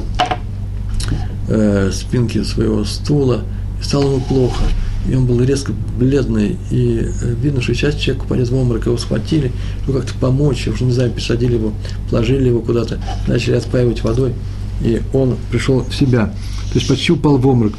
э, 1.48 1.90
спинке 1.92 2.44
своего 2.44 2.84
стула, 2.84 3.42
и 3.80 3.84
стало 3.84 4.12
ему 4.12 4.20
плохо. 4.20 4.62
И 5.10 5.16
он 5.16 5.26
был 5.26 5.42
резко 5.42 5.72
бледный, 5.98 6.56
и 6.70 7.00
э, 7.00 7.34
видно, 7.42 7.60
что 7.60 7.74
сейчас 7.74 7.96
человек 7.96 8.26
полез 8.26 8.50
в 8.50 8.54
обморок, 8.54 8.86
его 8.86 8.96
схватили, 8.96 9.50
ну 9.88 9.94
как-то 9.94 10.14
помочь, 10.20 10.68
уже 10.68 10.84
не 10.84 10.92
знаю, 10.92 11.10
посадили 11.10 11.54
его, 11.54 11.72
положили 12.10 12.48
его 12.48 12.60
куда-то, 12.60 13.00
начали 13.26 13.56
отпаивать 13.56 14.04
водой 14.04 14.34
и 14.82 15.02
он 15.12 15.36
пришел 15.50 15.84
в 15.84 15.94
себя. 15.94 16.26
То 16.26 16.74
есть 16.74 16.88
почти 16.88 17.12
упал 17.12 17.38
в 17.38 17.46
обморок. 17.46 17.74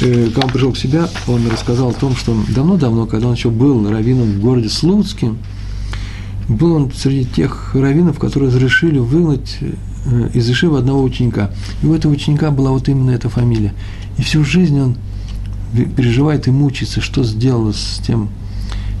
Э, 0.00 0.26
когда 0.26 0.46
он 0.46 0.52
пришел 0.52 0.72
к 0.72 0.78
себя, 0.78 1.08
он 1.26 1.46
рассказал 1.48 1.90
о 1.90 1.92
том, 1.92 2.16
что 2.16 2.36
давно-давно, 2.48 3.06
когда 3.06 3.28
он 3.28 3.34
еще 3.34 3.50
был 3.50 3.88
раввином 3.88 4.32
в 4.32 4.40
городе 4.40 4.68
Слуцке, 4.68 5.32
был 6.48 6.74
он 6.74 6.92
среди 6.92 7.24
тех 7.24 7.74
раввинов, 7.74 8.18
которые 8.18 8.50
разрешили 8.50 8.98
выгнать 8.98 9.58
э, 9.60 10.30
из 10.34 10.48
Ишива 10.48 10.78
одного 10.78 11.02
ученика. 11.02 11.50
И 11.82 11.86
у 11.86 11.94
этого 11.94 12.12
ученика 12.12 12.50
была 12.50 12.70
вот 12.70 12.88
именно 12.88 13.10
эта 13.10 13.28
фамилия. 13.28 13.74
И 14.18 14.22
всю 14.22 14.44
жизнь 14.44 14.78
он 14.80 14.96
переживает 15.96 16.46
и 16.46 16.50
мучается, 16.50 17.00
что 17.00 17.24
сделало 17.24 17.72
с 17.72 18.00
тем 18.06 18.28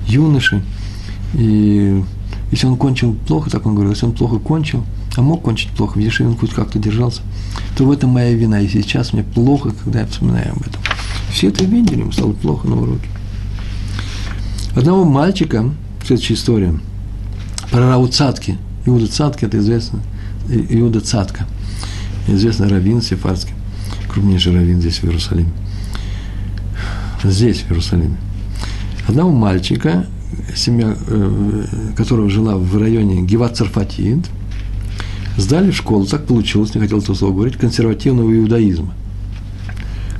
юношей. 0.06 0.62
И 1.34 2.02
если 2.50 2.66
он 2.66 2.76
кончил 2.76 3.14
плохо, 3.26 3.50
так 3.50 3.66
он 3.66 3.74
говорил, 3.74 3.92
если 3.92 4.06
он 4.06 4.12
плохо 4.12 4.38
кончил, 4.38 4.84
а 5.16 5.22
мог 5.22 5.42
кончить 5.42 5.70
плохо, 5.70 5.98
в 5.98 6.00
Ешиве 6.00 6.34
как-то 6.54 6.78
держался, 6.78 7.22
то 7.76 7.84
в 7.84 7.90
этом 7.90 8.10
моя 8.10 8.32
вина. 8.32 8.60
И 8.60 8.68
сейчас 8.68 9.12
мне 9.12 9.22
плохо, 9.22 9.72
когда 9.84 10.00
я 10.00 10.06
вспоминаю 10.06 10.52
об 10.52 10.62
этом. 10.62 10.80
Все 11.30 11.48
это 11.48 11.64
видели, 11.64 12.00
ему 12.00 12.12
стало 12.12 12.32
плохо 12.32 12.68
на 12.68 12.80
уроке. 12.80 13.08
Одного 14.74 15.04
мальчика, 15.04 15.70
следующая 16.04 16.34
история, 16.34 16.74
про 17.70 17.88
Рау 17.88 18.08
Цатки. 18.08 18.58
Иуда 18.86 19.06
Цатки, 19.06 19.44
это 19.44 19.58
известно, 19.58 20.00
Иуда 20.48 21.00
Цатка, 21.00 21.46
известный 22.26 22.68
раввин 22.68 23.00
сефардский. 23.00 23.54
крупнейший 24.08 24.54
раввин 24.54 24.80
здесь, 24.80 24.98
в 24.98 25.04
Иерусалиме. 25.04 25.50
Здесь, 27.22 27.60
в 27.60 27.70
Иерусалиме. 27.70 28.16
Одного 29.08 29.30
мальчика, 29.30 30.06
семья 30.54 30.96
э, 31.06 31.64
которого 31.96 32.28
жила 32.28 32.56
в 32.56 32.76
районе 32.78 33.22
Геват 33.22 33.56
Царфатид, 33.56 34.26
сдали 35.36 35.70
в 35.70 35.76
школу, 35.76 36.06
так 36.06 36.26
получилось, 36.26 36.74
не 36.74 36.80
хотел 36.80 36.98
это 36.98 37.14
слово 37.14 37.32
говорить, 37.32 37.56
консервативного 37.56 38.34
иудаизма. 38.34 38.94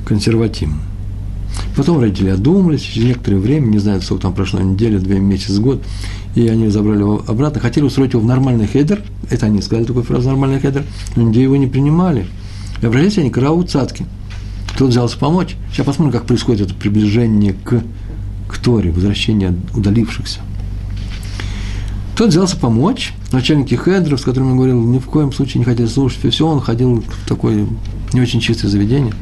Консервативно. 0.05 0.77
Потом 1.75 1.99
родители 1.99 2.29
одумались, 2.29 2.81
через 2.81 3.07
некоторое 3.07 3.37
время, 3.37 3.67
не 3.67 3.79
знаю, 3.79 4.01
сколько 4.01 4.23
там 4.23 4.33
прошло, 4.33 4.59
неделя, 4.59 4.99
две 4.99 5.19
месяца, 5.19 5.59
год, 5.61 5.83
и 6.35 6.47
они 6.47 6.69
забрали 6.69 6.99
его 6.99 7.23
обратно, 7.27 7.59
хотели 7.59 7.85
устроить 7.85 8.13
его 8.13 8.21
в 8.21 8.25
нормальный 8.25 8.67
хедер, 8.67 9.01
это 9.29 9.45
они 9.45 9.61
сказали 9.61 9.85
такую 9.85 10.03
фразу, 10.03 10.29
нормальный 10.29 10.59
хедер, 10.59 10.83
но 11.15 11.29
где 11.29 11.43
его 11.43 11.55
не 11.55 11.67
принимали. 11.67 12.27
И 12.81 12.85
обратились 12.85 13.17
они 13.17 13.29
к 13.29 13.37
Раву 13.37 13.63
Цатке. 13.63 14.05
Тот 14.77 14.89
взялся 14.89 15.17
помочь. 15.17 15.55
Сейчас 15.71 15.85
посмотрим, 15.85 16.11
как 16.11 16.25
происходит 16.27 16.67
это 16.67 16.75
приближение 16.75 17.53
к, 17.53 17.81
к 18.49 18.57
Торе, 18.57 18.91
возвращение 18.91 19.55
удалившихся. 19.73 20.41
Тот 22.15 22.29
взялся 22.29 22.55
помочь, 22.55 23.13
начальники 23.33 23.75
хедров, 23.75 24.21
с 24.21 24.23
которыми 24.23 24.51
я 24.51 24.55
говорил, 24.55 24.81
ни 24.81 24.99
в 24.99 25.05
коем 25.05 25.33
случае 25.33 25.59
не 25.59 25.65
хотели 25.65 25.87
слушать, 25.87 26.31
все, 26.31 26.47
он 26.47 26.61
ходил 26.61 27.01
в 27.01 27.27
такое 27.27 27.67
не 28.13 28.21
очень 28.21 28.39
чистое 28.39 28.71
заведение. 28.71 29.13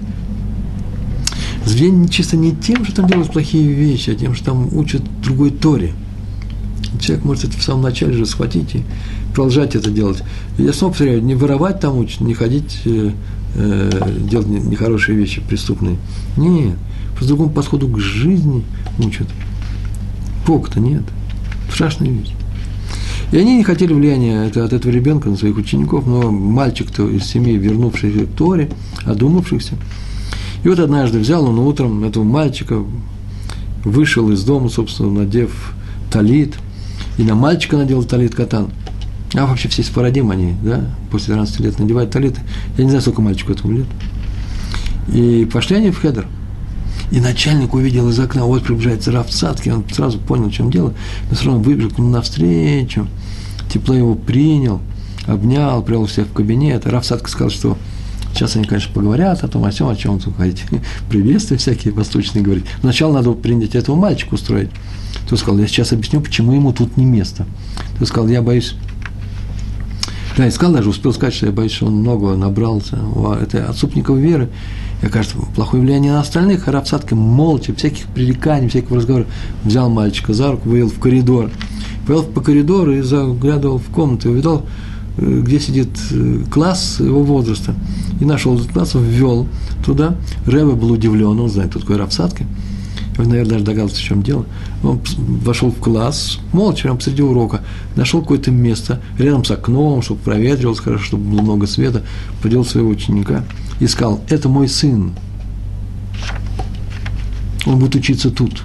Заведение 1.65 2.07
чисто 2.07 2.37
не 2.37 2.55
тем, 2.55 2.85
что 2.85 2.97
там 2.97 3.07
делают 3.07 3.31
плохие 3.31 3.67
вещи, 3.67 4.11
а 4.11 4.15
тем, 4.15 4.35
что 4.35 4.45
там 4.45 4.77
учат 4.77 5.01
другой 5.23 5.49
Торе. 5.49 5.93
Человек 6.99 7.25
может 7.25 7.45
это 7.45 7.57
в 7.57 7.63
самом 7.63 7.81
начале 7.81 8.13
же 8.13 8.27
схватить 8.27 8.75
и 8.75 8.83
продолжать 9.33 9.75
это 9.75 9.89
делать. 9.89 10.21
Я 10.59 10.71
снова 10.71 10.91
повторяю, 10.91 11.23
не 11.23 11.33
воровать 11.33 11.79
там 11.79 11.97
учат, 11.97 12.21
не 12.21 12.35
ходить, 12.35 12.81
э, 12.85 13.11
э, 13.55 14.19
делать 14.29 14.47
нехорошие 14.47 15.17
вещи 15.17 15.41
преступные. 15.41 15.97
Нет, 16.37 16.77
по 17.17 17.25
другому 17.25 17.49
подходу 17.49 17.87
к 17.87 17.97
жизни 17.97 18.63
учат. 18.99 19.27
Бог-то 20.45 20.79
нет. 20.79 21.03
Страшная 21.71 22.09
вещь. 22.09 22.33
И 23.33 23.37
они 23.39 23.57
не 23.57 23.63
хотели 23.63 23.91
влияния 23.93 24.43
от 24.43 24.73
этого 24.73 24.91
ребенка 24.91 25.27
на 25.27 25.35
своих 25.35 25.57
учеников, 25.57 26.05
но 26.05 26.29
мальчик-то 26.29 27.09
из 27.09 27.25
семьи, 27.25 27.57
вернувшийся 27.57 28.27
к 28.27 28.35
Торе, 28.35 28.69
одумавшихся. 29.05 29.73
И 30.63 30.69
вот 30.69 30.77
однажды 30.77 31.17
взял 31.17 31.43
он 31.43 31.57
утром 31.57 32.03
этого 32.03 32.23
мальчика, 32.23 32.83
вышел 33.83 34.29
из 34.29 34.43
дома, 34.43 34.69
собственно, 34.69 35.09
надев 35.09 35.73
талит, 36.11 36.53
и 37.17 37.23
на 37.23 37.33
мальчика 37.33 37.75
надел 37.75 38.03
талит 38.03 38.35
катан. 38.35 38.69
А 39.33 39.47
вообще 39.47 39.67
все 39.67 39.81
спорадим 39.81 40.29
они, 40.29 40.53
да, 40.61 40.95
после 41.09 41.33
12 41.33 41.59
лет 41.61 41.79
надевают 41.79 42.11
талиты. 42.11 42.39
Я 42.77 42.83
не 42.83 42.91
знаю, 42.91 43.01
сколько 43.01 43.23
мальчику 43.23 43.51
этому 43.51 43.79
лет. 43.79 43.87
И 45.11 45.49
пошли 45.51 45.77
они 45.77 45.89
в 45.89 45.97
хедер. 45.97 46.27
И 47.09 47.19
начальник 47.19 47.73
увидел 47.73 48.09
из 48.09 48.19
окна, 48.19 48.45
вот 48.45 48.61
приближается 48.61 49.11
Раф 49.11 49.27
он 49.65 49.85
сразу 49.91 50.19
понял, 50.19 50.49
в 50.49 50.53
чем 50.53 50.69
дело, 50.69 50.93
но 51.31 51.35
все 51.35 51.45
равно 51.45 51.63
выбежал 51.63 51.89
к 51.89 51.97
нему 51.97 52.09
навстречу, 52.09 53.07
тепло 53.73 53.95
его 53.95 54.15
принял, 54.15 54.79
обнял, 55.25 55.81
привел 55.81 56.05
всех 56.05 56.27
в 56.27 56.33
кабинет. 56.33 56.85
Раф 56.85 57.05
Цатка 57.05 57.29
сказал, 57.29 57.49
что 57.49 57.77
сейчас 58.33 58.55
они, 58.55 58.65
конечно, 58.65 58.93
поговорят 58.93 59.43
о 59.43 59.47
том, 59.47 59.65
о 59.65 59.71
чем, 59.71 59.89
о 59.89 59.95
чем 59.95 60.19
тут 60.19 60.35
говорить, 60.35 60.63
приветствия 61.09 61.57
всякие 61.57 61.93
восточные 61.93 62.43
говорить. 62.43 62.65
Сначала 62.81 63.13
надо 63.13 63.31
принять 63.31 63.75
этого 63.75 63.95
мальчика 63.95 64.35
устроить. 64.35 64.69
Тот 65.27 65.39
сказал, 65.39 65.59
я 65.59 65.67
сейчас 65.67 65.91
объясню, 65.91 66.21
почему 66.21 66.53
ему 66.53 66.71
тут 66.71 66.97
не 66.97 67.05
место. 67.05 67.45
Тот 67.97 68.07
сказал, 68.07 68.29
я 68.29 68.41
боюсь, 68.41 68.75
да, 70.37 70.47
и 70.47 70.51
сказал 70.51 70.73
даже, 70.73 70.89
успел 70.89 71.13
сказать, 71.13 71.33
что 71.33 71.45
я 71.45 71.51
боюсь, 71.51 71.71
что 71.71 71.85
он 71.85 71.95
много 71.97 72.35
набрался. 72.35 72.97
Это 73.41 73.69
отступников 73.69 74.17
веры. 74.17 74.49
Я, 75.03 75.09
кажется, 75.09 75.37
плохое 75.55 75.83
влияние 75.83 76.13
на 76.13 76.21
остальных. 76.21 76.67
Арабсадка 76.67 77.15
молча, 77.15 77.75
всяких 77.75 78.05
пререканий, 78.07 78.69
всякого 78.69 78.97
разговора, 78.97 79.25
взял 79.63 79.89
мальчика 79.89 80.33
за 80.33 80.51
руку, 80.51 80.69
вывел 80.69 80.89
в 80.89 80.99
коридор. 80.99 81.51
Повел 82.05 82.23
по 82.23 82.41
коридору 82.41 82.93
и 82.93 83.01
заглядывал 83.01 83.77
в 83.77 83.87
комнату, 83.89 84.29
и 84.29 84.31
увидал, 84.33 84.65
э, 85.17 85.41
где 85.41 85.59
сидит 85.59 85.89
э, 86.11 86.43
класс 86.51 86.99
его 86.99 87.23
возраста. 87.23 87.75
И 88.19 88.25
нашел 88.25 88.55
этот 88.55 88.71
класс, 88.71 88.93
ввел 88.95 89.47
туда. 89.85 90.15
Рэбе 90.45 90.73
был 90.73 90.91
удивлен, 90.91 91.39
он 91.39 91.49
знает, 91.49 91.71
кто 91.71 91.79
такой 91.79 91.97
Рапсадка. 91.97 92.45
Он, 93.17 93.29
наверное, 93.29 93.51
даже 93.51 93.65
догадался, 93.65 93.97
в 93.97 94.01
чем 94.01 94.23
дело. 94.23 94.45
Он 94.81 94.99
вошел 95.43 95.71
в 95.71 95.79
класс, 95.79 96.39
молча, 96.51 96.83
прямо 96.83 96.97
посреди 96.97 97.21
урока, 97.21 97.61
нашел 97.95 98.21
какое-то 98.21 98.51
место 98.51 99.01
рядом 99.17 99.45
с 99.45 99.51
окном, 99.51 100.01
чтобы 100.01 100.21
проветривалось 100.21 100.79
хорошо, 100.79 101.03
чтобы 101.03 101.23
было 101.29 101.41
много 101.41 101.67
света, 101.67 102.03
подел 102.41 102.65
своего 102.65 102.89
ученика 102.89 103.43
и 103.79 103.87
сказал, 103.87 104.21
это 104.29 104.49
мой 104.49 104.67
сын. 104.67 105.13
Он 107.65 107.79
будет 107.79 107.95
учиться 107.95 108.29
тут. 108.29 108.63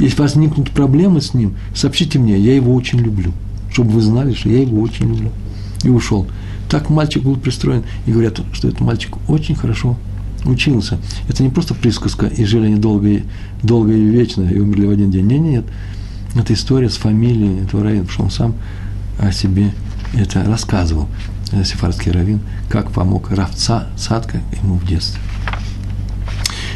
Если 0.00 0.20
возникнут 0.20 0.70
проблемы 0.70 1.20
с 1.20 1.34
ним, 1.34 1.56
сообщите 1.74 2.18
мне, 2.18 2.38
я 2.38 2.54
его 2.54 2.74
очень 2.74 2.98
люблю. 2.98 3.32
Чтобы 3.72 3.90
вы 3.90 4.00
знали, 4.00 4.34
что 4.34 4.48
я 4.48 4.60
его 4.60 4.80
очень 4.80 5.06
люблю. 5.06 5.30
И 5.84 5.88
ушел. 5.88 6.26
Так 6.68 6.90
мальчик 6.90 7.22
был 7.22 7.36
пристроен. 7.36 7.84
И 8.06 8.12
говорят, 8.12 8.40
что 8.52 8.68
этот 8.68 8.80
мальчик 8.80 9.16
очень 9.28 9.54
хорошо 9.54 9.96
учился. 10.44 10.98
Это 11.28 11.42
не 11.42 11.50
просто 11.50 11.74
присказка, 11.74 12.26
и 12.26 12.44
жили 12.44 12.66
они 12.66 12.76
долго, 12.76 13.08
и, 13.08 13.22
долго 13.62 13.92
и 13.92 14.04
вечно, 14.04 14.42
и 14.42 14.58
умерли 14.58 14.86
в 14.86 14.90
один 14.90 15.10
день. 15.10 15.26
Нет, 15.26 15.40
нет, 15.40 15.64
это 16.34 16.54
история 16.54 16.88
с 16.88 16.96
фамилией 16.96 17.62
этого 17.64 17.82
раввина, 17.82 18.04
потому 18.04 18.30
что 18.30 18.44
он 18.44 18.52
сам 18.52 18.54
о 19.18 19.32
себе 19.32 19.72
это 20.14 20.42
рассказывал, 20.44 21.08
сефардский 21.64 22.10
раввин, 22.10 22.40
как 22.68 22.90
помог 22.90 23.30
Равца 23.30 23.88
Садка 23.96 24.40
ему 24.62 24.74
в 24.74 24.86
детстве. 24.86 25.20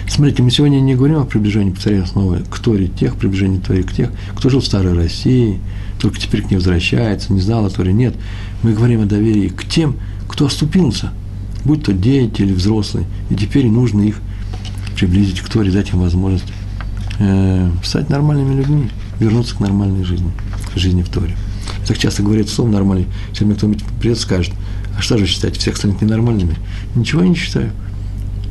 Смотрите, 0.09 0.42
мы 0.42 0.50
сегодня 0.50 0.80
не 0.80 0.94
говорим 0.94 1.18
о 1.18 1.24
приближении, 1.24 1.70
повторяю 1.70 2.07
снова, 2.07 2.38
к 2.38 2.59
Торе 2.59 2.88
тех, 2.88 3.16
приближении 3.16 3.59
Торе 3.59 3.82
к 3.82 3.92
тех, 3.92 4.11
кто 4.34 4.48
жил 4.48 4.61
в 4.61 4.66
Старой 4.66 4.92
России, 4.92 5.61
только 5.98 6.20
теперь 6.20 6.42
к 6.42 6.50
ней 6.50 6.57
возвращается, 6.57 7.32
не 7.32 7.40
знал 7.40 7.64
о 7.64 7.70
Торе, 7.70 7.92
нет. 7.92 8.14
Мы 8.62 8.74
говорим 8.74 9.02
о 9.02 9.07
доверии 9.07 9.48
к 9.48 9.64
тем, 9.64 9.96
кто 10.28 10.46
оступился– 10.46 11.12
будь 11.64 11.82
то 11.84 11.92
дети 11.92 12.42
или 12.42 12.52
взрослые, 12.52 13.07
и 13.30 13.34
теперь 13.34 13.66
нужно 13.66 14.02
их 14.02 14.20
приблизить 14.96 15.40
к 15.40 15.48
Торе, 15.48 15.70
дать 15.70 15.90
им 15.92 16.00
возможность 16.00 16.44
э, 17.18 17.70
стать 17.82 18.11
нормальными 18.11 18.55
людьми, 18.55 18.90
вернуться 19.18 19.57
к 19.57 19.61
нормальной 19.61 20.05
жизни, 20.05 20.30
жизни 20.76 21.02
в 21.02 21.09
Торе. 21.09 21.36
Так 21.86 21.98
часто 21.98 22.22
говорят 22.22 22.48
слово 22.48 22.70
нормальный, 22.70 23.07
если 23.30 23.44
мне 23.44 23.55
кто-нибудь 23.55 23.84
придет, 24.00 24.18
скажет, 24.18 24.52
а 24.96 25.02
что 25.02 25.18
же 25.18 25.26
считать, 25.26 25.57
всех 25.57 25.76
станет 25.76 26.00
ненормальными? 26.00 26.57
Ничего 26.94 27.22
я 27.22 27.28
не 27.28 27.34
считаю. 27.34 27.72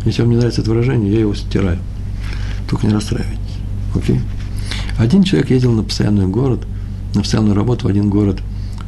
Если 0.06 0.22
вам 0.22 0.32
не 0.32 0.38
нравится 0.38 0.62
это 0.62 0.70
выражение, 0.72 1.14
я 1.14 1.20
его 1.22 1.34
стираю. 1.34 1.80
Только 2.70 2.88
не 2.88 2.94
расстраивайтесь. 2.94 3.40
Окей? 3.96 4.20
Один 4.98 5.24
человек 5.24 5.50
ездил 5.50 5.72
на 5.72 5.84
постоянный 5.84 6.28
город, 6.28 6.66
на 7.14 7.22
постоянную 7.22 7.56
работу 7.56 7.86
в 7.86 7.90
один 7.90 8.10
город 8.10 8.42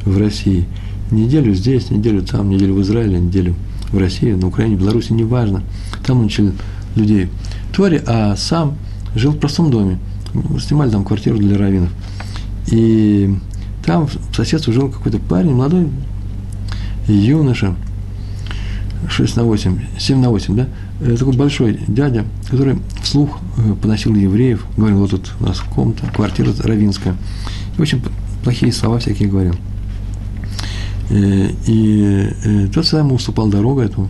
в 0.04 0.18
России. 0.18 0.66
Неделю 1.10 1.54
здесь, 1.54 1.90
неделю 1.90 2.22
там, 2.22 2.50
неделю 2.50 2.74
в 2.74 2.82
Израиле, 2.82 3.18
неделю 3.18 3.54
в 3.90 3.98
России, 3.98 4.32
на 4.32 4.48
Украине, 4.48 4.76
Беларуси, 4.76 5.12
неважно. 5.12 5.62
Там 6.04 6.20
он 6.20 6.26
учил 6.26 6.52
людей 6.96 7.28
Торе, 7.74 8.02
а 8.06 8.36
сам 8.36 8.76
жил 9.14 9.32
в 9.32 9.38
простом 9.38 9.70
доме. 9.70 9.98
Снимали 10.60 10.90
там 10.90 11.04
квартиру 11.04 11.38
для 11.38 11.56
раввинов. 11.56 11.90
И 12.68 13.34
там 13.84 14.06
в 14.06 14.34
соседстве 14.34 14.72
жил 14.72 14.90
какой-то 14.90 15.18
парень, 15.18 15.54
молодой 15.54 15.88
юноша, 17.06 17.76
6 19.08 19.36
на 19.36 19.44
8, 19.44 19.78
7 19.98 20.18
на 20.18 20.30
8, 20.30 20.56
да, 20.56 20.68
такой 21.00 21.34
большой 21.34 21.80
дядя, 21.88 22.24
который 22.50 22.78
вслух 23.02 23.38
э, 23.58 23.74
поносил 23.80 24.14
евреев, 24.14 24.64
говорил, 24.76 25.00
вот 25.00 25.10
тут 25.10 25.32
у 25.40 25.44
нас 25.44 25.60
комната, 25.60 26.06
квартира 26.14 26.52
равинская. 26.58 27.16
И 27.76 27.80
очень 27.80 28.02
плохие 28.42 28.72
слова 28.72 28.98
всякие 28.98 29.28
говорил. 29.28 29.54
Э, 31.10 31.50
и 31.66 32.30
э, 32.44 32.68
тот 32.72 32.84
всегда 32.84 33.00
ему 33.00 33.14
уступал 33.14 33.48
дорогу 33.48 33.80
этому 33.80 34.08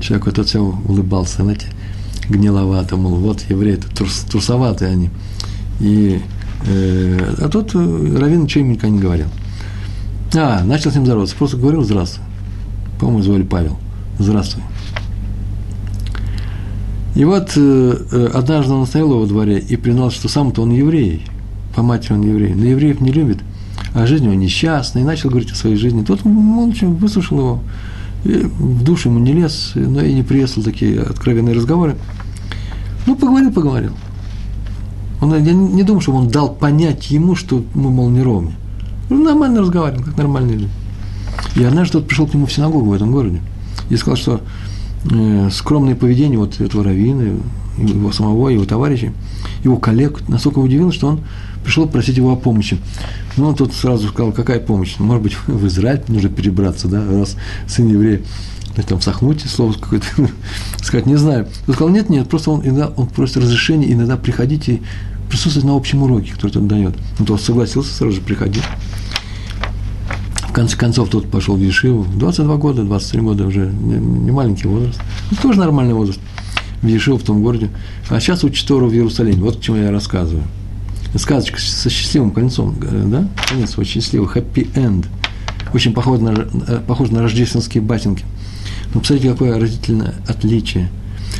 человеку, 0.00 0.32
тот 0.32 0.48
все 0.48 0.60
улыбался, 0.60 1.42
знаете, 1.42 1.66
гниловато, 2.28 2.96
мол, 2.96 3.16
вот 3.16 3.44
евреи, 3.48 3.76
трус, 3.76 4.24
трусоватые 4.30 4.90
они. 4.90 5.10
И, 5.80 6.20
э, 6.66 7.34
а 7.40 7.48
тот 7.48 7.74
э, 7.74 8.16
Равин 8.18 8.44
ничего 8.44 8.64
им 8.64 8.72
никогда 8.72 8.88
не 8.88 9.00
говорил. 9.00 9.26
А, 10.34 10.64
начал 10.64 10.90
с 10.90 10.94
ним 10.94 11.04
здороваться, 11.04 11.36
просто 11.36 11.56
говорил 11.56 11.84
здравствуй. 11.84 12.24
По-моему, 12.98 13.22
звали 13.22 13.42
Павел. 13.42 13.76
Здравствуй. 14.18 14.62
И 17.14 17.24
вот 17.24 17.52
э, 17.56 18.30
однажды 18.32 18.72
он 18.72 18.86
стоял 18.86 19.08
во 19.18 19.26
дворе 19.26 19.58
и 19.58 19.76
признал, 19.76 20.10
что 20.10 20.28
сам-то 20.28 20.62
он 20.62 20.70
еврей, 20.70 21.22
по 21.74 21.82
матери 21.82 22.14
он 22.14 22.22
еврей, 22.22 22.54
но 22.54 22.64
евреев 22.64 23.00
не 23.00 23.12
любит– 23.12 23.38
а 23.94 24.06
жизнь 24.06 24.24
его 24.24 24.34
несчастная, 24.34 25.02
и 25.02 25.06
начал 25.06 25.28
говорить 25.28 25.52
о 25.52 25.54
своей 25.54 25.76
жизни. 25.76 26.02
Тот 26.02 26.24
молча 26.24 26.86
выслушал 26.86 27.38
его, 27.38 27.60
и 28.24 28.44
в 28.44 28.82
душу 28.82 29.10
ему 29.10 29.18
не 29.18 29.32
лез, 29.32 29.72
но 29.74 30.00
и 30.00 30.14
не 30.14 30.22
приветствовал 30.22 30.64
такие 30.64 31.00
откровенные 31.00 31.54
разговоры. 31.54 31.96
Ну, 33.06 33.16
поговорил, 33.16 33.52
поговорил. 33.52 33.92
Он, 35.20 35.34
я 35.34 35.52
не 35.52 35.82
думаю, 35.82 36.00
что 36.00 36.12
он 36.12 36.28
дал 36.28 36.54
понять 36.54 37.10
ему, 37.10 37.34
что 37.34 37.64
мы, 37.74 37.90
мол, 37.90 38.08
не 38.10 38.22
ровня. 38.22 38.52
Ну, 39.10 39.22
нормально 39.22 39.60
разговаривал, 39.60 40.04
как 40.04 40.16
нормальные 40.16 40.56
люди. 40.56 40.72
И 41.56 41.64
однажды 41.64 41.94
тот 41.94 42.08
пришел 42.08 42.26
к 42.26 42.34
нему 42.34 42.46
в 42.46 42.52
синагогу 42.52 42.90
в 42.90 42.92
этом 42.92 43.12
городе 43.12 43.40
и 43.90 43.96
сказал, 43.96 44.16
что 44.16 44.34
э, 44.34 44.40
скромное 45.50 45.94
поведение 45.94 46.38
вот 46.38 46.60
этого 46.60 46.84
раввина, 46.84 47.38
его 47.78 48.12
самого, 48.12 48.48
его 48.48 48.64
товарищей, 48.64 49.12
его 49.64 49.76
коллег, 49.76 50.28
настолько 50.28 50.58
удивило, 50.58 50.92
что 50.92 51.08
он 51.08 51.20
пришел 51.64 51.88
просить 51.88 52.16
его 52.16 52.32
о 52.32 52.36
помощи. 52.36 52.78
Ну, 53.36 53.48
он 53.48 53.54
тут 53.54 53.72
сразу 53.72 54.08
сказал, 54.08 54.32
какая 54.32 54.60
помощь? 54.60 54.96
Ну, 54.98 55.06
может 55.06 55.22
быть, 55.22 55.36
в 55.46 55.66
Израиль 55.66 56.02
нужно 56.08 56.28
перебраться, 56.28 56.88
да, 56.88 57.04
раз 57.04 57.36
сын 57.66 57.88
еврея, 57.88 58.22
там, 58.86 59.00
сохнуть, 59.00 59.42
слово 59.42 59.72
какое-то, 59.72 60.06
сказать, 60.82 61.06
не 61.06 61.16
знаю. 61.16 61.48
Он 61.66 61.74
сказал, 61.74 61.92
нет, 61.92 62.10
нет, 62.10 62.28
просто 62.28 62.50
он, 62.50 62.62
иногда, 62.64 62.88
он 62.88 63.06
просит 63.06 63.38
разрешения 63.38 63.92
иногда 63.92 64.16
приходить 64.16 64.68
и 64.68 64.82
присутствовать 65.28 65.66
на 65.66 65.76
общем 65.76 66.02
уроке, 66.02 66.32
который 66.32 66.58
он 66.58 66.68
дает. 66.68 66.94
Он 67.18 67.26
то 67.26 67.38
согласился, 67.38 67.94
сразу 67.94 68.16
же 68.16 68.20
приходил. 68.20 68.62
В 70.52 70.54
конце 70.54 70.76
концов, 70.76 71.08
тот 71.08 71.30
пошел 71.30 71.56
в 71.56 71.62
Ешиву. 71.62 72.04
22 72.04 72.56
года, 72.58 72.82
23 72.82 73.20
года 73.22 73.46
уже, 73.46 73.72
не, 73.72 73.94
не 73.94 74.30
маленький 74.30 74.68
возраст. 74.68 75.00
Ну, 75.30 75.38
тоже 75.40 75.58
нормальный 75.58 75.94
возраст. 75.94 76.20
В 76.82 76.86
Ешиву, 76.86 77.16
в 77.16 77.22
том 77.22 77.42
городе. 77.42 77.70
А 78.10 78.20
сейчас 78.20 78.44
учит 78.44 78.68
Тору 78.68 78.88
в 78.88 78.92
Иерусалиме. 78.92 79.40
Вот 79.40 79.56
к 79.56 79.60
чему 79.62 79.78
я 79.78 79.90
рассказываю. 79.90 80.44
Сказочка 81.16 81.58
со 81.58 81.88
счастливым 81.88 82.32
концом, 82.32 82.76
да? 82.78 83.26
Конец 83.48 83.78
очень 83.78 84.02
счастливый, 84.02 84.28
end. 84.28 85.06
Очень 85.72 85.94
похож 85.94 86.20
на, 86.20 86.32
э, 86.68 86.80
похож 86.86 87.08
на 87.08 87.22
рождественские 87.22 87.82
батинки. 87.82 88.26
Но 88.92 89.00
посмотрите, 89.00 89.32
какое 89.32 89.58
разительное 89.58 90.16
отличие. 90.28 90.90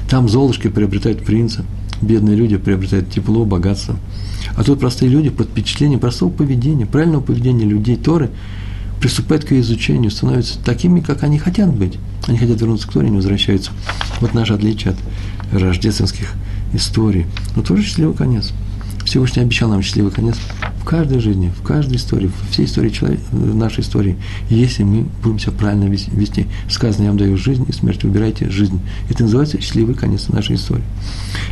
Там 0.09 0.27
золушки 0.27 0.69
приобретают 0.69 1.23
принца, 1.23 1.67
бедные 2.01 2.35
люди 2.35 2.57
приобретают 2.57 3.11
тепло, 3.11 3.45
богатство. 3.45 3.95
А 4.57 4.65
тут 4.65 4.81
простые 4.81 5.11
люди 5.11 5.29
под 5.29 5.49
впечатлением 5.49 6.01
простого 6.01 6.31
поведения, 6.31 6.87
правильного 6.87 7.21
поведения 7.21 7.67
людей 7.67 7.97
Торы– 7.97 8.31
приступают 9.03 9.45
к 9.45 9.51
ее 9.51 9.61
изучению, 9.63 10.13
становятся 10.13 10.59
такими, 10.61 11.01
как 11.01 11.25
они 11.25 11.37
хотят 11.37 11.75
быть. 11.75 11.99
Они 12.29 12.39
хотят 12.39 12.61
вернуться 12.61 12.87
к 12.87 12.93
Торе, 12.93 13.11
не 13.11 13.17
возвращаются. 13.17 13.73
Вот 14.21 14.33
наше 14.33 14.53
отличие 14.53 14.95
от 14.95 15.61
рождественских 15.61 16.33
историй. 16.73 17.27
Но 17.57 17.63
тоже 17.63 17.83
счастливый 17.83 18.15
конец. 18.15 18.53
Всевышний 19.05 19.43
обещал 19.43 19.69
нам 19.69 19.83
счастливый 19.83 20.13
конец 20.13 20.37
в 20.81 20.85
каждой 20.85 21.19
жизни, 21.19 21.53
в 21.59 21.63
каждой 21.63 21.97
истории, 21.97 22.29
в 22.29 22.53
всей 22.53 22.67
истории 22.67 22.91
человек, 22.91 23.19
нашей 23.33 23.81
истории. 23.81 24.17
если 24.49 24.85
мы 24.85 25.07
будем 25.21 25.41
себя 25.41 25.51
правильно 25.51 25.85
вести, 25.85 26.47
сказано, 26.71 27.03
я 27.03 27.09
вам 27.09 27.19
даю 27.19 27.37
жизнь 27.37 27.65
и 27.69 27.73
смерть, 27.73 28.05
выбирайте 28.05 28.51
жизнь. 28.51 28.81
Это 29.11 29.25
называется 29.25 29.61
счастливый 29.61 29.97
конец 29.97 30.29
нашей 30.29 30.55
истории. 30.55 30.85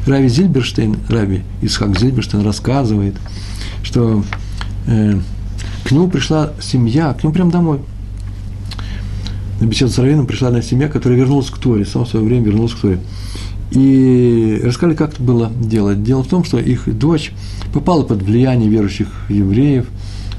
Рави 0.06 0.28
Зильберштейн, 0.28 0.96
Рави 1.08 1.42
Исхак 1.62 1.98
Зильберштейн 1.98 2.44
рассказывает, 2.44 3.16
что 3.82 4.24
э, 4.86 5.18
к 5.84 5.92
нему 5.92 6.08
пришла 6.08 6.52
семья, 6.60 7.12
к 7.14 7.22
нему 7.22 7.32
прямо 7.32 7.50
домой. 7.50 7.80
На 9.60 9.66
беседу 9.66 9.90
с 9.90 9.98
Равином 9.98 10.26
пришла 10.26 10.48
одна 10.48 10.62
семья, 10.62 10.88
которая 10.88 11.18
вернулась 11.18 11.50
к 11.50 11.58
Торе, 11.58 11.84
сама 11.84 12.04
в 12.04 12.08
свое 12.08 12.24
время 12.24 12.46
вернулась 12.46 12.72
к 12.72 12.78
Торе. 12.80 13.00
И 13.72 14.60
рассказали, 14.64 14.94
как 14.94 15.14
это 15.14 15.22
было 15.22 15.50
делать. 15.50 16.02
Дело 16.02 16.22
в 16.22 16.28
том, 16.28 16.44
что 16.44 16.58
их 16.58 16.96
дочь 16.98 17.32
попала 17.72 18.02
под 18.02 18.22
влияние 18.22 18.68
верующих 18.68 19.08
евреев 19.28 19.86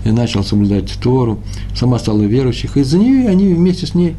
и 0.03 0.11
начала 0.11 0.43
соблюдать 0.43 0.91
Тору, 1.01 1.39
сама 1.75 1.99
стала 1.99 2.23
верующих, 2.23 2.77
и 2.77 2.81
из-за 2.81 2.97
нее 2.97 3.29
они 3.29 3.53
вместе 3.53 3.85
с 3.85 3.93
ней, 3.93 4.15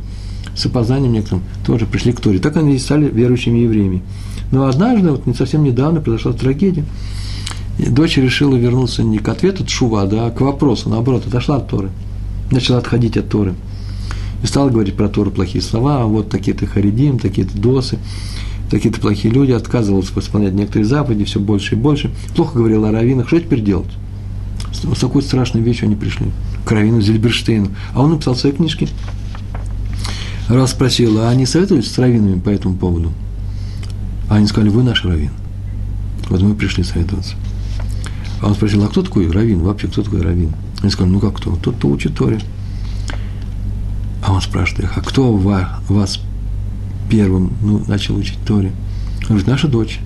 с 0.55 0.65
опозданием 0.67 1.13
некоторым, 1.13 1.43
тоже 1.67 1.87
пришли 1.87 2.13
к 2.13 2.21
Торе. 2.21 2.39
Так 2.39 2.57
они 2.57 2.77
и 2.77 2.79
стали 2.79 3.09
верующими 3.09 3.59
евреями. 3.59 4.03
Но 4.51 4.67
однажды, 4.67 5.11
вот 5.11 5.27
не 5.27 5.35
совсем 5.35 5.65
недавно, 5.65 6.01
произошла 6.01 6.33
трагедия– 6.33 6.85
дочь 7.79 8.17
решила 8.17 8.57
вернуться 8.57 9.03
не 9.03 9.19
к 9.19 9.29
ответу 9.29 9.65
Тшува, 9.65 10.05
да, 10.07 10.27
а 10.27 10.31
к 10.31 10.41
вопросу, 10.41 10.89
наоборот, 10.89 11.27
отошла 11.27 11.57
от 11.57 11.69
Торы, 11.69 11.91
начала 12.51 12.79
отходить 12.79 13.17
от 13.17 13.29
Торы. 13.29 13.55
И 14.43 14.47
стала 14.47 14.71
говорить 14.71 14.97
про 14.97 15.09
Тору 15.09 15.31
плохие 15.31 15.63
слова, 15.63 16.03
а 16.03 16.07
вот 16.07 16.29
такие-то 16.29 16.67
харидим, 16.67 17.19
такие-то 17.19 17.57
досы, 17.57 17.99
такие-то 18.71 19.01
плохие 19.01 19.33
люди, 19.33 19.53
отказывалась 19.53 20.11
исполнять 20.15 20.53
некоторые 20.53 20.85
заповеди, 20.85 21.25
все 21.25 21.39
больше 21.39 21.75
и 21.75 21.79
больше. 21.79 22.11
Плохо 22.35 22.59
говорила 22.59 22.89
о 22.89 22.93
раввинах, 22.93 23.29
что 23.29 23.41
теперь 23.41 23.63
делать? 23.63 23.91
С 24.73 24.99
такой 24.99 25.23
страшной 25.23 25.63
вещью 25.63 25.87
они 25.87 25.95
пришли, 25.95 26.27
к 26.65 26.73
раввину 26.73 27.01
Зельберштейну. 27.01 27.69
А 27.95 28.03
он 28.03 28.13
написал 28.13 28.35
свои 28.35 28.53
книжки. 28.53 28.89
Раз 30.49 30.73
спросил, 30.73 31.21
а 31.21 31.29
они 31.29 31.47
советовались 31.47 31.91
с 31.91 31.99
раввинами 31.99 32.41
по 32.41 32.49
этому 32.49 32.77
поводу? 32.77 33.13
А 34.29 34.37
они 34.37 34.47
сказали, 34.47 34.71
вы 34.71 34.83
наш 34.83 35.05
раввин. 35.05 35.31
Вот 36.29 36.43
мы 36.43 36.55
пришли 36.55 36.83
советоваться. 36.83 37.37
А 38.43 38.49
он 38.49 38.55
спросил, 38.55 38.83
а 38.85 38.89
кто 38.89 39.03
такой 39.03 39.31
раввин? 39.31 39.61
Вообще, 39.61 39.87
кто 39.87 40.03
такой 40.03 40.21
раввин? 40.21 40.53
Они 40.81 40.91
сказали, 40.91 41.13
ну 41.13 41.21
как 41.21 41.37
кто? 41.37 41.55
Тот, 41.55 41.77
кто 41.77 41.89
учит 41.89 42.17
Торе. 42.17 42.41
А 44.21 44.33
он 44.33 44.43
спрашивает 44.43 44.87
их, 44.87 44.99
а 44.99 45.01
кто 45.01 45.33
вас 45.33 46.21
первым 47.09 47.53
ну, 47.63 47.85
начал 47.87 48.17
учить 48.17 48.39
Торе? 48.45 48.73
Он 49.23 49.29
говорит, 49.29 49.47
наша 49.47 49.69
дочь 49.69 50.01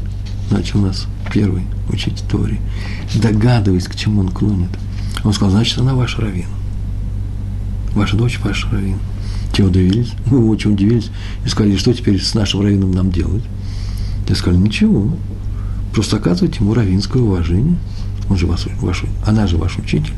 начал 0.50 0.80
нас 0.80 1.06
первый 1.32 1.62
учить 1.88 2.22
Торе. 2.30 2.60
Догадываясь, 3.14 3.86
к 3.86 3.94
чему 3.96 4.20
он 4.20 4.28
клонит. 4.28 4.70
Он 5.24 5.32
сказал, 5.32 5.52
значит, 5.52 5.78
она 5.78 5.94
ваш 5.94 6.18
раввин. 6.18 6.48
Ваша 7.94 8.18
дочь 8.18 8.38
ваш 8.44 8.66
раввин. 8.70 8.98
Те 9.54 9.62
удивились, 9.62 10.12
мы 10.26 10.46
очень 10.50 10.74
удивились 10.74 11.10
и 11.46 11.48
сказали, 11.48 11.76
что 11.76 11.94
теперь 11.94 12.20
с 12.20 12.34
нашим 12.34 12.60
раввином 12.60 12.90
нам 12.90 13.10
делать? 13.10 13.44
Я 14.28 14.34
сказали, 14.34 14.60
ничего, 14.60 15.16
просто 15.94 16.16
оказывайте 16.16 16.58
ему 16.60 16.74
раввинское 16.74 17.22
уважение– 17.22 17.78
он 18.28 18.36
же 18.36 18.46
ваш, 18.46 18.66
ваш, 18.80 19.04
она 19.24 19.46
же 19.46 19.56
ваш 19.56 19.78
учитель. 19.78 20.14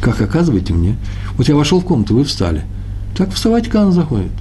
Как 0.00 0.20
оказываете 0.20 0.72
мне? 0.72 0.96
Вот 1.36 1.48
я 1.48 1.54
вошел 1.54 1.80
в 1.80 1.84
комнату, 1.84 2.14
вы 2.14 2.24
встали. 2.24 2.62
Так 3.16 3.32
вставать, 3.32 3.72
она 3.74 3.92
заходит. 3.92 4.32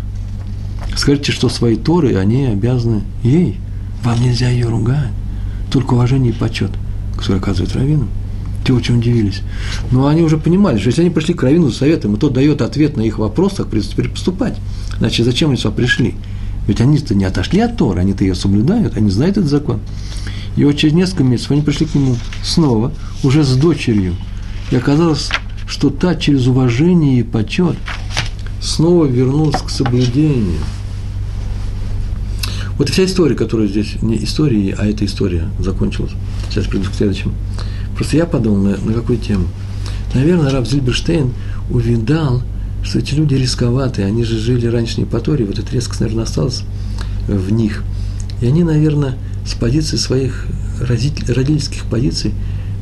Скажите, 0.95 1.31
что 1.31 1.49
свои 1.49 1.75
торы, 1.75 2.15
они 2.15 2.45
обязаны 2.45 3.03
ей. 3.23 3.59
Вам 4.03 4.21
нельзя 4.21 4.49
ее 4.49 4.67
ругать. 4.67 5.11
Только 5.71 5.93
уважение 5.93 6.31
и 6.31 6.35
почет, 6.35 6.71
который 7.17 7.37
оказывает 7.37 7.75
раввину. 7.75 8.07
Те 8.65 8.73
очень 8.73 8.97
удивились. 8.97 9.41
Но 9.91 10.07
они 10.07 10.21
уже 10.21 10.37
понимали, 10.37 10.77
что 10.77 10.87
если 10.87 11.01
они 11.01 11.09
пришли 11.09 11.33
к 11.33 11.43
раввину 11.43 11.69
за 11.69 11.77
советом, 11.77 12.15
и 12.15 12.19
тот 12.19 12.33
дает 12.33 12.61
ответ 12.61 12.97
на 12.97 13.01
их 13.01 13.19
вопрос, 13.19 13.53
так 13.53 13.67
придется 13.67 13.95
поступать. 13.95 14.57
Значит, 14.97 15.25
зачем 15.25 15.49
они 15.49 15.57
сюда 15.57 15.71
пришли? 15.71 16.15
Ведь 16.67 16.81
они-то 16.81 17.15
не 17.15 17.25
отошли 17.25 17.61
от 17.61 17.77
Торы, 17.77 18.01
они-то 18.01 18.23
ее 18.23 18.35
соблюдают, 18.35 18.95
они 18.95 19.09
знают 19.09 19.37
этот 19.37 19.49
закон. 19.49 19.79
И 20.59 20.65
вот 20.65 20.75
через 20.75 20.93
несколько 20.93 21.23
месяцев 21.23 21.51
они 21.51 21.61
пришли 21.61 21.85
к 21.85 21.95
нему 21.95 22.17
снова, 22.43 22.91
уже 23.23 23.45
с 23.45 23.55
дочерью. 23.55 24.13
И 24.71 24.75
оказалось, 24.75 25.29
что 25.69 25.89
та 25.89 26.15
через 26.15 26.47
уважение 26.47 27.21
и 27.21 27.23
почет 27.23 27.77
снова 28.61 29.05
вернулась 29.05 29.61
к 29.61 29.69
соблюдению. 29.69 30.59
Вот 32.77 32.89
вся 32.89 33.05
история, 33.05 33.35
которая 33.35 33.69
здесь, 33.69 34.01
не 34.01 34.21
история, 34.21 34.75
а 34.77 34.85
эта 34.85 35.05
история 35.05 35.47
закончилась. 35.59 36.11
Сейчас 36.49 36.65
приду 36.65 36.89
к 36.89 36.93
следующему. 36.93 37.31
Просто 37.95 38.17
я 38.17 38.25
подумал, 38.25 38.57
на, 38.57 38.77
на 38.79 38.91
какую 38.91 39.17
тему. 39.17 39.47
Наверное, 40.13 40.51
Раб 40.51 40.67
Зильберштейн 40.67 41.33
увидал, 41.69 42.41
что 42.83 42.99
эти 42.99 43.13
люди 43.13 43.35
рисковатые, 43.35 44.07
они 44.07 44.25
же 44.25 44.37
жили 44.37 44.67
раньше 44.67 44.99
не 44.99 45.05
по 45.05 45.21
Торе, 45.21 45.45
вот 45.45 45.57
эта 45.57 45.71
резкость, 45.71 46.01
наверное, 46.01 46.25
осталась 46.25 46.63
в 47.29 47.49
них. 47.49 47.81
И 48.41 48.47
они, 48.47 48.65
наверное, 48.65 49.17
с 49.49 49.55
позиции 49.55 49.97
своих 49.97 50.45
родительских 50.79 51.85
позиций 51.85 52.33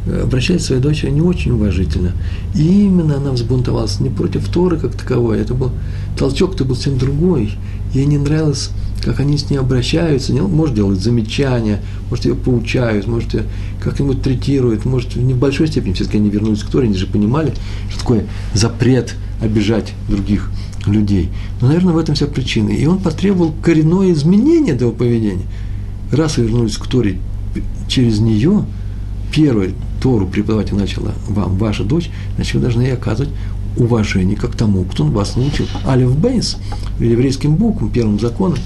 э, 0.06 0.24
обращались 0.24 0.64
к 0.64 0.66
своей 0.66 0.82
дочери 0.82 1.12
не 1.12 1.22
очень 1.22 1.52
уважительно. 1.52 2.12
И 2.54 2.86
именно 2.86 3.18
она 3.18 3.32
взбунтовалась 3.32 4.00
не 4.02 4.10
против 4.10 4.50
Торы 4.50 4.78
как 4.78 4.96
таковой, 4.96 5.40
это 5.40 5.54
был 5.54 5.72
толчок-то 6.18 6.66
был 6.66 6.76
совсем 6.76 6.98
другой. 6.98 7.54
Ей 7.94 8.06
не 8.06 8.18
нравилось, 8.18 8.72
как 9.02 9.22
они 9.22 9.38
с 9.38 9.50
ней 9.50 9.58
обращаются, 9.58 10.34
не, 10.34 10.42
может 10.42 10.76
делать 10.76 11.00
замечания, 11.00 11.80
может 12.10 12.26
ее 12.26 12.36
поучают, 12.36 13.08
может 13.08 13.34
ее 13.34 13.44
как-нибудь 13.82 14.22
третируют, 14.22 14.84
может 14.84 15.16
в 15.16 15.22
небольшой 15.22 15.68
степени 15.68 15.94
все-таки 15.94 16.18
они 16.18 16.30
вернулись 16.30 16.64
к 16.64 16.70
Торе, 16.70 16.88
они 16.88 16.98
же 16.98 17.08
понимали, 17.08 17.54
что 17.90 18.00
такое 18.00 18.26
запрет 18.54 19.16
обижать 19.42 19.94
других 20.10 20.52
людей. 20.86 21.30
Но, 21.62 21.68
наверное, 21.68 21.94
в 21.94 21.98
этом 21.98 22.16
вся 22.16 22.28
причина. 22.28 22.70
И 22.70 22.86
он 22.86 23.00
потребовал 23.00 23.54
коренное 23.64 24.12
изменение 24.12 24.76
этого 24.76 24.92
поведения– 24.92 25.46
раз 26.12 26.38
вы 26.38 26.44
вернулись 26.44 26.78
к 26.78 26.88
Торе 26.88 27.20
через 27.88 28.20
нее, 28.20 28.66
первую 29.34 29.74
Тору 30.02 30.28
преподавать 30.28 30.72
начала 30.72 31.14
вам 31.28 31.58
ваша 31.58 31.84
дочь, 31.84 32.10
значит, 32.36 32.56
вы 32.56 32.62
должны 32.62 32.82
ей 32.84 32.94
оказывать 32.94 33.34
уважение 33.78 34.36
как 34.36 34.56
тому, 34.56 34.84
кто 34.84 35.06
вас 35.06 35.36
научил. 35.36 35.68
Алиф 35.86 36.16
Бейнс, 36.18 36.58
еврейским 37.00 37.56
буквам, 37.56 37.90
первым 37.90 38.20
законом. 38.20 38.58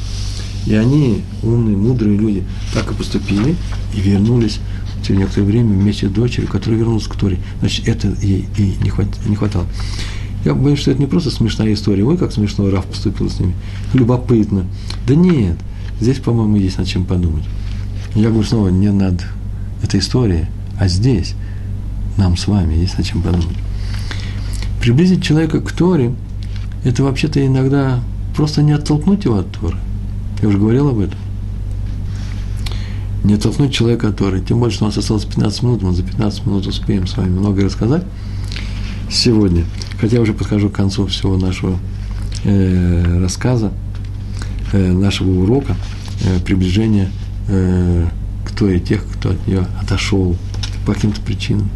И 0.68 0.76
они, 0.76 1.22
умные, 1.42 1.76
мудрые 1.76 2.18
люди, 2.18 2.44
так 2.74 2.92
и 2.92 2.94
поступили 2.94 3.56
и 3.96 4.00
вернулись 4.00 4.60
через 5.06 5.22
некоторое 5.22 5.46
время 5.46 5.74
вместе 5.74 6.08
с 6.08 6.12
дочерью, 6.12 6.50
которая 6.50 6.80
вернулась 6.80 7.08
к 7.08 7.16
Торе. 7.16 7.40
Значит, 7.60 7.88
это 7.88 8.16
ей 8.22 8.48
и 8.58 8.76
не 8.84 9.36
хватало. 9.36 9.66
Я 10.46 10.54
боюсь, 10.54 10.80
что 10.80 10.92
это 10.92 11.00
не 11.00 11.08
просто 11.08 11.32
смешная 11.32 11.74
история. 11.74 12.04
Ой, 12.04 12.18
как 12.18 12.32
смешно 12.32 12.70
Раф 12.70 12.86
поступил 12.86 13.30
с 13.30 13.40
ними. 13.40 13.54
Любопытно. 13.94 14.66
Да 15.08 15.16
нет– 15.16 15.58
Здесь, 16.02 16.18
по-моему, 16.18 16.58
есть 16.58 16.80
над 16.80 16.88
чем 16.88 17.06
подумать. 17.06 17.44
Я 18.16 18.30
говорю 18.30 18.44
снова, 18.44 18.70
не 18.70 18.92
над 18.92 19.24
этой 19.84 20.00
историей, 20.00 20.46
а 20.80 20.88
здесь 20.88 21.36
нам 22.18 22.36
с 22.36 22.48
вами 22.48 22.74
есть 22.74 22.98
над 22.98 23.06
чем 23.06 23.22
подумать. 23.22 23.56
Приблизить 24.82 25.24
человека 25.24 25.62
к 25.62 25.72
Торе– 25.72 26.14
это 26.84 27.04
вообще-то 27.04 27.46
иногда 27.46 28.00
просто 28.36 28.64
не 28.64 28.72
оттолкнуть 28.72 29.26
его 29.26 29.38
от 29.38 29.52
Торы. 29.52 29.78
Я 30.42 30.48
уже 30.48 30.58
говорил 30.58 30.90
об 30.90 31.00
этом. 31.00 31.20
Не 33.24 33.36
оттолкнуть 33.36 33.72
человека, 33.72 34.10
который, 34.10 34.42
тем 34.42 34.60
более, 34.60 34.74
что 34.74 34.86
у 34.86 34.88
нас 34.88 34.98
осталось 34.98 35.26
15 35.26 35.62
минут, 35.62 35.84
мы 35.84 35.94
за 35.94 36.02
15 36.02 36.48
минут 36.48 36.66
успеем 36.66 37.06
с 37.06 37.16
вами 37.16 37.30
многое 37.30 37.66
рассказать 37.66 38.04
сегодня. 39.12 39.66
Хотя 40.00 40.16
я 40.16 40.22
уже 40.24 40.34
подхожу 40.34 40.70
к 40.70 40.74
концу 40.74 41.06
всего 41.06 41.38
нашего 41.38 41.78
э, 42.44 43.20
рассказа, 43.22 43.72
нашего 44.78 45.42
урока, 45.42 45.76
э, 46.24 46.40
приближения 46.40 47.10
э, 47.48 48.08
к 48.46 48.52
той 48.52 48.80
тех, 48.80 49.06
кто 49.14 49.32
от 49.32 49.48
нее 49.48 49.68
отошел 49.82 50.36
по 50.86 50.94
каким-то 50.94 51.22
причинам. 51.22 51.70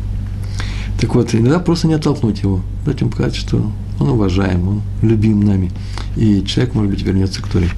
Так 0.99 1.15
вот, 1.15 1.35
иногда 1.35 1.59
просто 1.59 1.87
не 1.87 1.93
оттолкнуть 1.93 2.41
его, 2.41 2.61
дать 2.85 3.01
ему 3.01 3.11
показать, 3.11 3.35
что 3.35 3.71
он 3.99 4.09
уважаем, 4.09 4.67
он 4.67 4.81
любим 5.01 5.41
нами, 5.41 5.71
и 6.15 6.43
человек, 6.45 6.73
может 6.73 6.91
быть, 6.91 7.01
вернется 7.03 7.41
к 7.41 7.47
Торе. 7.47 7.69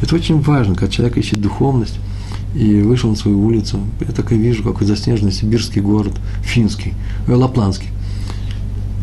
Это 0.00 0.14
очень 0.16 0.40
важно, 0.40 0.74
когда 0.74 0.92
человек 0.92 1.16
ищет 1.16 1.40
духовность, 1.40 1.98
и 2.54 2.82
вышел 2.82 3.08
на 3.08 3.16
свою 3.16 3.42
улицу, 3.42 3.80
я 4.00 4.08
так 4.08 4.32
и 4.32 4.36
вижу, 4.36 4.62
какой 4.62 4.86
заснеженный 4.86 5.32
сибирский 5.32 5.80
город, 5.80 6.12
финский, 6.42 6.94
э, 7.26 7.32
лапланский, 7.32 7.88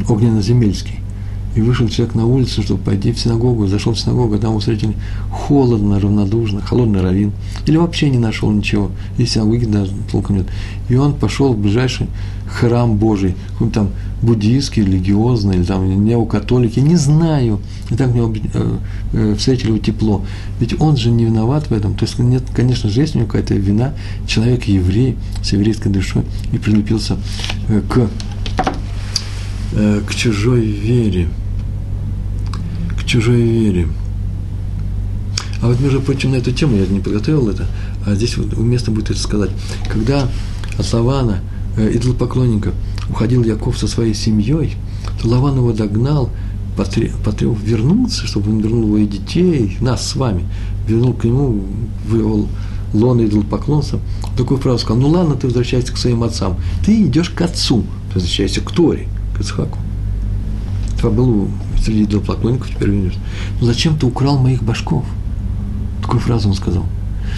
огненно-земельский. 0.08 0.99
И 1.60 1.62
вышел 1.62 1.90
человек 1.90 2.16
на 2.16 2.26
улицу, 2.26 2.64
чтобы 2.64 2.82
пойти 2.82 3.12
в 3.12 3.20
синагогу, 3.20 3.68
зашел 3.68 3.92
в 3.92 4.00
синагогу, 4.00 4.38
там 4.38 4.52
его 4.52 4.60
встретили 4.60 4.96
холодно, 5.30 6.00
равнодушно, 6.00 6.62
холодный 6.62 7.02
равин. 7.02 7.34
Или 7.66 7.76
вообще 7.76 8.10
не 8.10 8.18
нашел 8.18 8.50
ничего, 8.50 8.92
и 9.18 9.26
синагоги 9.26 9.66
даже 9.66 9.92
толком 10.10 10.38
нет. 10.38 10.48
И 10.88 10.96
он 10.96 11.14
пошел 11.14 11.52
в 11.52 11.58
ближайший 11.60 12.08
храм 12.48 12.96
Божий, 12.96 13.36
какой 13.52 13.72
там 13.72 13.90
буддийский, 14.22 14.86
религиозный, 14.86 15.58
или 15.58 15.66
там 15.66 16.06
неокатолики, 16.06 16.80
не 16.80 16.96
знаю. 16.96 17.60
И 17.90 17.96
так 17.96 18.14
мне 18.14 18.42
э, 18.54 18.78
э, 19.12 19.36
встретили 19.38 19.68
его 19.68 19.80
тепло. 19.80 20.24
Ведь 20.62 20.80
он 20.80 20.96
же 20.96 21.12
не 21.12 21.26
виноват 21.26 21.70
в 21.70 21.74
этом. 21.74 21.94
То 21.94 22.06
есть, 22.06 22.18
нет, 22.20 22.44
конечно 22.56 22.90
же, 22.90 23.02
есть 23.02 23.16
у 23.16 23.20
него 23.20 23.28
какая-то 23.28 23.56
вина. 23.56 23.96
Человек 24.26 24.64
еврей, 24.64 25.18
с 25.44 25.52
еврейской 25.52 25.90
душой, 25.90 26.24
и 26.54 26.58
прилепился 26.58 27.18
э, 27.68 27.82
к 27.90 28.10
к 29.72 30.16
чужой 30.16 30.66
вере. 30.66 31.28
Чужой 33.10 33.42
вере. 33.42 33.88
А 35.64 35.68
вот, 35.68 35.80
между 35.80 36.00
прочим, 36.00 36.30
на 36.30 36.36
эту 36.36 36.52
тему 36.52 36.76
я 36.76 36.86
не 36.86 37.00
подготовил 37.00 37.50
это, 37.50 37.66
а 38.06 38.14
здесь 38.14 38.38
вот 38.38 38.54
уместно 38.54 38.94
будет 38.94 39.10
это 39.10 39.20
сказать. 39.20 39.50
Когда 39.92 40.28
от 40.78 40.94
Лавана, 40.94 41.40
э, 41.76 41.92
идолопоклонника, 41.96 42.72
уходил 43.10 43.44
Яков 43.44 43.80
со 43.80 43.88
своей 43.88 44.14
семьей, 44.14 44.76
то 45.20 45.28
Лаван 45.28 45.56
его 45.58 45.74
догнал, 45.74 46.30
потребовал 46.78 47.58
вернуться, 47.64 48.28
чтобы 48.28 48.52
он 48.52 48.60
вернул 48.60 48.84
его 48.84 48.98
и 49.00 49.08
детей, 49.08 49.76
нас 49.82 50.08
с 50.08 50.16
вами, 50.16 50.46
вернул 50.88 51.14
к 51.14 51.24
нему 51.24 51.64
в 52.08 52.16
его 52.16 52.46
лоно 52.94 53.26
идолопоклонства. 53.26 54.00
Такую 54.38 54.60
фразу 54.60 54.84
сказал, 54.84 55.02
ну 55.02 55.08
ладно, 55.10 55.34
ты 55.34 55.48
возвращайся 55.48 55.92
к 55.92 55.98
своим 55.98 56.22
отцам, 56.22 56.58
ты 56.86 57.08
идешь 57.08 57.32
к 57.32 57.42
отцу, 57.42 57.86
ты 58.10 58.20
возвращайся 58.20 58.62
к 58.62 58.72
Торе– 58.72 59.08
к 59.36 59.42
Ицхаку. 59.42 59.80
Това 61.00 61.12
был 61.12 61.48
среди 61.82 62.04
идолопоклонников, 62.04 62.70
теперь 62.70 62.90
видишь. 62.90 63.18
Но 63.62 63.68
зачем 63.68 63.98
ты 63.98 64.06
украл 64.06 64.38
моих 64.38 64.62
башков? 64.64 65.06
Такую 66.02 66.20
фразу 66.20 66.50
он 66.50 66.56
сказал. 66.56 66.86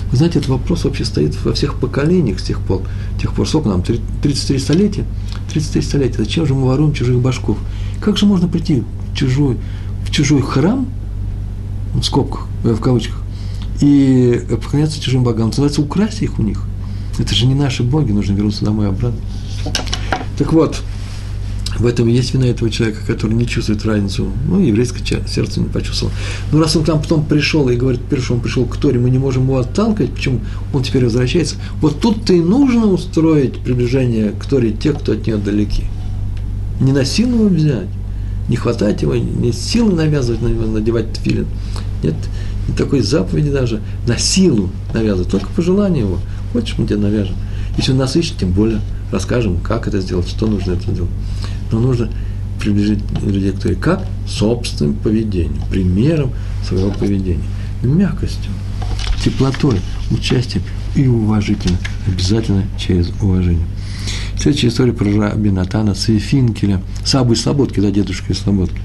Вы 0.09 0.17
знаете, 0.17 0.39
этот 0.39 0.49
вопрос 0.49 0.83
вообще 0.83 1.05
стоит 1.05 1.35
во 1.43 1.53
всех 1.53 1.75
поколениях 1.75 2.39
с 2.39 2.43
тех 2.43 2.59
пор. 2.59 2.81
Тех 3.21 3.33
пор, 3.33 3.47
сколько 3.47 3.69
нам, 3.69 3.83
33 3.83 4.57
столетия? 4.57 5.05
33 5.51 5.81
столетия. 5.81 6.17
Зачем 6.17 6.47
же 6.47 6.55
мы 6.55 6.63
воруем 6.63 6.93
чужих 6.93 7.19
башков? 7.19 7.57
Как 7.99 8.17
же 8.17 8.25
можно 8.25 8.47
прийти 8.47 8.83
в 9.11 9.15
чужой, 9.15 9.57
в 10.05 10.11
чужой 10.11 10.41
храм, 10.41 10.87
в 11.93 12.03
скобках, 12.03 12.47
э, 12.63 12.73
в 12.73 12.79
кавычках, 12.79 13.21
и 13.79 14.43
поклоняться 14.49 14.99
чужим 14.99 15.23
богам? 15.23 15.49
Это 15.49 15.61
называется 15.61 15.81
украсть 15.81 16.21
их 16.23 16.39
у 16.39 16.43
них. 16.43 16.63
Это 17.19 17.35
же 17.35 17.45
не 17.45 17.53
наши 17.53 17.83
боги, 17.83 18.11
нужно 18.11 18.33
вернуться 18.33 18.65
домой 18.65 18.87
обратно. 18.87 19.19
Так 20.37 20.53
вот, 20.53 20.81
в 21.81 21.87
этом 21.87 22.07
есть 22.07 22.33
вина 22.33 22.45
этого 22.45 22.69
человека, 22.69 22.99
который 23.07 23.33
не 23.33 23.47
чувствует 23.47 23.83
разницу. 23.85 24.27
Ну, 24.47 24.59
еврейское 24.59 25.03
сердце 25.27 25.59
не 25.59 25.67
почувствовало. 25.67 26.13
Но 26.51 26.59
раз 26.59 26.75
он 26.75 26.83
к 26.83 26.87
нам 26.87 27.01
потом 27.01 27.25
пришел 27.25 27.67
и 27.69 27.75
говорит, 27.75 28.01
что 28.19 28.35
он 28.35 28.39
пришел 28.39 28.65
к 28.65 28.77
Торе, 28.77 28.99
мы 28.99 29.09
не 29.09 29.17
можем 29.17 29.43
его 29.43 29.57
отталкивать, 29.57 30.13
почему 30.13 30.41
он 30.73 30.83
теперь 30.83 31.05
возвращается. 31.05 31.55
Вот 31.81 31.99
тут-то 31.99 32.33
и 32.33 32.39
нужно 32.39 32.85
устроить 32.85 33.57
приближение 33.59 34.31
к 34.31 34.45
Торе 34.45 34.71
тех, 34.71 34.99
кто 34.99 35.13
от 35.13 35.25
нее 35.25 35.37
далеки. 35.37 35.85
Не 36.79 36.91
на 36.91 37.03
силу 37.03 37.45
его 37.45 37.47
взять, 37.47 37.87
не 38.47 38.57
хватать 38.57 39.01
его, 39.01 39.15
не 39.15 39.51
силы 39.51 39.93
навязывать 39.93 40.43
на 40.43 40.49
него, 40.49 40.67
надевать 40.67 41.13
тфилин. 41.13 41.47
Нет, 42.03 42.15
не 42.67 42.75
такой 42.75 43.01
заповеди 43.01 43.49
даже, 43.49 43.81
на 44.05 44.19
силу 44.19 44.69
навязывать, 44.93 45.31
только 45.31 45.47
по 45.47 45.63
желанию 45.63 46.05
его. 46.05 46.19
Хочешь, 46.53 46.75
мы 46.77 46.85
тебе 46.85 46.97
навяжем. 46.97 47.35
Если 47.75 47.91
он 47.91 47.97
нас 47.97 48.15
ищет, 48.15 48.37
тем 48.37 48.51
более 48.51 48.81
расскажем, 49.11 49.57
как 49.59 49.87
это 49.87 49.99
сделать, 49.99 50.27
что 50.27 50.45
нужно 50.45 50.73
это 50.73 50.91
сделать 50.91 51.09
но 51.71 51.79
нужно 51.79 52.09
приближить 52.59 52.99
людей 53.23 53.51
к 53.51 53.59
Торе 53.59 53.75
как? 53.75 54.05
Собственным 54.27 54.95
поведением, 54.95 55.61
примером 55.69 56.31
своего 56.67 56.91
поведения, 56.91 57.43
мягкостью, 57.83 58.51
теплотой, 59.23 59.79
участием 60.11 60.63
и 60.95 61.07
уважительно, 61.07 61.77
обязательно 62.07 62.63
через 62.77 63.09
уважение. 63.21 63.65
Следующая 64.37 64.67
история 64.69 64.93
про 64.93 65.11
раби 65.11 65.51
Натана 65.51 65.93
Саефинкеля, 65.93 66.81
Сабы 67.05 67.35
Слободки, 67.35 67.79
да, 67.79 67.91
дедушка 67.91 68.33
из 68.33 68.39
Слободки. 68.39 68.79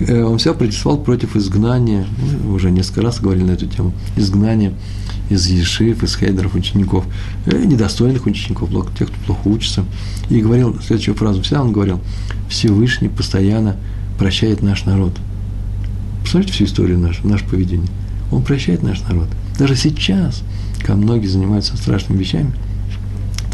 Э, 0.00 0.22
он 0.22 0.38
себя 0.38 0.54
протестовал 0.54 0.98
против 0.98 1.36
изгнания, 1.36 2.06
мы 2.44 2.54
уже 2.54 2.70
несколько 2.70 3.02
раз 3.02 3.20
говорили 3.20 3.44
на 3.44 3.52
эту 3.52 3.66
тему, 3.66 3.92
изгнания 4.16 4.72
из 5.30 5.46
ешив, 5.46 6.02
из 6.02 6.16
хейдеров 6.16 6.54
учеников, 6.54 7.06
э, 7.46 7.64
недостойных 7.64 8.26
учеников, 8.26 8.70
тех, 8.98 9.08
кто 9.08 9.16
плохо 9.26 9.48
учится. 9.48 9.84
И 10.28 10.40
говорил 10.40 10.76
следующую 10.80 11.14
фразу, 11.14 11.42
всегда 11.42 11.62
он 11.62 11.72
говорил, 11.72 12.00
Всевышний 12.48 13.08
постоянно 13.08 13.76
прощает 14.18 14.60
наш 14.62 14.84
народ. 14.84 15.16
Посмотрите 16.22 16.52
всю 16.52 16.64
историю 16.64 16.98
нашу, 16.98 17.26
наше 17.26 17.44
поведение. 17.44 17.88
Он 18.30 18.42
прощает 18.42 18.82
наш 18.82 19.00
народ. 19.02 19.28
Даже 19.58 19.76
сейчас, 19.76 20.42
когда 20.80 20.96
многие 20.96 21.26
занимаются 21.26 21.76
страшными 21.76 22.18
вещами, 22.18 22.52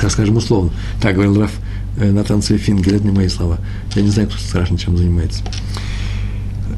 так 0.01 0.11
скажем 0.11 0.37
условно, 0.37 0.73
так 1.01 1.15
говорил 1.15 1.41
Раф 1.41 1.53
э, 1.99 2.11
Натан 2.11 2.43
Цвефингель, 2.43 2.97
это 2.97 3.05
не 3.05 3.13
мои 3.13 3.29
слова. 3.29 3.59
Я 3.95 4.03
не 4.03 4.11
знаю, 4.11 4.29
кто 4.29 4.39
страшно 4.39 4.79
чем 4.79 4.97
занимается. 4.97 5.43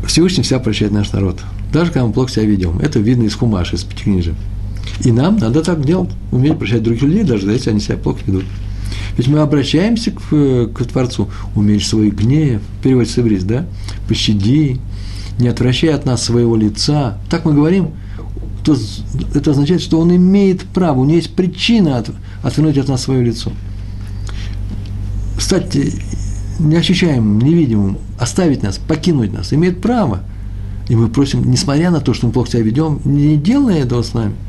Всевышний 0.07 0.43
вся 0.43 0.59
прощает 0.59 0.93
наш 0.93 1.13
народ. 1.13 1.41
Даже 1.73 1.91
когда 1.91 2.07
мы 2.07 2.13
плохо 2.13 2.31
себя 2.33 2.45
ведем. 2.45 2.79
Это 2.79 2.99
видно 2.99 3.25
из 3.25 3.35
Хумаша, 3.35 3.77
из 3.77 3.85
Пятикнижия. 3.85 4.35
И 5.05 5.13
нам 5.13 5.37
надо 5.37 5.63
так 5.63 5.85
делать, 5.85 6.11
уметь 6.33 6.59
прощать 6.59 6.83
других 6.83 7.03
людей, 7.03 7.25
даже 7.25 7.51
если 7.51 7.71
они 7.71 7.81
себя 7.81 7.97
плохо 7.97 8.21
ведут. 8.27 8.45
Ведь 9.17 9.29
мы 9.29 9.39
обращаемся 9.39 10.11
к, 10.11 10.69
к 10.73 10.85
Творцу, 10.85 11.29
умеешь 11.55 11.87
свой 11.87 12.11
гнев, 12.11 12.61
переводится 12.83 13.17
с 13.17 13.19
иврит, 13.19 13.47
да, 13.47 13.67
пощади, 14.09 14.79
не 15.39 15.49
отвращай 15.49 15.91
от 15.91 16.05
нас 16.05 16.23
своего 16.23 16.57
лица. 16.57 17.19
Так 17.31 17.45
мы 17.45 17.55
говорим, 17.55 17.91
то 18.65 18.77
это 19.35 19.53
означает, 19.53 19.83
что 19.83 20.01
он 20.01 20.15
имеет 20.15 20.63
право, 20.63 21.01
у 21.01 21.05
него 21.05 21.17
есть 21.17 21.35
причина 21.35 21.99
от, 21.99 22.11
отвернуть 22.43 22.79
от 22.79 22.89
нас 22.89 23.03
свое 23.03 23.25
лицо. 23.25 23.53
Стать 25.39 25.77
неощущаемым, 26.59 27.41
невидимым, 27.41 27.99
оставить 28.19 28.63
нас, 28.63 28.79
покинуть 28.79 29.33
нас, 29.33 29.53
имеет 29.53 29.81
право. 29.81 30.23
И 30.89 30.97
мы 30.97 31.09
просим, 31.09 31.49
несмотря 31.49 31.91
на 31.91 32.01
то, 32.01 32.15
что 32.15 32.27
мы 32.27 32.33
плохо 32.33 32.51
себя 32.51 32.63
ведем, 32.63 33.01
не 33.05 33.37
делай 33.37 33.79
этого 33.79 34.03
с 34.03 34.13
нами– 34.15 34.35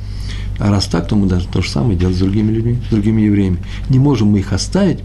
а 0.60 0.70
раз 0.70 0.88
так, 0.88 1.08
то 1.08 1.16
мы 1.16 1.28
должны 1.28 1.50
то 1.50 1.62
же 1.62 1.70
самое 1.70 1.98
делать 1.98 2.16
с 2.16 2.20
другими 2.20 2.52
людьми, 2.52 2.78
с 2.88 2.92
другими 2.92 3.22
евреями. 3.22 3.58
Не 3.90 3.98
можем 3.98 4.30
мы 4.30 4.40
их 4.40 4.52
оставить, 4.52 5.00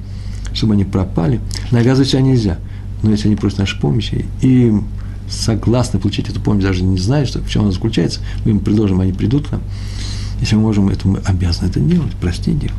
чтобы 0.53 0.75
они 0.75 0.85
пропали. 0.85 1.41
Навязывать 1.71 2.11
себя 2.11 2.23
нельзя. 2.23 2.59
Но 3.03 3.11
если 3.11 3.29
они 3.29 3.37
просят 3.37 3.59
нашей 3.59 3.81
помощи 3.81 4.25
и 4.43 4.73
согласны 5.29 5.99
получить 6.01 6.29
эту 6.29 6.41
помощь, 6.41 6.65
даже 6.65 6.83
не 6.83 6.99
зная, 6.99 7.25
что, 7.25 7.41
в 7.41 7.49
чем 7.49 7.63
она 7.63 7.71
заключается, 7.71 8.21
мы 8.45 8.53
им 8.53 8.61
предложим, 8.61 9.01
они 9.01 9.13
придут 9.13 9.49
к 9.49 9.53
нам. 9.53 9.63
Если 10.41 10.57
мы 10.57 10.63
можем 10.63 10.89
это, 10.89 11.07
мы 11.07 11.19
обязаны 11.19 11.69
это 11.69 11.81
делать, 11.81 12.13
простить 12.21 12.65
их. 12.65 12.73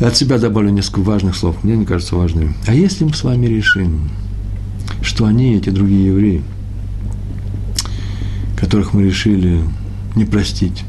От 0.00 0.16
себя 0.16 0.38
добавлю 0.38 0.70
несколько 0.70 1.00
важных 1.00 1.36
слов, 1.36 1.62
мне 1.62 1.74
они 1.74 1.84
кажутся 1.84 2.16
важными. 2.16 2.54
А 2.66 2.74
если 2.74 3.04
мы 3.04 3.14
с 3.14 3.22
вами 3.22 3.46
решим, 3.46 4.10
что 5.02 5.24
они, 5.26 5.54
эти 5.54 5.70
другие 5.70 6.06
евреи, 6.06 6.42
которых 8.56 8.92
мы 8.92 9.04
решили 9.04 9.62
не 10.16 10.24
простить, 10.24 10.84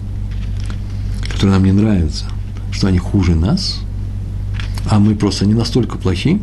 которые 1.45 1.59
нам 1.59 1.65
не 1.65 1.79
нравятся, 1.79 2.25
что 2.71 2.87
они 2.87 2.97
хуже 2.97 3.35
нас, 3.35 3.81
а 4.89 4.97
мы 4.97 5.13
просто 5.13 5.45
не 5.45 5.53
настолько 5.53 5.99
плохи, 5.99 6.41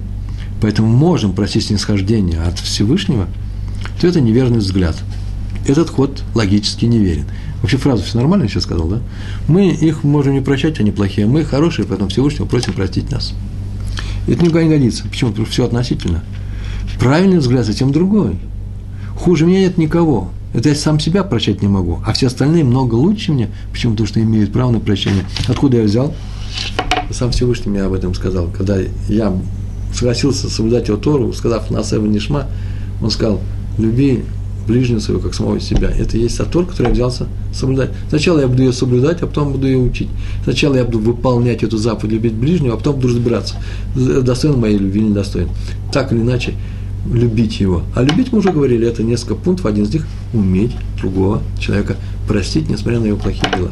поэтому 0.60 0.88
можем 0.88 1.32
просить 1.32 1.66
снисхождения 1.66 2.40
от 2.40 2.60
Всевышнего, 2.60 3.26
то 4.00 4.06
это 4.06 4.20
неверный 4.20 4.58
взгляд. 4.58 4.96
Этот 5.66 5.90
ход 5.90 6.22
логически 6.34 6.84
неверен. 6.84 7.24
Вообще 7.62 7.78
фразу 7.78 8.04
все 8.04 8.18
нормально 8.18 8.46
сейчас 8.48 8.62
сказал, 8.62 8.86
да? 8.86 9.00
Мы 9.48 9.70
их 9.70 10.04
можем 10.04 10.34
не 10.34 10.40
прощать, 10.40 10.78
они 10.78 10.92
плохие, 10.92 11.26
мы 11.26 11.44
хорошие, 11.44 11.84
поэтому 11.84 12.08
Всевышнего 12.08 12.46
просим 12.46 12.72
простить 12.72 13.10
нас. 13.10 13.34
Это 14.28 14.44
никуда 14.44 14.62
не 14.62 14.68
годится. 14.68 15.02
Почему? 15.08 15.30
Потому 15.30 15.46
что 15.46 15.52
все 15.52 15.64
относительно. 15.64 16.22
Правильный 17.00 17.38
взгляд 17.38 17.66
затем 17.66 17.90
другой. 17.90 18.36
Хуже 19.16 19.46
меня 19.46 19.60
нет 19.60 19.78
никого. 19.78 20.30
Это 20.52 20.68
я 20.68 20.74
сам 20.74 21.00
себя 21.00 21.24
прощать 21.24 21.62
не 21.62 21.68
могу. 21.68 22.00
А 22.06 22.12
все 22.12 22.26
остальные 22.26 22.64
много 22.64 22.94
лучше 22.94 23.32
меня. 23.32 23.48
Почему? 23.72 23.92
Потому 23.92 24.06
что 24.06 24.20
имеют 24.20 24.52
право 24.52 24.70
на 24.70 24.80
прощение. 24.80 25.24
Откуда 25.48 25.78
я 25.78 25.84
взял? 25.84 26.14
Сам 27.10 27.30
Всевышний 27.30 27.70
мне 27.70 27.82
об 27.82 27.92
этом 27.92 28.14
сказал. 28.14 28.48
Когда 28.48 28.76
я 29.08 29.32
согласился 29.94 30.50
соблюдать 30.50 30.88
его 30.88 30.96
Тору, 30.98 31.32
сказав 31.32 31.70
«Насева 31.70 32.06
Нишма», 32.06 32.46
он 33.02 33.10
сказал 33.10 33.40
«Люби 33.78 34.24
ближнего 34.66 35.00
своего, 35.00 35.22
как 35.22 35.34
самого 35.34 35.60
себя». 35.60 35.88
Это 35.88 36.16
и 36.16 36.20
есть 36.20 36.38
та 36.38 36.44
Тор, 36.44 36.66
который 36.66 36.88
я 36.88 36.92
взялся 36.92 37.26
соблюдать. 37.52 37.90
Сначала 38.08 38.40
я 38.40 38.46
буду 38.46 38.62
ее 38.62 38.72
соблюдать, 38.72 39.22
а 39.22 39.26
потом 39.26 39.52
буду 39.52 39.66
ее 39.66 39.78
учить. 39.78 40.08
Сначала 40.44 40.76
я 40.76 40.84
буду 40.84 41.00
выполнять 41.00 41.62
эту 41.62 41.78
заповедь 41.78 42.12
любить 42.12 42.34
ближнего, 42.34 42.74
а 42.74 42.76
потом 42.76 42.96
буду 42.96 43.08
разбираться, 43.08 43.56
достоин 43.94 44.60
моей 44.60 44.78
любви 44.78 45.00
или 45.00 45.08
недостоин. 45.08 45.48
Так 45.92 46.12
или 46.12 46.20
иначе, 46.20 46.54
любить 47.10 47.60
его. 47.60 47.82
А 47.94 48.02
любить, 48.02 48.32
мы 48.32 48.38
уже 48.38 48.52
говорили, 48.52 48.86
это 48.86 49.02
несколько 49.02 49.34
пунктов. 49.34 49.66
Один 49.66 49.84
из 49.84 49.92
них– 49.92 50.06
уметь 50.32 50.72
другого 50.98 51.42
человека 51.58 51.96
простить, 52.26 52.68
несмотря 52.68 53.00
на 53.00 53.06
его 53.06 53.18
плохие 53.18 53.50
дела. 53.56 53.70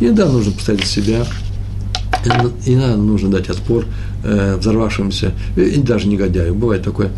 И 0.00 0.10
да, 0.10 0.26
нужно 0.26 0.52
поставить 0.52 0.84
себя, 0.84 1.24
иногда 2.66 2.96
нужно 2.96 3.30
дать 3.30 3.48
отпор 3.48 3.86
э, 4.24 4.56
взорвавшимся, 4.56 5.32
и 5.56 5.78
даже 5.78 6.08
негодяю. 6.08 6.54
Бывает 6.54 6.82
такое. 6.82 7.10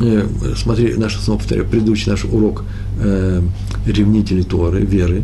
Э, 0.00 0.26
смотри, 0.56 0.94
наш, 0.94 1.16
снова 1.16 1.38
повторяю, 1.38 1.68
предыдущий 1.68 2.10
наш 2.10 2.24
урок 2.24 2.64
э, 3.00 3.42
ревнителей 3.86 4.42
Торы, 4.42 4.80
веры. 4.80 5.22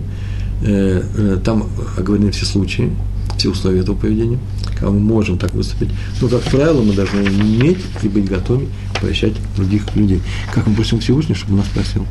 Э, 0.62 1.03
э, 1.16 1.38
там 1.42 1.68
оговорены 1.96 2.30
все 2.32 2.44
случаи, 2.44 2.90
все 3.38 3.51
условия 3.51 3.80
этого 3.80 3.96
поведения, 3.96 4.38
когда 4.74 4.90
мы 4.90 5.01
можем 5.01 5.38
так 5.38 5.55
выступить. 5.55 5.90
Но, 6.20 6.28
как 6.28 6.42
правило, 6.42 6.82
мы 6.82 6.92
должны 6.92 7.22
уметь 7.22 7.78
и 8.03 8.09
быть 8.09 8.28
готовы 8.28 8.66
прощать 9.01 9.34
других 9.57 9.94
людей. 9.96 10.20
Как 10.55 10.66
мы 10.66 10.74
просим 10.74 11.01
Всевышнего, 11.01 11.36
чтобы 11.36 11.57
нас 11.57 11.66
просил. 11.68 12.07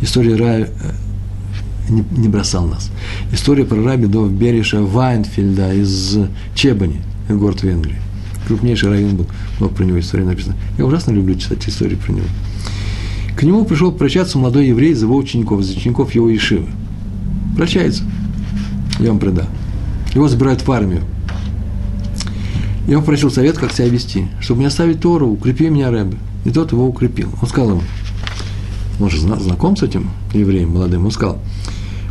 История 0.00 0.36
рая 0.36 0.68
э, 0.68 1.90
не, 1.90 2.04
не 2.16 2.28
бросал 2.28 2.66
нас. 2.66 2.90
История 3.32 3.64
про 3.64 3.82
раби 3.82 4.06
до 4.06 4.26
Бериша 4.26 4.82
Вайнфельда 4.82 5.74
из 5.74 6.18
Чебани, 6.54 7.00
город 7.28 7.62
Венгрии. 7.62 7.96
Крупнейший 8.46 8.88
район 8.88 9.16
был, 9.16 9.26
много 9.58 9.74
про 9.74 9.84
него 9.84 10.00
истории 10.00 10.24
написано. 10.24 10.56
Я 10.78 10.84
ужасно 10.84 11.12
люблю 11.12 11.34
читать 11.36 11.68
истории 11.68 11.96
про 11.96 12.12
него. 12.12 12.26
К 13.36 13.42
нему 13.42 13.64
пришел 13.64 13.92
прощаться 13.92 14.38
молодой 14.38 14.68
еврей 14.68 14.92
из 14.92 15.02
его 15.02 15.16
учеников, 15.16 15.60
из 15.60 15.70
учеников 15.70 16.14
его 16.14 16.34
Ишивы. 16.34 16.68
Прощается. 17.56 18.02
Я 18.98 19.08
вам 19.08 19.18
предам. 19.18 19.46
Его 20.14 20.28
забирают 20.28 20.66
в 20.66 20.72
армию. 20.72 21.02
Я 22.90 22.98
попросил 22.98 23.30
совет, 23.30 23.56
как 23.56 23.70
себя 23.70 23.86
вести, 23.86 24.26
чтобы 24.40 24.62
не 24.62 24.66
оставить 24.66 24.98
Тору, 24.98 25.28
укрепи 25.28 25.68
меня, 25.68 25.92
Рэбе. 25.92 26.18
И 26.44 26.50
тот 26.50 26.72
его 26.72 26.88
укрепил. 26.88 27.28
Он 27.40 27.46
сказал 27.46 27.70
ему, 27.70 27.82
он 28.98 29.08
же 29.08 29.20
знаком 29.20 29.76
с 29.76 29.84
этим 29.84 30.10
евреем 30.34 30.70
молодым, 30.70 31.04
он 31.04 31.12
сказал, 31.12 31.38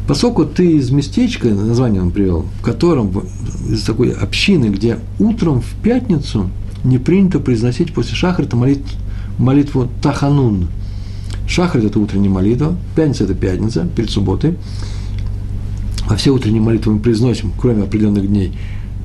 поскольку 0.08 0.46
ты 0.46 0.78
из 0.78 0.90
местечка, 0.90 1.50
название 1.50 2.02
он 2.02 2.12
привел, 2.12 2.46
в 2.62 2.64
котором, 2.64 3.12
из 3.70 3.84
такой 3.84 4.14
общины, 4.14 4.68
где 4.68 5.00
утром 5.20 5.60
в 5.60 5.70
пятницу 5.84 6.50
не 6.86 6.98
принято 6.98 7.42
произносить 7.42 7.94
после 7.94 8.16
шахрита 8.16 8.56
молитву, 8.56 8.88
молитву 9.38 9.90
Таханун. 10.02 10.70
Шахрит– 11.46 11.84
это 11.88 12.00
утренняя 12.00 12.32
молитва, 12.32 12.78
пятница– 12.96 13.24
это 13.26 13.34
пятница, 13.34 13.86
перед 13.98 14.10
субботой. 14.10 14.56
А 16.08 16.16
все 16.16 16.32
утренние 16.32 16.62
молитвы 16.62 16.94
мы 16.94 17.00
произносим, 17.00 17.52
кроме 17.60 17.84
определенных 17.84 18.26
дней, 18.30 18.54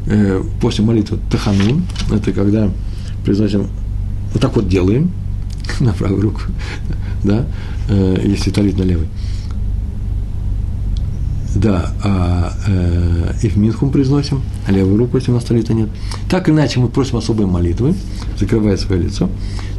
э, 0.07 0.43
после 0.61 0.85
молитвы 0.85 1.19
Таханун. 1.31 1.85
Это 2.13 2.33
когда 2.33 2.71
произносим, 3.25 3.69
вот 4.33 4.43
так 4.43 4.55
вот 4.57 4.69
делаем, 4.69 5.11
на 5.81 5.93
правую 5.93 6.23
руку, 6.23 6.41
да, 7.25 7.47
э, 7.89 8.23
если 8.25 8.51
талит 8.51 8.79
на 8.79 8.83
левый. 8.83 9.09
Да, 11.55 11.95
а, 12.03 12.53
э, 12.67 13.33
и 13.43 13.49
в 13.49 13.57
Минхум 13.57 13.91
произносим, 13.91 14.43
а 14.67 14.73
левую 14.73 14.99
руку, 14.99 15.17
если 15.19 15.31
у 15.31 15.35
нас 15.35 15.45
талита 15.45 15.73
нет. 15.73 15.89
Так 16.29 16.49
иначе, 16.49 16.81
мы 16.81 16.89
просим 16.89 17.17
особой 17.17 17.47
молитвы, 17.47 17.95
закрывая 18.39 18.77
свое 18.77 19.03
лицо. 19.03 19.31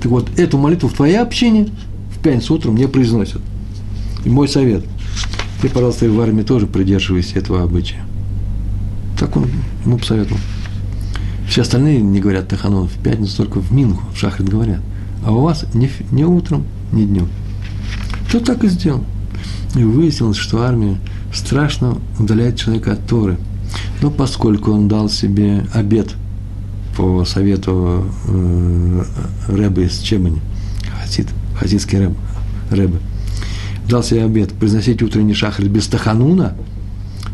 Так 0.01 0.09
вот, 0.09 0.29
эту 0.39 0.57
молитву 0.57 0.87
в 0.87 0.93
твоей 0.93 1.17
общине 1.17 1.67
в 2.15 2.23
пятницу 2.23 2.53
утром 2.53 2.77
не 2.77 2.87
произносят. 2.87 3.41
И 4.23 4.29
мой 4.29 4.47
совет, 4.47 4.85
ты, 5.61 5.67
пожалуйста, 5.67 6.09
в 6.09 6.19
армии 6.21 6.43
тоже 6.43 6.65
придерживайся 6.65 7.39
этого 7.39 7.63
обычая. 7.63 8.05
Так 9.19 9.35
он 9.37 9.47
ему 9.85 9.97
посоветовал. 9.97 10.39
Все 11.47 11.61
остальные 11.61 12.01
не 12.01 12.19
говорят 12.19 12.47
Таханон 12.47 12.87
в 12.87 12.97
пятницу, 12.97 13.37
только 13.37 13.59
в 13.59 13.71
Минху, 13.71 14.03
в 14.13 14.17
Шахрит 14.17 14.49
говорят. 14.49 14.81
А 15.25 15.31
у 15.31 15.41
вас 15.41 15.65
не, 15.73 15.89
не 16.11 16.25
утром, 16.25 16.65
не 16.91 17.05
днем. 17.05 17.27
Тот 18.31 18.45
так 18.45 18.63
и 18.63 18.67
сделал. 18.67 19.03
И 19.75 19.83
выяснилось, 19.83 20.37
что 20.37 20.63
армия 20.63 20.97
страшно 21.33 21.97
удаляет 22.19 22.57
человека 22.57 22.93
от 22.93 23.05
Торы. 23.07 23.37
Но 24.01 24.09
поскольку 24.09 24.71
он 24.71 24.87
дал 24.87 25.09
себе 25.09 25.65
обед 25.73 26.13
по 26.95 27.25
совету 27.25 28.05
э, 28.27 29.03
Рэбе 29.47 29.85
из 29.85 29.99
Чебани, 29.99 30.41
хасид, 31.01 31.27
хасидский 31.59 31.99
рэб, 31.99 32.13
Рэбе, 32.71 32.99
дал 33.89 34.03
себе 34.03 34.23
обед 34.23 34.53
произносить 34.53 35.01
утренний 35.01 35.33
шахрит 35.33 35.69
без 35.69 35.87
тахануна, 35.87 36.55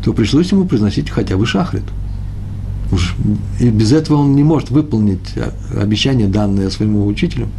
то 0.04 0.12
пришлось 0.12 0.52
ему 0.52 0.64
произносить 0.64 1.10
хотя 1.10 1.36
бы 1.36 1.46
шахрит. 1.46 1.84
Уж, 2.90 3.14
и 3.58 3.70
без 3.70 3.92
этого 3.92 4.18
он 4.18 4.36
не 4.36 4.42
может 4.42 4.70
выполнить 4.70 5.34
обещание, 5.74 6.28
данное 6.28 6.70
своему 6.70 7.06
учителю– 7.06 7.48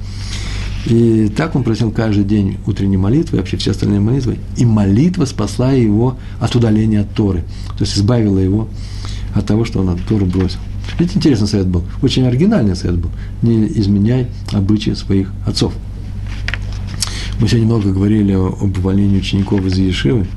и 0.85 1.31
так 1.35 1.55
он 1.55 1.63
просил 1.63 1.91
каждый 1.91 2.25
день 2.25 2.57
утренней 2.67 2.97
молитвы, 2.97 3.37
вообще 3.37 3.55
все 3.57 3.71
остальные 3.71 4.01
молитвы. 4.01 4.37
И 4.57 4.65
молитва 4.65 5.25
спасла 5.25 5.71
его 5.71 6.17
от 6.39 6.55
удаления 6.55 7.01
от 7.01 7.13
Торы. 7.13 7.43
То 7.77 7.85
есть 7.85 7.97
избавила 7.97 8.37
его 8.37 8.67
от 9.33 9.45
того, 9.45 9.63
что 9.63 9.79
он 9.79 9.89
от 9.89 10.01
Тору 10.03 10.25
бросил. 10.25 10.59
Ведь 10.99 11.15
интересный 11.15 11.47
совет 11.47 11.67
был, 11.67 11.83
очень 12.01 12.27
оригинальный 12.27 12.75
совет 12.75 12.97
был. 12.97 13.09
Не 13.41 13.65
изменяй 13.67 14.27
обычаи 14.51 14.91
своих 14.91 15.31
отцов. 15.47 15.73
Мы 17.39 17.47
сегодня 17.47 17.67
много 17.67 17.91
говорили 17.91 18.33
об 18.33 18.77
увольнении 18.77 19.17
учеников 19.17 19.65
из 19.65 19.77
Ешивы. 19.77 20.27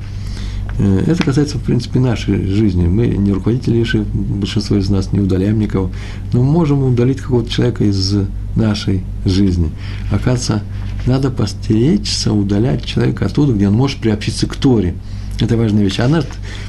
Э, 0.79 1.03
это 1.07 1.23
касается, 1.23 1.57
в 1.57 1.61
принципе, 1.61 1.99
нашей 1.99 2.45
жизни. 2.45 2.87
Мы 2.87 3.07
не 3.07 3.31
руководители 3.31 3.77
Ешивы, 3.77 4.05
большинство 4.13 4.77
из 4.77 4.89
нас 4.89 5.11
не 5.11 5.19
удаляем 5.19 5.59
никого, 5.59 5.91
но 6.33 6.43
мы 6.43 6.51
можем 6.51 6.83
удалить 6.83 7.19
какого-то 7.19 7.49
человека 7.49 7.83
из 7.83 8.15
нашей 8.55 9.03
жизни. 9.25 9.71
Оказывается, 10.11 10.63
надо 11.05 11.31
постеречься, 11.31 12.33
удалять 12.33 12.85
человека 12.85 13.25
оттуда, 13.25 13.53
где 13.53 13.67
он 13.67 13.73
может 13.73 13.99
приобщиться 13.99 14.47
к 14.47 14.55
Торе. 14.55 14.95
Это 15.39 15.55
важная 15.55 15.83
вещь. 15.83 15.99
А 15.99 16.09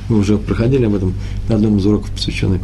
мы 0.09 0.19
уже 0.19 0.37
проходили 0.37 0.85
об 0.85 0.95
этом 0.95 1.15
на 1.49 1.57
одном 1.57 1.79
из 1.79 1.87
уроков, 1.87 2.11
посвященный 2.11 2.61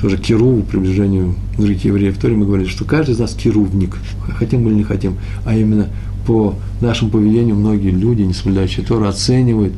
тоже 0.00 0.16
киру, 0.16 0.62
приближению 0.62 1.34
других 1.56 1.84
евреев. 1.84 2.16
В 2.16 2.20
Торе 2.20 2.34
мы 2.34 2.46
говорили, 2.46 2.68
что 2.68 2.84
каждый 2.84 3.12
из 3.12 3.18
нас 3.18 3.34
кирувник, 3.34 3.96
хотим 4.38 4.66
или 4.66 4.74
не 4.74 4.82
хотим, 4.82 5.18
а 5.44 5.54
именно 5.54 5.88
по 6.26 6.54
нашему 6.80 7.10
поведению 7.10 7.56
многие 7.56 7.90
люди, 7.90 8.22
не 8.22 8.32
соблюдающие 8.32 8.84
Тору, 8.84 9.06
оценивают 9.06 9.74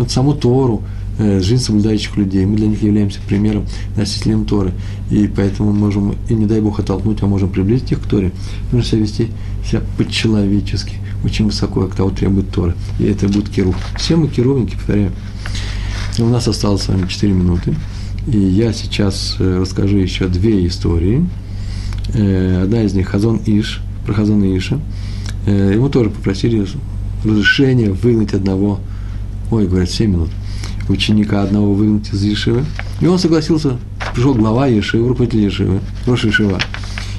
вот 0.00 0.10
саму 0.10 0.34
Тору, 0.34 0.82
Э, 1.22 1.38
жизнь 1.38 1.62
соблюдающих 1.62 2.16
людей. 2.16 2.46
Мы 2.46 2.56
для 2.56 2.66
них 2.66 2.82
являемся 2.82 3.20
примером, 3.28 3.66
носителем 3.94 4.46
Торы. 4.46 4.72
И 5.10 5.28
поэтому 5.28 5.70
можем, 5.70 6.16
и 6.30 6.34
не 6.34 6.46
дай 6.46 6.62
Бог 6.62 6.80
оттолкнуть, 6.80 7.22
а 7.22 7.26
можем 7.26 7.50
приблизить 7.50 7.92
их 7.92 8.00
к 8.00 8.06
Торе. 8.06 8.32
Нужно 8.72 8.88
себя 8.88 9.02
вести 9.02 9.28
себя 9.68 9.82
по-человечески, 9.98 10.94
очень 11.22 11.44
высоко, 11.44 11.82
как 11.82 11.94
того 11.94 12.08
требует 12.08 12.50
Тора. 12.50 12.74
И 12.98 13.04
это 13.04 13.28
будет 13.28 13.50
Кирув. 13.50 13.76
Все 13.98 14.16
мы 14.16 14.28
кирувники, 14.28 14.76
повторяю. 14.76 15.12
У 16.18 16.24
нас 16.24 16.48
осталось 16.48 16.82
с 16.84 16.88
вами 16.88 17.06
4 17.06 17.32
минуты. 17.34 17.74
И 18.26 18.38
я 18.38 18.72
сейчас 18.72 19.36
э, 19.38 19.58
расскажу 19.60 19.98
еще 19.98 20.26
две 20.26 20.66
истории. 20.66 21.26
Э, 22.14 22.62
одна 22.62 22.82
из 22.82 22.94
них 22.94 23.08
Хазон 23.08 23.42
Иш, 23.44 23.82
про 24.06 24.14
Хазон 24.14 24.42
Иша. 24.56 24.80
Ему 25.46 25.88
тоже 25.88 26.10
попросили 26.10 26.66
разрешение 27.24 27.92
выгнать 27.92 28.34
одного, 28.34 28.78
ой, 29.50 29.66
говорят, 29.66 29.90
7 29.90 30.10
минут, 30.10 30.30
ученика 30.88 31.42
одного 31.42 31.74
выгнать 31.74 32.12
из 32.12 32.22
Ешивы. 32.22 32.64
И 33.00 33.06
он 33.06 33.18
согласился. 33.18 33.78
Пришел 34.14 34.34
глава 34.34 34.66
Ешивы, 34.66 35.08
руководитель 35.08 35.44
Ешивы, 35.44 35.80
Роша 36.06 36.28
Ешива. 36.28 36.58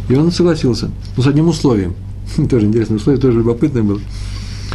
И 0.09 0.15
он 0.15 0.31
согласился. 0.31 0.91
Но 1.15 1.23
с 1.23 1.27
одним 1.27 1.47
условием. 1.47 1.95
тоже 2.49 2.65
интересное 2.65 2.97
условие, 2.97 3.21
тоже 3.21 3.39
любопытное 3.39 3.83
было. 3.83 3.99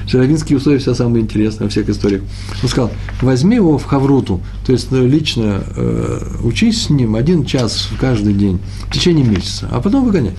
Шаровинские 0.07 0.59
условия 0.59 0.79
все 0.79 0.95
самое 0.95 1.25
интересное 1.25 1.65
во 1.65 1.71
всех 1.71 1.89
историях. 1.89 2.23
Он 2.63 2.69
сказал, 2.69 2.93
возьми 3.23 3.57
его 3.57 3.77
в 3.77 3.85
Хавруту, 3.85 4.41
то 4.65 4.73
есть 4.73 4.93
ну, 4.93 5.05
лично 5.05 5.65
э, 5.75 6.21
учись 6.45 6.85
с 6.85 6.91
ним 6.91 7.17
один 7.17 7.45
час 7.45 7.89
каждый 7.99 8.35
день 8.35 8.61
в 8.89 8.93
течение 8.93 9.25
месяца, 9.25 9.69
а 9.71 9.81
потом 9.81 10.05
выгоняй. 10.05 10.35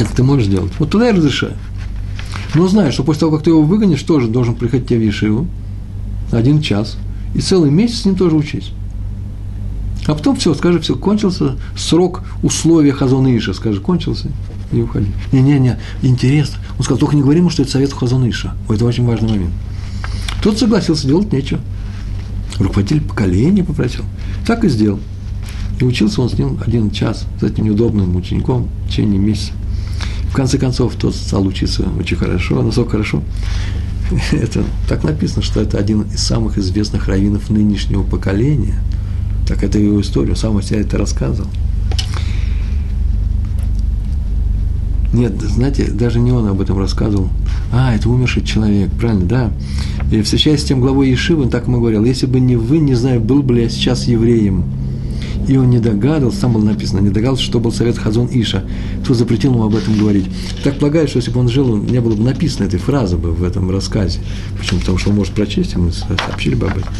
Это 0.00 0.14
ты 0.14 0.22
можешь 0.24 0.46
сделать. 0.46 0.72
Вот 0.78 0.90
туда 0.90 1.08
я 1.08 1.14
разрешаю. 1.14 1.54
Но 2.54 2.68
знай, 2.68 2.92
что 2.92 3.04
после 3.04 3.20
того, 3.20 3.32
как 3.32 3.44
ты 3.44 3.50
его 3.50 3.62
выгонишь, 3.62 4.02
тоже 4.02 4.28
должен 4.28 4.54
приходить 4.54 4.88
тебе 4.88 5.00
в 5.00 5.02
Ешиву, 5.02 5.46
один 6.32 6.60
час, 6.60 6.96
и 7.34 7.40
целый 7.40 7.70
месяц 7.70 8.00
с 8.00 8.04
ним 8.04 8.16
тоже 8.16 8.36
учись. 8.36 8.72
А 10.06 10.14
потом 10.14 10.36
все, 10.36 10.54
скажи, 10.54 10.80
все, 10.80 10.94
кончился 10.96 11.56
срок 11.76 12.22
условия 12.42 12.92
Хазона 12.92 13.36
Иша, 13.36 13.52
скажи, 13.52 13.80
кончился, 13.80 14.30
и 14.72 14.80
уходи. 14.80 15.08
Не-не-не, 15.32 15.78
интересно. 16.02 16.56
Он 16.78 16.84
сказал, 16.84 16.98
только 16.98 17.16
не 17.16 17.22
говори 17.22 17.40
ему, 17.40 17.50
что 17.50 17.62
это 17.62 17.72
совет 17.72 17.92
Хазаныша. 17.92 18.54
Это 18.70 18.84
очень 18.86 19.04
важный 19.04 19.30
момент. 19.30 19.52
Тот 20.42 20.58
согласился, 20.58 21.06
делать 21.06 21.32
нечего. 21.32 21.60
Руководитель 22.58 23.02
поколения 23.02 23.62
попросил. 23.62 24.04
Так 24.46 24.64
и 24.64 24.68
сделал. 24.68 25.00
И 25.80 25.84
учился 25.84 26.22
он 26.22 26.30
с 26.30 26.38
ним 26.38 26.58
один 26.64 26.90
час, 26.90 27.26
с 27.40 27.42
этим 27.42 27.64
неудобным 27.64 28.16
учеником 28.16 28.68
в 28.84 28.88
течение 28.88 29.18
месяца. 29.18 29.52
В 30.30 30.34
конце 30.34 30.58
концов, 30.58 30.94
тот 30.94 31.14
стал 31.14 31.46
учиться 31.46 31.88
очень 31.98 32.16
хорошо, 32.16 32.62
насколько 32.62 32.92
хорошо. 32.92 33.22
Это 34.32 34.62
так 34.88 35.04
написано, 35.04 35.42
что 35.42 35.60
это 35.60 35.78
один 35.78 36.02
из 36.02 36.20
самых 36.20 36.56
известных 36.58 37.08
раввинов 37.08 37.50
нынешнего 37.50 38.02
поколения. 38.02 38.80
Так 39.46 39.62
это 39.62 39.78
его 39.78 40.00
история, 40.00 40.36
сам 40.36 40.56
о 40.56 40.62
себе 40.62 40.80
это 40.80 40.98
рассказывал. 40.98 41.48
Нет, 45.12 45.40
знаете, 45.40 45.90
даже 45.90 46.20
не 46.20 46.32
он 46.32 46.46
об 46.46 46.60
этом 46.60 46.78
рассказывал. 46.78 47.28
А, 47.72 47.94
это 47.94 48.10
умерший 48.10 48.44
человек, 48.44 48.90
правильно, 48.92 49.24
да. 49.24 49.50
И 50.10 50.20
встречаясь 50.22 50.60
с 50.60 50.64
тем 50.64 50.80
главой 50.80 51.10
Ешивы, 51.10 51.44
он 51.44 51.50
так 51.50 51.66
ему 51.66 51.80
говорил, 51.80 52.04
если 52.04 52.26
бы 52.26 52.40
не 52.40 52.56
вы, 52.56 52.78
не 52.78 52.94
знаю, 52.94 53.20
был 53.20 53.42
бы 53.42 53.54
ли 53.54 53.62
я 53.62 53.68
сейчас 53.70 54.04
евреем. 54.04 54.64
И 55.48 55.56
он 55.56 55.70
не 55.70 55.78
догадывался, 55.78 56.42
там 56.42 56.52
было 56.52 56.62
написано, 56.62 57.00
не 57.00 57.08
догадывался, 57.08 57.42
что 57.42 57.58
был 57.58 57.72
совет 57.72 57.96
Хазон 57.96 58.28
Иша, 58.30 58.64
кто 59.02 59.14
запретил 59.14 59.54
ему 59.54 59.64
об 59.64 59.74
этом 59.74 59.96
говорить. 59.98 60.26
Так 60.62 60.78
полагаю, 60.78 61.08
что 61.08 61.16
если 61.16 61.30
бы 61.30 61.40
он 61.40 61.48
жил, 61.48 61.74
не 61.78 62.00
было 62.02 62.14
бы 62.14 62.22
написано 62.22 62.66
этой 62.66 62.78
фразы 62.78 63.16
бы 63.16 63.32
в 63.32 63.42
этом 63.42 63.70
рассказе. 63.70 64.20
Почему? 64.58 64.80
Потому 64.80 64.98
что 64.98 65.08
он 65.08 65.16
может 65.16 65.32
прочесть, 65.32 65.72
ему 65.72 65.90
сообщили 65.90 66.54
бы 66.54 66.66
об 66.66 66.76
этом. 66.76 66.92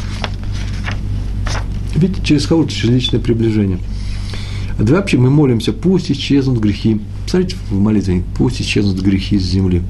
Видите, 1.94 2.22
через 2.24 2.46
кого-то, 2.46 2.72
через 2.72 2.94
личное 2.94 3.20
приближение. 3.20 3.78
Да 4.78 4.94
вообще 4.94 5.18
мы 5.18 5.28
молимся, 5.28 5.72
пусть 5.74 6.10
исчезнут 6.10 6.58
грехи. 6.58 7.00
Посмотрите 7.24 7.56
в 7.70 7.78
молитве, 7.78 8.24
пусть 8.38 8.62
исчезнут 8.62 8.98
грехи 9.02 9.38
с 9.38 9.42
земли. 9.42 9.82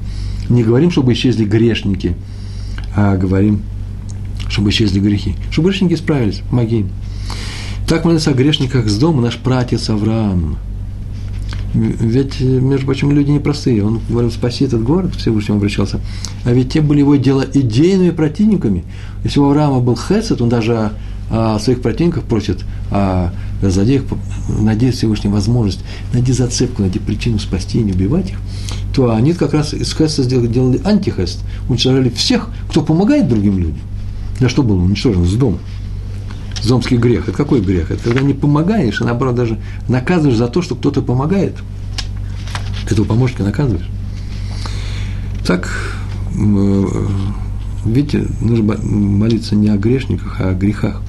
Не 0.49 0.63
говорим, 0.63 0.91
чтобы 0.91 1.13
исчезли 1.13 1.45
грешники, 1.45 2.15
а 2.93 3.15
говорим, 3.15 3.61
чтобы 4.49 4.71
исчезли 4.71 4.99
грехи. 4.99 5.35
Чтобы 5.49 5.69
грешники 5.69 5.95
справились, 5.95 6.41
помоги 6.49 6.79
им. 6.79 6.89
Так 7.89 8.05
молится 8.05 8.29
о 8.29 8.33
грешниках 8.35 8.87
с 8.87 8.99
дома 8.99 9.19
наш 9.19 9.37
пратец 9.37 9.89
Авраам. 9.89 10.57
Ведь, 11.73 12.39
между 12.39 12.85
прочим, 12.85 13.11
люди 13.11 13.31
непростые. 13.31 13.83
Он 13.83 13.99
говорил, 14.07 14.29
спаси 14.29 14.65
этот 14.65 14.83
город, 14.83 15.15
Всевышнему 15.15 15.57
обращался. 15.57 15.99
А 16.45 16.51
ведь 16.51 16.71
те 16.71 16.81
были 16.81 16.99
его 16.99 17.15
дело 17.15 17.43
идейными 17.51 18.11
противниками. 18.11 18.83
Если 19.23 19.39
у 19.39 19.45
Авраама 19.45 19.79
был 19.79 19.97
хесед, 19.97 20.39
он 20.39 20.49
даже 20.49 20.91
о, 21.31 21.55
о 21.55 21.59
своих 21.59 21.81
противниках 21.81 22.25
просит, 22.25 22.63
а 22.91 23.33
злодеях 23.63 24.03
найди 24.59 24.91
Всевышнюю 24.91 25.33
возможность, 25.33 25.79
найди 26.13 26.31
зацепку, 26.31 26.83
найди 26.83 26.99
причину 26.99 27.39
спасти 27.39 27.79
и 27.79 27.83
не 27.83 27.93
убивать 27.93 28.29
их, 28.29 28.37
то 28.93 29.15
они 29.15 29.33
как 29.33 29.55
раз 29.55 29.73
из 29.73 29.95
хеста 29.95 30.21
сделали, 30.21 30.45
делали 30.45 30.79
антихест, 30.85 31.39
уничтожали 31.67 32.09
всех, 32.09 32.49
кто 32.69 32.83
помогает 32.83 33.27
другим 33.27 33.57
людям. 33.57 33.81
Да 34.39 34.47
что 34.47 34.61
было 34.61 34.79
уничтожено? 34.79 35.25
С 35.25 35.33
дома. 35.33 35.57
Зомский 36.63 36.97
грех. 36.97 37.27
Это 37.27 37.37
какой 37.37 37.61
грех? 37.61 37.91
Это 37.91 38.03
когда 38.03 38.21
не 38.21 38.33
помогаешь, 38.33 39.01
а 39.01 39.05
наоборот 39.05 39.35
даже 39.35 39.59
наказываешь 39.87 40.37
за 40.37 40.47
то, 40.47 40.61
что 40.61 40.75
кто-то 40.75 41.01
помогает. 41.01 41.55
Этого 42.89 43.05
помощника 43.05 43.43
наказываешь. 43.43 43.89
Так, 45.45 45.69
э, 46.35 46.85
видите, 47.85 48.27
нужно 48.41 48.77
молиться 48.83 49.55
не 49.55 49.69
о 49.69 49.77
грешниках, 49.77 50.37
а 50.39 50.49
о 50.49 50.53
грехах. 50.53 51.01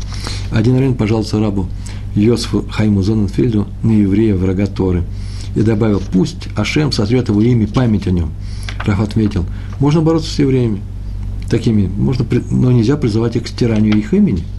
Один 0.53 0.77
район 0.79 0.95
пожаловался 0.95 1.41
рабу 1.41 1.69
Йосифу 2.15 2.67
Хайму 2.71 3.03
Зоненфельду 3.03 3.67
на 3.83 3.93
еврея, 3.93 4.37
врага 4.37 4.67
Торы. 4.67 5.05
И 5.57 5.63
добавил, 5.63 6.01
пусть 6.13 6.49
Ашем 6.57 6.93
сотрет 6.93 7.29
его 7.29 7.41
имя 7.43 7.67
память 7.67 8.07
о 8.07 8.13
нем. 8.13 8.31
Раф 8.85 9.01
отметил, 9.01 9.45
можно 9.81 10.01
бороться 10.01 10.31
с 10.31 10.39
евреями 10.39 10.81
такими, 11.51 11.89
можно, 11.89 12.25
но 12.51 12.71
нельзя 12.71 12.97
призывать 12.97 13.35
их 13.35 13.45
к 13.45 13.49
стиранию 13.49 13.99
их 13.99 14.15
имени– 14.15 14.45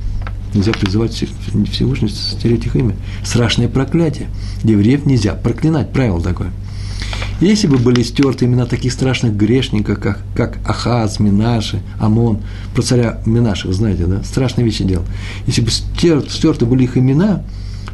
Нельзя 0.54 0.72
призывать 0.74 1.14
Всевышнего 1.14 2.10
стереть 2.10 2.66
их 2.66 2.76
имя. 2.76 2.95
Страшное 3.24 3.70
проклятие. 3.70 4.28
Евреев 4.64 5.06
нельзя 5.06 5.34
проклинать, 5.34 5.91
правило 5.93 6.22
такое. 6.22 6.52
Если 7.39 7.66
бы 7.66 7.78
были 7.78 8.04
стерты 8.04 8.45
имена 8.45 8.68
таких 8.68 8.93
страшных 8.93 9.36
грешников, 9.36 9.99
как, 9.99 10.20
как 10.36 10.60
Ахаз, 10.64 11.20
Минаши, 11.20 11.82
Амон, 11.99 12.39
про 12.76 12.84
царя 12.84 13.22
Минаши, 13.26 13.68
вы 13.68 13.74
знаете, 13.74 14.06
да, 14.06 14.24
страшные 14.24 14.64
вещи 14.64 14.84
делал. 14.84 15.06
Если 15.47 15.62
бы 15.62 15.72
стер, 15.72 16.24
стерты 16.30 16.66
были 16.68 16.84
их 16.84 16.97
имена, 16.97 17.43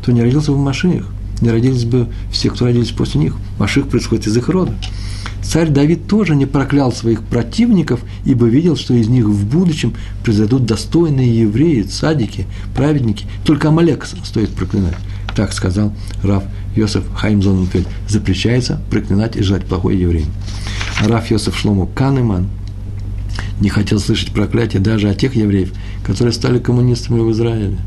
то 0.04 0.12
не 0.12 0.22
родился 0.22 0.52
бы 0.52 0.58
Машиих, 0.58 1.06
не 1.40 1.50
родились 1.50 1.86
бы 1.86 2.10
все, 2.30 2.50
кто 2.50 2.66
родились 2.66 2.90
после 2.90 3.22
них. 3.22 3.36
Маших 3.58 3.88
происходит 3.88 4.28
из 4.28 4.36
их 4.36 4.50
рода. 4.50 4.74
Царь 5.48 5.70
Давид 5.70 6.08
тоже 6.08 6.36
не 6.36 6.46
проклял 6.46 6.92
своих 6.92 7.24
противников, 7.24 8.02
ибо 8.26 8.48
видел, 8.48 8.76
что 8.76 8.94
из 8.94 9.08
них 9.08 9.26
в 9.26 9.46
будущем 9.46 9.94
произойдут 10.22 10.66
достойные 10.66 11.40
евреи, 11.40 11.84
цадики, 11.84 12.46
праведники. 12.76 13.26
Только 13.46 13.70
Амалек 13.70 14.06
стоит 14.06 14.50
проклинать. 14.50 14.98
Так 15.38 15.54
сказал 15.54 15.94
Раф 16.22 16.44
Йосеф 16.76 17.06
Хайм 17.16 17.42
Зоненфельд. 17.42 17.88
Запрещается 18.10 18.82
проклинать 18.90 19.38
и 19.38 19.42
желать 19.42 19.66
плохой 19.66 19.96
евреям. 19.96 20.28
Раф 21.06 21.32
Йосеф 21.32 21.58
Шлому 21.58 21.88
Канеман 21.88 22.50
не 23.62 23.70
хотел 23.70 24.00
слышать 24.00 24.34
проклятие 24.34 24.82
даже 24.82 25.10
от 25.10 25.18
тех 25.18 25.34
евреев, 25.34 25.72
которые 26.04 26.34
стали 26.34 26.60
коммунистами 26.60 27.22
в 27.22 27.32
Израиле. 27.32 27.78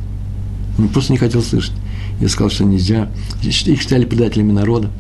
Он 0.78 0.88
просто 0.88 1.12
не 1.12 1.18
хотел 1.18 1.42
слышать. 1.42 1.74
Я 2.22 2.28
сказал, 2.30 2.48
что 2.48 2.64
нельзя. 2.64 3.10
Их 3.42 3.52
считали 3.52 4.06
предателями 4.06 4.52
народа. 4.52 4.90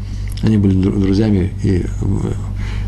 Они 0.42 0.56
были 0.56 0.74
друзьями 0.74 1.52
и 1.62 1.84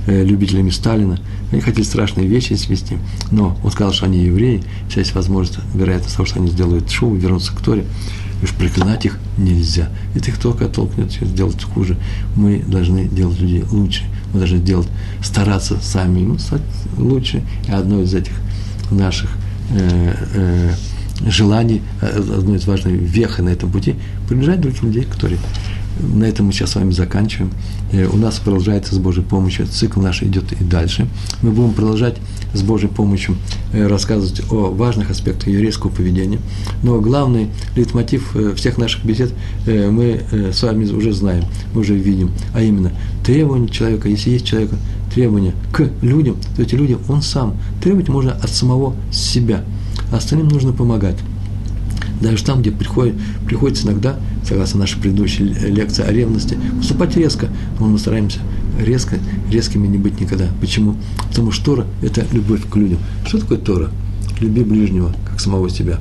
любителями 0.07 0.71
Сталина. 0.71 1.19
Они 1.53 1.61
хотели 1.61 1.85
страшные 1.85 2.27
вещи 2.27 2.55
свести, 2.55 2.99
но 3.31 3.59
он 3.63 3.71
сказал, 3.71 3.93
что 3.93 4.07
они 4.07 4.25
евреи, 4.25 4.63
вся 4.89 5.01
есть 5.01 5.15
возможность, 5.15 5.59
вероятность 5.75 6.17
того, 6.17 6.27
что 6.27 6.41
они 6.41 6.51
сделают 6.51 6.91
шоу, 6.91 7.15
вернутся 7.15 7.55
к 7.55 7.61
Торе, 7.61 7.85
и 8.41 8.45
уж 8.45 8.51
проклинать 8.53 9.05
их 9.07 9.19
нельзя. 9.39 9.89
Это 10.15 10.31
их 10.31 10.39
только 10.39 10.67
оттолкнет, 10.67 11.13
сделать 11.13 11.63
хуже. 11.63 11.97
Мы 12.37 12.59
должны 12.67 13.07
делать 13.07 13.39
людей 13.39 13.65
лучше, 13.71 14.05
мы 14.33 14.41
должны 14.41 14.59
делать, 14.59 14.89
стараться 15.23 15.79
сами 15.81 16.21
ну, 16.21 16.39
стать 16.39 16.63
лучше. 16.97 17.43
И 17.69 17.71
одно 17.71 18.03
из 18.03 18.13
этих 18.15 18.33
наших 18.91 19.31
э, 19.71 20.15
э, 20.35 20.75
желаний, 21.29 21.83
э, 22.01 22.19
одно 22.19 22.57
из 22.57 22.67
важных 22.67 22.95
вех 22.95 23.39
на 23.39 23.51
этом 23.51 23.71
пути, 23.71 23.95
приближать 24.29 24.61
других 24.61 24.83
людей, 24.83 25.05
которые 25.05 25.39
на 26.01 26.25
этом 26.25 26.47
мы 26.47 26.53
сейчас 26.53 26.71
с 26.71 26.75
вами 26.77 26.91
заканчиваем. 26.91 27.53
Э, 27.93 28.07
у 28.07 28.17
нас 28.17 28.39
продолжается 28.39 28.95
с 28.95 28.99
Божьей 28.99 29.23
помощью, 29.23 29.67
цикл 29.67 30.01
наш 30.01 30.23
идет 30.23 30.53
и 30.53 30.65
дальше. 30.65 31.07
Мы 31.43 31.51
будем 31.51 31.73
продолжать 31.73 32.17
с 32.55 32.63
Божьей 32.63 32.89
помощью 32.89 33.37
э, 33.73 33.87
рассказывать 33.87 34.43
о 34.51 34.71
важных 34.71 35.11
аспектах 35.11 35.49
еврейского 35.49 35.91
поведения. 35.91 36.39
Но 36.83 37.01
главный 37.01 37.49
лейтмотив 37.77 38.35
э, 38.35 38.55
всех 38.55 38.79
наших 38.79 39.05
бесед 39.05 39.33
мы 39.67 40.23
с 40.53 40.63
вами 40.63 40.85
уже 40.91 41.13
знаем, 41.13 41.45
мы 41.75 41.83
уже 41.83 41.95
видим, 41.95 42.31
а 42.55 42.63
именно 42.63 42.93
требования 43.25 43.69
человека, 43.69 44.09
если 44.09 44.31
есть 44.31 44.47
человека, 44.47 44.77
требования 45.15 45.55
к 45.73 45.89
людям, 46.03 46.37
то 46.57 46.63
эти 46.63 46.75
люди 46.75 46.97
он 47.09 47.23
сам. 47.23 47.57
Требовать 47.83 48.09
можно 48.09 48.33
от 48.33 48.51
самого 48.51 48.95
себя, 49.11 49.65
а 50.11 50.17
остальным 50.17 50.49
нужно 50.49 50.73
помогать 50.73 51.17
даже 52.23 52.45
там, 52.45 52.61
где 52.61 52.71
приходит, 52.71 53.17
приходится 53.47 53.87
иногда, 53.87 54.17
согласно 54.47 54.81
нашей 54.81 55.01
предыдущей 55.01 55.45
лекции 55.45 56.05
о 56.05 56.13
ревности, 56.13 56.59
поступать 56.77 57.17
резко, 57.17 57.49
но 57.79 57.87
мы 57.87 57.99
стараемся 57.99 58.39
резко, 58.81 59.19
резкими 59.51 59.87
не 59.87 59.99
быть 59.99 60.21
никогда. 60.21 60.49
Почему? 60.61 60.97
Потому 61.29 61.51
что 61.53 61.65
Тора– 61.65 61.87
это 62.03 62.25
любовь 62.33 62.69
к 62.69 62.77
людям. 62.77 62.99
Что 63.27 63.39
такое 63.39 63.59
Тора? 63.59 63.91
Люби 64.41 64.65
ближнего, 64.65 65.15
как 65.29 65.41
самого 65.41 65.71
себя. 65.71 65.99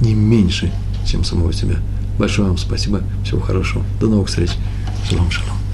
Не 0.00 0.14
меньше, 0.14 0.72
чем 1.06 1.24
самого 1.24 1.52
себя. 1.52 1.76
Большое 2.18 2.48
вам 2.48 2.58
спасибо. 2.58 3.02
Всего 3.24 3.40
хорошего. 3.40 3.84
До 4.00 4.08
новых 4.08 4.28
встреч. 4.28 4.50
Шалом, 5.08 5.30
шалом. 5.30 5.65